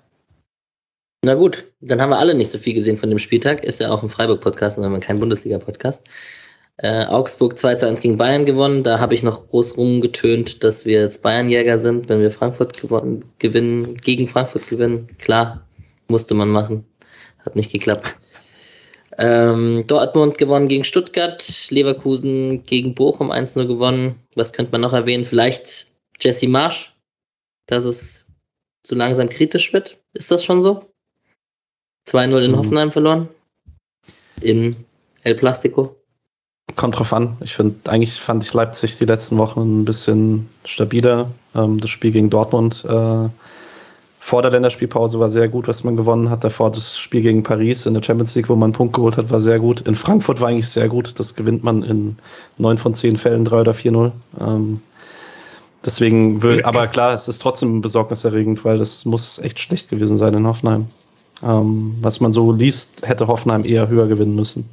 [1.23, 3.63] Na gut, dann haben wir alle nicht so viel gesehen von dem Spieltag.
[3.63, 6.09] Ist ja auch ein Freiburg-Podcast und kein Bundesliga-Podcast.
[6.77, 8.83] Äh, Augsburg 2 zu 1 gegen Bayern gewonnen.
[8.83, 13.25] Da habe ich noch groß rumgetönt, dass wir jetzt Bayernjäger sind, wenn wir Frankfurt gewonnen,
[13.39, 15.07] gewinnen, gegen Frankfurt gewinnen.
[15.19, 15.67] Klar,
[16.07, 16.85] musste man machen.
[17.39, 18.17] Hat nicht geklappt.
[19.19, 24.19] Ähm, Dortmund gewonnen gegen Stuttgart, Leverkusen gegen Bochum 1-0 gewonnen.
[24.33, 25.25] Was könnte man noch erwähnen?
[25.25, 25.87] Vielleicht
[26.19, 26.95] Jesse Marsch,
[27.67, 28.25] dass es
[28.81, 29.99] zu langsam kritisch wird.
[30.13, 30.91] Ist das schon so?
[32.07, 32.57] 2-0 in mhm.
[32.57, 33.29] Hoffenheim verloren.
[34.41, 34.75] In
[35.21, 36.02] El Plastico.
[36.75, 37.37] Kommt drauf an.
[37.41, 41.29] Ich finde, eigentlich fand ich Leipzig die letzten Wochen ein bisschen stabiler.
[41.55, 43.29] Ähm, das Spiel gegen Dortmund äh,
[44.25, 46.45] vor der Länderspielpause war sehr gut, was man gewonnen hat.
[46.45, 49.29] Davor das Spiel gegen Paris in der Champions League, wo man einen Punkt geholt hat,
[49.29, 49.81] war sehr gut.
[49.81, 51.19] In Frankfurt war eigentlich sehr gut.
[51.19, 52.15] Das gewinnt man in
[52.57, 54.11] neun von zehn Fällen, drei oder 4-0.
[54.39, 54.79] Ähm,
[55.83, 60.33] deswegen, will, aber klar, es ist trotzdem besorgniserregend, weil das muss echt schlecht gewesen sein
[60.33, 60.85] in Hoffenheim.
[61.43, 64.69] Ähm, was man so liest, hätte Hoffenheim eher höher gewinnen müssen.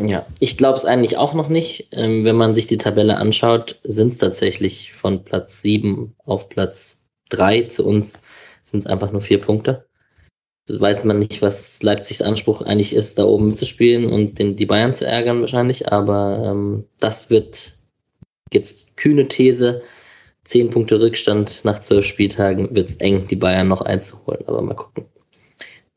[0.00, 1.88] Ja, ich glaube es eigentlich auch noch nicht.
[1.92, 6.98] Ähm, wenn man sich die Tabelle anschaut, sind es tatsächlich von Platz 7 auf Platz
[7.28, 8.14] 3 zu uns
[8.70, 9.86] sind es einfach nur vier Punkte.
[10.68, 14.94] Weiß man nicht, was Leipzigs Anspruch eigentlich ist, da oben mitzuspielen und den, die Bayern
[14.94, 17.76] zu ärgern wahrscheinlich, aber ähm, das wird
[18.52, 19.82] jetzt kühne These.
[20.44, 24.74] Zehn Punkte Rückstand nach zwölf Spieltagen wird es eng, die Bayern noch einzuholen, aber mal
[24.74, 25.06] gucken,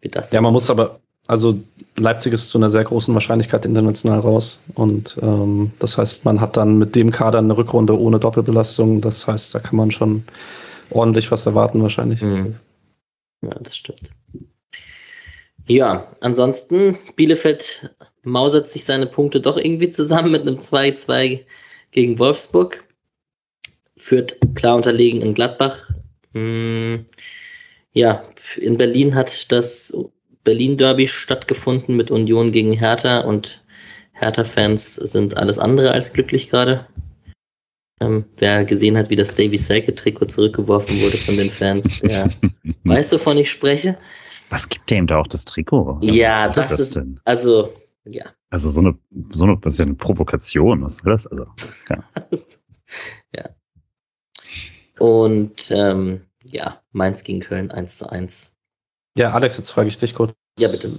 [0.02, 1.58] wie das Ja, man muss aber also
[1.98, 4.60] Leipzig ist zu einer sehr großen Wahrscheinlichkeit international raus.
[4.76, 9.00] Und ähm, das heißt, man hat dann mit dem Kader eine Rückrunde ohne Doppelbelastung.
[9.00, 10.24] Das heißt, da kann man schon
[10.90, 12.22] ordentlich was erwarten wahrscheinlich.
[12.22, 12.56] Mhm.
[13.42, 14.10] Ja, das stimmt.
[15.68, 21.42] Ja, ansonsten, Bielefeld mausert sich seine Punkte doch irgendwie zusammen mit einem 2-2
[21.92, 22.84] gegen Wolfsburg.
[23.96, 25.90] Führt klar unterlegen in Gladbach.
[26.34, 27.06] Hm,
[27.94, 28.24] ja,
[28.58, 29.96] in Berlin hat das
[30.44, 33.64] Berlin-Derby stattgefunden mit Union gegen Hertha und
[34.14, 36.88] Hertha-Fans sind alles andere als glücklich gerade.
[38.02, 42.30] Ähm, wer gesehen hat, wie das Davy Selke-Trikot zurückgeworfen wurde von den Fans, der
[42.84, 43.98] weiß, wovon ich spreche.
[44.50, 46.00] Was gibt dem da auch das Trikot?
[46.02, 47.20] Ja, das, das ist, denn?
[47.26, 47.74] also,
[48.06, 48.26] ja.
[48.50, 48.98] Also so eine,
[49.32, 51.28] so eine, das ist ja eine Provokation, was ist das?
[51.28, 51.48] Also,
[51.90, 52.04] ja.
[53.36, 53.50] ja.
[55.00, 58.53] Und ähm, ja, Mainz gegen Köln 1 zu 1.
[59.18, 60.34] Ja, Alex, jetzt frage ich dich kurz.
[60.60, 60.92] Ja, bitte.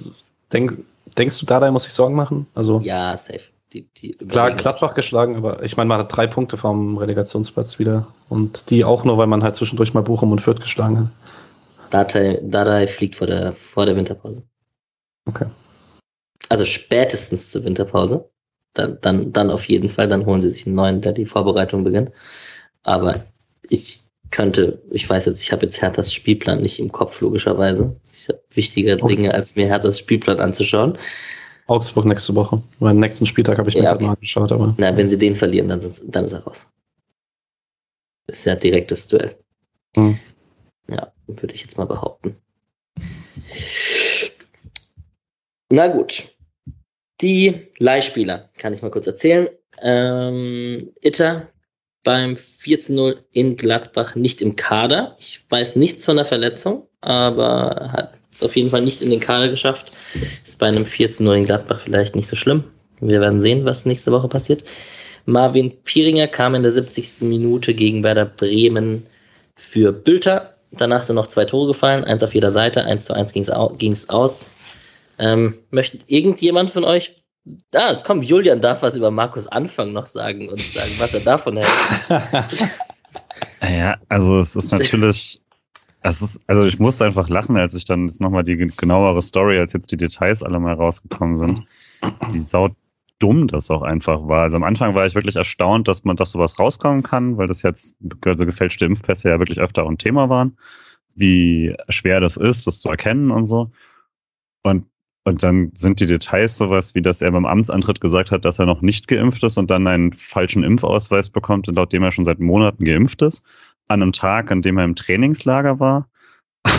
[0.52, 0.84] Denk,
[1.18, 2.46] denkst du, Dardai muss sich Sorgen machen?
[2.54, 3.40] Also, Ja, safe.
[3.72, 8.06] Die, die klar, Gladbach geschlagen, aber ich meine, man hat drei Punkte vom Relegationsplatz wieder.
[8.28, 11.06] Und die auch nur, weil man halt zwischendurch mal Bochum und Fürth geschlagen hat.
[11.90, 14.44] Dardai, Dardai fliegt vor der, vor der Winterpause.
[15.26, 15.46] Okay.
[16.48, 18.30] Also spätestens zur Winterpause.
[18.74, 21.82] Dann, dann, dann auf jeden Fall, dann holen sie sich einen neuen, der die Vorbereitung
[21.82, 22.12] beginnt.
[22.84, 23.24] Aber
[23.68, 24.03] ich
[24.34, 27.96] könnte, ich weiß jetzt, ich habe jetzt Herthas Spielplan nicht im Kopf, logischerweise.
[28.12, 29.14] Ich habe wichtige Okay.
[29.14, 30.98] Dinge, als mir Herthas Spielplan anzuschauen.
[31.68, 32.60] Augsburg nächste Woche.
[32.80, 35.36] Beim nächsten Spieltag habe ich mir Ja, gerade mal angeschaut, aber Na, wenn sie den
[35.36, 36.66] verlieren, dann, dann ist er raus.
[38.26, 39.36] Ist ja direktes Duell.
[39.96, 40.18] Hm.
[40.88, 42.36] Ja, würde ich jetzt mal behaupten.
[45.70, 46.34] Na gut.
[47.20, 49.48] Die Leihspieler kann ich mal kurz erzählen.
[49.80, 51.53] Ähm, Itter
[52.04, 55.16] beim 4 zu 0 in Gladbach nicht im Kader.
[55.18, 59.20] Ich weiß nichts von der Verletzung, aber hat es auf jeden Fall nicht in den
[59.20, 59.92] Kader geschafft.
[60.44, 62.64] Ist bei einem 4 zu 0 in Gladbach vielleicht nicht so schlimm.
[63.00, 64.64] Wir werden sehen, was nächste Woche passiert.
[65.26, 67.22] Marvin Pieringer kam in der 70.
[67.22, 69.06] Minute gegen Werder Bremen
[69.56, 70.54] für Bülter.
[70.72, 73.42] Danach sind noch zwei Tore gefallen, eins auf jeder Seite, eins zu eins ging
[73.92, 74.52] es aus.
[75.18, 77.23] Ähm, möchte irgendjemand von euch.
[77.74, 81.58] Ah, komm, Julian darf was über Markus Anfang noch sagen und sagen, was er davon
[81.58, 82.68] hält.
[83.60, 85.40] Ja, also es ist natürlich,
[86.02, 89.58] es ist, also ich musste einfach lachen, als ich dann jetzt nochmal die genauere Story,
[89.58, 91.62] als jetzt die Details alle mal rausgekommen sind.
[92.30, 92.70] Wie sau
[93.18, 94.42] dumm das auch einfach war.
[94.42, 97.62] Also am Anfang war ich wirklich erstaunt, dass man, dass sowas rauskommen kann, weil das
[97.62, 100.58] jetzt, also gefälschte Impfpässe ja wirklich öfter auch ein Thema waren.
[101.14, 103.70] Wie schwer das ist, das zu erkennen und so.
[104.62, 104.86] Und
[105.24, 108.66] und dann sind die Details sowas, wie dass er beim Amtsantritt gesagt hat, dass er
[108.66, 112.40] noch nicht geimpft ist und dann einen falschen Impfausweis bekommt, laut dem er schon seit
[112.40, 113.42] Monaten geimpft ist,
[113.88, 116.08] an einem Tag, an dem er im Trainingslager war.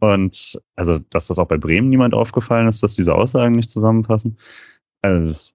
[0.00, 4.36] Und also, dass das auch bei Bremen niemand aufgefallen ist, dass diese Aussagen nicht zusammenpassen.
[5.00, 5.54] Also, es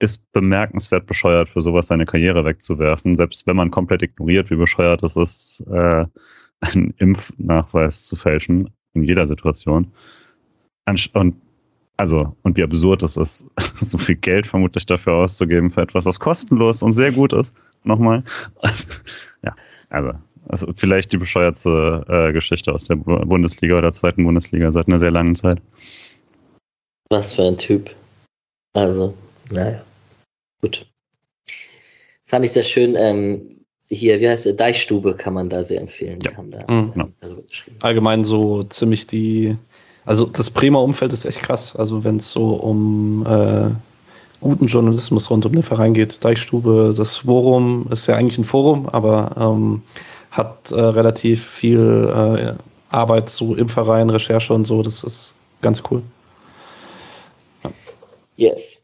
[0.00, 5.04] ist bemerkenswert bescheuert, für sowas seine Karriere wegzuwerfen, selbst wenn man komplett ignoriert, wie bescheuert
[5.04, 6.06] es ist, äh,
[6.60, 9.92] einen Impfnachweis zu fälschen, in jeder Situation.
[10.86, 11.36] Und
[11.96, 13.46] also, und wie absurd es ist,
[13.80, 17.54] so viel Geld vermutlich dafür auszugeben für etwas, was kostenlos und sehr gut ist.
[17.84, 18.24] Nochmal.
[19.44, 19.54] ja,
[19.90, 20.12] also,
[20.48, 24.98] also vielleicht die bescheuertste äh, Geschichte aus der Bu- Bundesliga oder zweiten Bundesliga seit einer
[24.98, 25.60] sehr langen Zeit.
[27.10, 27.94] Was für ein Typ.
[28.74, 29.14] Also,
[29.50, 29.82] naja.
[30.62, 30.86] Gut.
[32.24, 32.96] Fand ich sehr schön.
[32.96, 34.54] Ähm, hier, wie heißt der?
[34.54, 36.18] Deichstube kann man da sehr empfehlen.
[36.20, 36.36] Die Ja.
[36.36, 37.12] haben da Mhm.
[37.20, 37.76] darüber geschrieben.
[37.82, 39.56] allgemein so ziemlich die.
[40.04, 41.76] Also das Bremer Umfeld ist echt krass.
[41.76, 43.70] Also wenn es so um äh,
[44.42, 46.22] guten Journalismus rund um den Verein geht.
[46.22, 49.82] Deichstube, das Forum ist ja eigentlich ein Forum, aber ähm,
[50.30, 54.82] hat äh, relativ viel äh, Arbeit so im Verein, Recherche und so.
[54.82, 56.02] Das ist ganz cool.
[58.36, 58.82] Yes.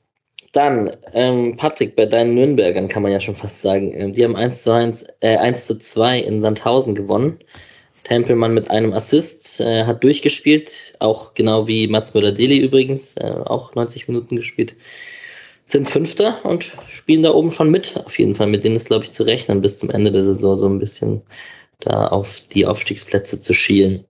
[0.52, 4.36] Dann, ähm, Patrick, bei deinen Nürnbergern kann man ja schon fast sagen, äh, die haben
[4.36, 7.38] 1 zu 1, äh, 1 zu 2 in Sandhausen gewonnen.
[8.08, 13.74] Tempelmann mit einem Assist äh, hat durchgespielt, auch genau wie Mats Möller-Deli übrigens, äh, auch
[13.74, 14.74] 90 Minuten gespielt.
[15.66, 18.46] Sind Fünfter und spielen da oben schon mit, auf jeden Fall.
[18.46, 21.20] Mit denen ist, glaube ich, zu rechnen, bis zum Ende der Saison so ein bisschen
[21.80, 24.04] da auf die Aufstiegsplätze zu schielen.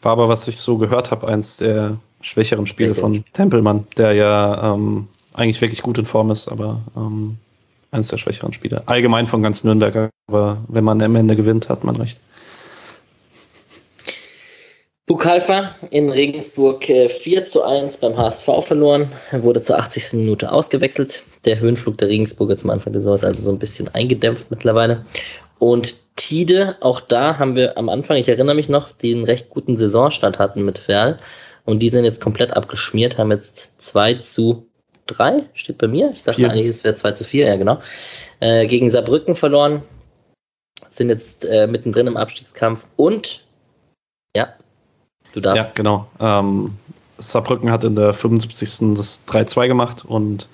[0.00, 4.14] War aber, was ich so gehört habe, eins der schwächeren Spiele Schwächeren von Tempelmann, der
[4.14, 7.36] ja ähm, eigentlich wirklich gut in Form ist, aber ähm,
[7.90, 8.82] eins der schwächeren Spiele.
[8.86, 12.18] Allgemein von ganz Nürnberg, aber wenn man am Ende gewinnt, hat man recht.
[15.06, 19.08] Bukalfa in Regensburg äh, 4 zu 1 beim HSV verloren.
[19.30, 20.14] Er wurde zur 80.
[20.14, 21.22] Minute ausgewechselt.
[21.44, 25.06] Der Höhenflug der Regensburger zum Anfang der Saison ist also so ein bisschen eingedämpft mittlerweile.
[25.60, 29.76] Und Tide, auch da haben wir am Anfang, ich erinnere mich noch, einen recht guten
[29.76, 31.18] Saisonstart hatten mit Ferl.
[31.64, 34.66] Und die sind jetzt komplett abgeschmiert, haben jetzt 2 zu
[35.06, 36.10] 3, steht bei mir.
[36.14, 36.50] Ich dachte Vier.
[36.50, 37.78] eigentlich, es wäre 2 zu 4, ja genau.
[38.40, 39.82] Äh, gegen Saarbrücken verloren.
[40.88, 42.86] Sind jetzt äh, mittendrin im Abstiegskampf.
[42.96, 43.45] Und,
[45.40, 45.74] du Ja, darfst.
[45.74, 46.06] genau.
[46.20, 46.72] Ähm,
[47.18, 48.94] Saarbrücken hat in der 75.
[48.96, 50.48] das 3-2 gemacht und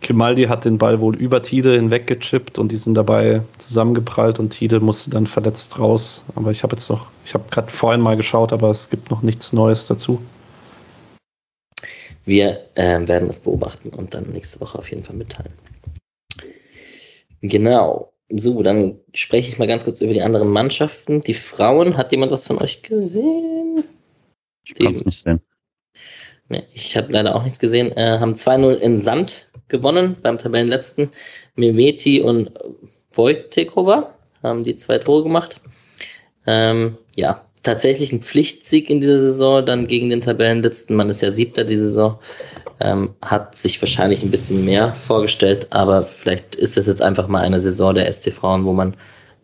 [0.00, 4.78] Grimaldi hat den Ball wohl über Tide hinweggechippt und die sind dabei zusammengeprallt und Tide
[4.78, 6.24] musste dann verletzt raus.
[6.36, 9.22] Aber ich habe jetzt noch, ich habe gerade vorhin mal geschaut, aber es gibt noch
[9.22, 10.20] nichts Neues dazu.
[12.24, 15.52] Wir ähm, werden es beobachten und dann nächste Woche auf jeden Fall mitteilen.
[17.40, 18.12] Genau.
[18.30, 21.22] So, dann spreche ich mal ganz kurz über die anderen Mannschaften.
[21.22, 23.82] Die Frauen, hat jemand was von euch gesehen?
[24.68, 25.40] Ich kann es nicht sehen.
[26.48, 27.92] Nee, ich habe leider auch nichts gesehen.
[27.92, 31.10] Äh, haben 2-0 in Sand gewonnen beim Tabellenletzten.
[31.56, 32.52] Mimeti und
[33.12, 35.60] Wojtekova haben die zwei Tore gemacht.
[36.46, 40.96] Ähm, ja, tatsächlich ein Pflichtsieg in dieser Saison, dann gegen den Tabellenletzten.
[40.96, 42.18] Man ist ja Siebter die Saison.
[42.80, 47.42] Ähm, hat sich wahrscheinlich ein bisschen mehr vorgestellt, aber vielleicht ist es jetzt einfach mal
[47.42, 48.96] eine Saison der SC Frauen, wo man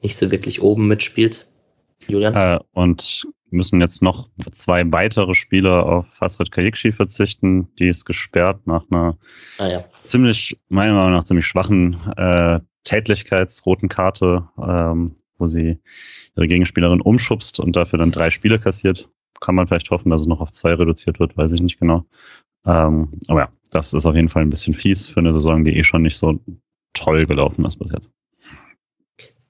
[0.03, 1.47] nicht so wirklich oben mitspielt.
[2.09, 2.35] Julian?
[2.35, 7.69] Äh, und müssen jetzt noch zwei weitere Spieler auf Hasret Kayikshi verzichten.
[7.79, 9.17] Die ist gesperrt nach einer
[9.59, 9.85] ah, ja.
[10.03, 15.79] ziemlich, meiner Meinung nach, ziemlich schwachen äh, Tätlichkeitsroten Karte, ähm, wo sie
[16.37, 19.09] ihre Gegenspielerin umschubst und dafür dann drei Spiele kassiert.
[19.41, 22.05] Kann man vielleicht hoffen, dass es noch auf zwei reduziert wird, weiß ich nicht genau.
[22.67, 25.77] Ähm, aber ja, das ist auf jeden Fall ein bisschen fies für eine Saison, die
[25.77, 26.39] eh schon nicht so
[26.93, 28.11] toll gelaufen ist bis jetzt.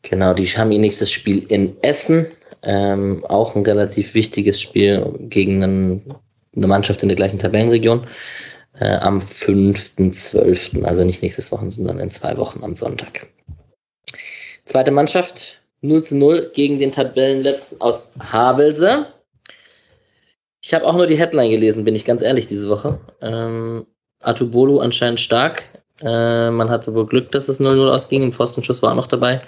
[0.03, 2.27] Genau, die haben ihr nächstes Spiel in Essen.
[2.63, 6.15] Ähm, auch ein relativ wichtiges Spiel gegen einen,
[6.57, 8.07] eine Mannschaft in der gleichen Tabellenregion.
[8.79, 13.29] Äh, am 5.12., also nicht nächstes Wochen, sondern in zwei Wochen am Sonntag.
[14.65, 19.07] Zweite Mannschaft, 0 zu 0 gegen den Tabellenletzten aus Havelse.
[20.63, 22.99] Ich habe auch nur die Headline gelesen, bin ich ganz ehrlich, diese Woche.
[23.21, 23.87] Ähm,
[24.21, 25.63] Atubolu anscheinend stark.
[26.01, 28.23] Äh, man hatte wohl Glück, dass es 0-0 ausging.
[28.23, 29.43] Im Pfostenschuss war auch noch dabei.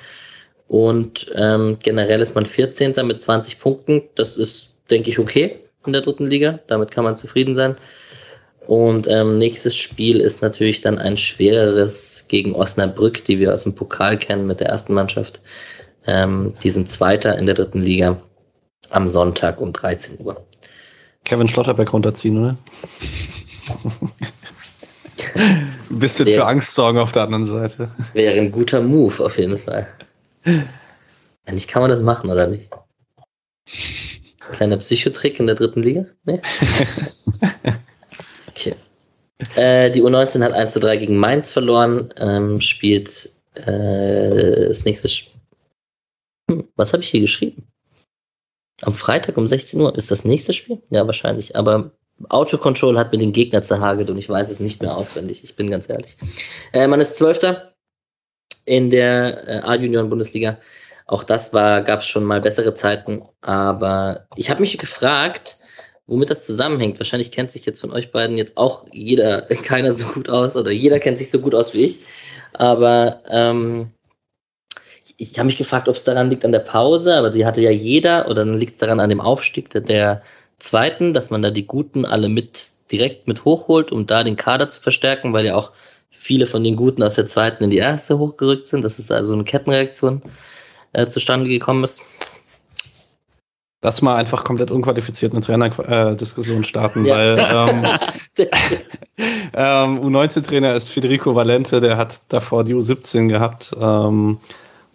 [0.68, 2.94] Und ähm, generell ist man 14.
[3.04, 4.02] mit 20 Punkten.
[4.14, 6.58] Das ist, denke ich, okay in der dritten Liga.
[6.66, 7.76] Damit kann man zufrieden sein.
[8.66, 13.76] Und ähm, nächstes Spiel ist natürlich dann ein schwereres gegen Osnabrück, die wir aus dem
[13.76, 15.40] Pokal kennen mit der ersten Mannschaft.
[16.06, 18.20] Ähm, die sind Zweiter in der dritten Liga
[18.90, 20.44] am Sonntag um 13 Uhr.
[21.24, 22.56] Kevin Schlotterbeck runterziehen, oder?
[25.90, 27.88] ein bisschen Wär, für Angst sorgen auf der anderen Seite.
[28.12, 29.88] Wäre ein guter Move auf jeden Fall.
[31.44, 32.70] Eigentlich kann man das machen, oder nicht?
[34.52, 36.06] Kleiner Psychotrick in der dritten Liga?
[36.24, 36.40] Nee?
[38.56, 38.74] Okay.
[39.54, 45.10] Äh, die U19 hat 1 zu 3 gegen Mainz verloren, ähm, spielt äh, das nächste
[45.10, 45.34] Spiel.
[46.50, 47.68] Hm, was habe ich hier geschrieben?
[48.80, 50.82] Am Freitag um 16 Uhr ist das nächste Spiel?
[50.88, 51.54] Ja, wahrscheinlich.
[51.54, 51.90] Aber
[52.30, 55.44] Autocontrol hat mir den Gegner zerhagelt und ich weiß es nicht mehr auswendig.
[55.44, 56.16] Ich bin ganz ehrlich.
[56.72, 57.75] Äh, man ist Zwölfter
[58.64, 60.58] in der äh, A-Junioren-Bundesliga.
[61.06, 63.22] Auch das gab es schon mal bessere Zeiten.
[63.40, 65.56] Aber ich habe mich gefragt,
[66.06, 66.98] womit das zusammenhängt.
[66.98, 70.70] Wahrscheinlich kennt sich jetzt von euch beiden jetzt auch jeder, keiner so gut aus oder
[70.70, 72.00] jeder kennt sich so gut aus wie ich.
[72.52, 73.92] Aber ähm,
[75.16, 77.70] ich habe mich gefragt, ob es daran liegt an der Pause, aber die hatte ja
[77.70, 80.22] jeder, oder dann liegt es daran an dem Aufstieg der, der
[80.58, 84.68] zweiten, dass man da die Guten alle mit direkt mit hochholt, um da den Kader
[84.68, 85.72] zu verstärken, weil ja auch
[86.10, 88.82] viele von den Guten aus der zweiten in die erste hochgerückt sind.
[88.82, 90.22] Das ist also eine Kettenreaktion
[90.92, 92.04] äh, zustande gekommen ist.
[93.82, 97.16] Lass mal einfach komplett unqualifiziert eine Trainerdiskussion starten, ja.
[97.16, 97.84] weil ähm,
[99.54, 103.76] ähm, U19-Trainer ist Federico Valente, der hat davor die U17 gehabt.
[103.78, 104.38] Ähm,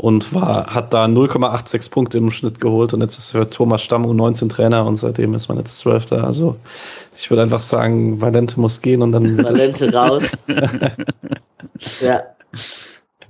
[0.02, 4.04] und war, hat da 0,86 Punkte im Schnitt geholt und jetzt ist für Thomas Stamm
[4.04, 6.24] U19 Trainer und seitdem ist man jetzt Zwölfter.
[6.24, 6.58] Also
[7.16, 9.38] ich würde einfach sagen, Valente muss gehen und dann.
[9.44, 10.24] Valente raus.
[12.02, 12.24] ja.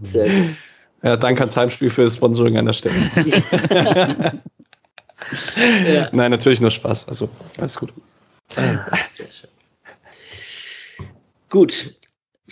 [0.02, 0.56] Sehr gut.
[1.04, 2.96] Ja, danke ans Heimspiel für das Sponsoring an der Stelle.
[5.86, 6.08] ja.
[6.14, 7.10] Nein, natürlich nur Spaß.
[7.10, 7.28] Also
[7.58, 7.92] alles gut.
[8.56, 8.86] Sehr
[9.18, 9.50] schön.
[11.50, 11.96] Gut,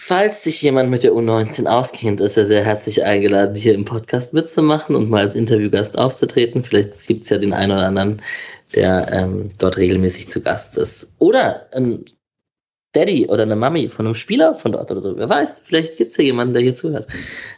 [0.02, 4.34] Falls sich jemand mit der U19 auskennt, ist er sehr herzlich eingeladen, hier im Podcast
[4.34, 6.64] mitzumachen und mal als Interviewgast aufzutreten.
[6.64, 8.22] Vielleicht gibt es ja den einen oder anderen,
[8.74, 11.12] der ähm, dort regelmäßig zu Gast ist.
[11.20, 12.06] Oder ein
[12.94, 15.18] Daddy oder eine Mami von einem Spieler von dort oder so.
[15.18, 17.08] Wer weiß, vielleicht gibt es ja jemanden, der hier zuhört.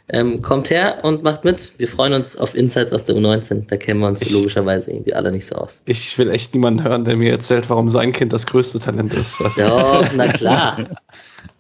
[0.09, 1.71] Ähm, kommt her und macht mit.
[1.77, 3.67] Wir freuen uns auf Insights aus der U19.
[3.67, 5.83] Da kennen wir uns ich, logischerweise irgendwie alle nicht so aus.
[5.85, 9.39] Ich will echt niemanden hören, der mir erzählt, warum sein Kind das größte Talent ist.
[9.39, 10.89] Doch, na klar.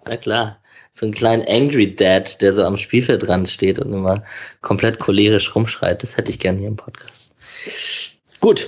[0.05, 0.60] Na klar
[0.91, 4.23] so einen kleinen Angry Dad, der so am Spielfeldrand steht und immer
[4.61, 6.03] komplett cholerisch rumschreit.
[6.03, 7.33] Das hätte ich gerne hier im Podcast.
[8.39, 8.67] Gut.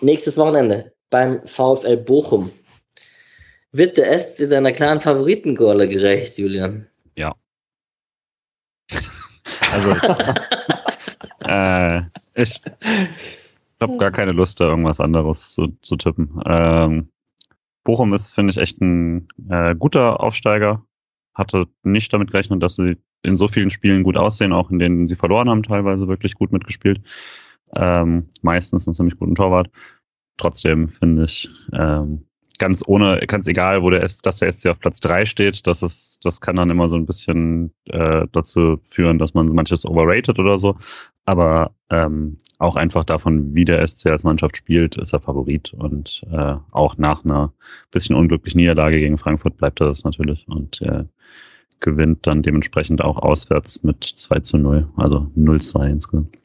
[0.00, 2.50] Nächstes Wochenende beim VfL Bochum.
[3.72, 6.86] Wird der SC seiner klaren Favoritengorle gerecht, Julian?
[7.16, 7.34] Ja.
[9.72, 9.90] Also,
[11.44, 12.02] äh,
[12.34, 12.60] ich
[13.80, 16.40] habe gar keine Lust, da irgendwas anderes zu, zu tippen.
[16.46, 17.08] Ähm,
[17.84, 20.84] Bochum ist, finde ich, echt ein äh, guter Aufsteiger.
[21.34, 25.06] Hatte nicht damit gerechnet, dass sie in so vielen Spielen gut aussehen, auch in denen
[25.08, 27.00] sie verloren haben, teilweise wirklich gut mitgespielt.
[27.74, 29.70] Ähm, meistens einen ziemlich guten Torwart.
[30.36, 32.26] Trotzdem finde ich, ähm,
[32.58, 35.82] ganz ohne, ganz egal, wo der ist, dass der SC auf Platz drei steht, das
[35.82, 40.38] ist, das kann dann immer so ein bisschen äh, dazu führen, dass man manches overrated
[40.38, 40.76] oder so.
[41.24, 45.72] Aber ähm, auch einfach davon, wie der SC als Mannschaft spielt, ist er Favorit.
[45.72, 47.52] Und äh, auch nach einer
[47.90, 51.04] bisschen unglücklichen Niederlage gegen Frankfurt bleibt er das natürlich und äh,
[51.80, 56.43] gewinnt dann dementsprechend auch auswärts mit 2 zu 0, also 0-2 insgesamt.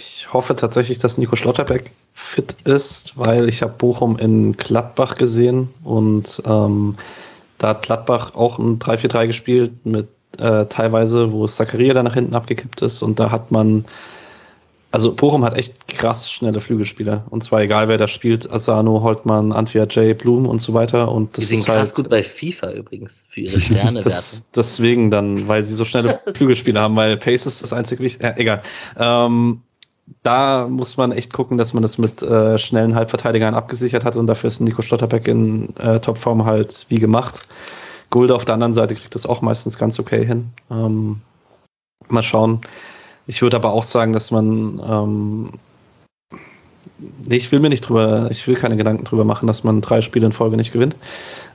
[0.00, 5.68] Ich hoffe tatsächlich, dass Nico Schlotterbeck fit ist, weil ich habe Bochum in Gladbach gesehen
[5.84, 6.96] und ähm,
[7.58, 10.08] da hat Gladbach auch ein 3-4-3 gespielt mit
[10.38, 13.84] äh, teilweise, wo Zakaria dann nach hinten abgekippt ist und da hat man
[14.92, 17.24] also Bochum hat echt krass schnelle Flügelspieler.
[17.30, 21.12] Und zwar egal, wer da spielt, Asano, Holtmann, Antwia J, Blum und so weiter.
[21.12, 24.02] Und das Die sind krass halt, gut bei FIFA übrigens für ihre Sterne.
[24.56, 28.26] deswegen dann, weil sie so schnelle Flügelspieler haben, weil Pace ist das einzige Wichtige.
[28.26, 28.62] Ja, egal.
[28.98, 29.62] Ähm,
[30.22, 34.26] da muss man echt gucken, dass man das mit äh, schnellen Halbverteidigern abgesichert hat und
[34.26, 37.46] dafür ist Nico Stotterbeck in äh, Topform halt wie gemacht.
[38.10, 40.50] Gulde auf der anderen Seite kriegt das auch meistens ganz okay hin.
[40.70, 41.20] Ähm,
[42.08, 42.60] mal schauen.
[43.26, 45.50] Ich würde aber auch sagen, dass man ähm,
[47.28, 50.26] ich will mir nicht drüber, ich will keine Gedanken drüber machen, dass man drei Spiele
[50.26, 50.96] in Folge nicht gewinnt.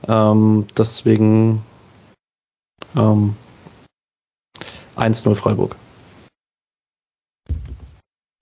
[0.08, 1.62] Ähm, deswegen
[2.96, 3.34] ähm,
[4.96, 5.76] 1-0 Freiburg.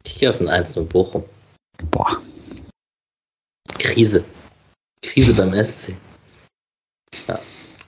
[0.06, 1.24] Ich gehe auf ein 1-0 Bochum.
[1.90, 2.20] Boah.
[3.78, 4.24] Krise.
[5.02, 5.96] Krise beim SC.
[7.28, 7.40] Ja.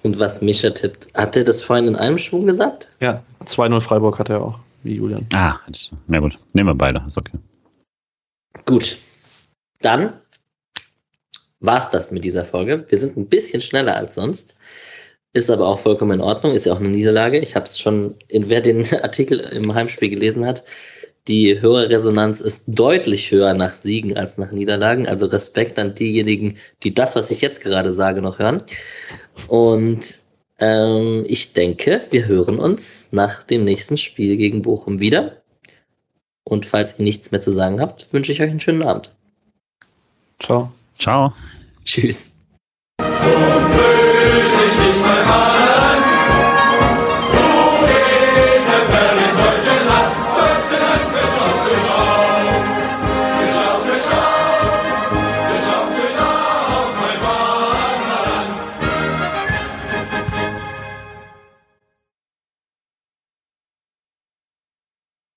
[0.03, 2.91] Und was Mischa tippt, hat er das vorhin in einem Schwung gesagt?
[3.01, 5.27] Ja, 2-0 Freiburg hat er auch wie Julian.
[5.35, 5.59] Ah,
[6.07, 6.39] na gut.
[6.53, 7.39] Nehmen wir beide, ist okay.
[8.65, 8.99] Gut.
[9.81, 10.13] Dann
[11.61, 12.85] war es das mit dieser Folge.
[12.89, 14.57] Wir sind ein bisschen schneller als sonst.
[15.33, 17.39] Ist aber auch vollkommen in Ordnung, ist ja auch eine Niederlage.
[17.39, 20.65] Ich habe es schon, in, wer den Artikel im Heimspiel gelesen hat,
[21.29, 25.07] die Hörerresonanz ist deutlich höher nach Siegen als nach Niederlagen.
[25.07, 28.63] Also Respekt an diejenigen, die das, was ich jetzt gerade sage, noch hören.
[29.49, 30.21] Und
[30.59, 35.43] ähm, ich denke, wir hören uns nach dem nächsten Spiel gegen Bochum wieder.
[36.45, 39.13] Und falls ihr nichts mehr zu sagen habt, wünsche ich euch einen schönen Abend.
[40.39, 40.73] Ciao.
[40.99, 41.33] Ciao.
[41.85, 42.33] Tschüss.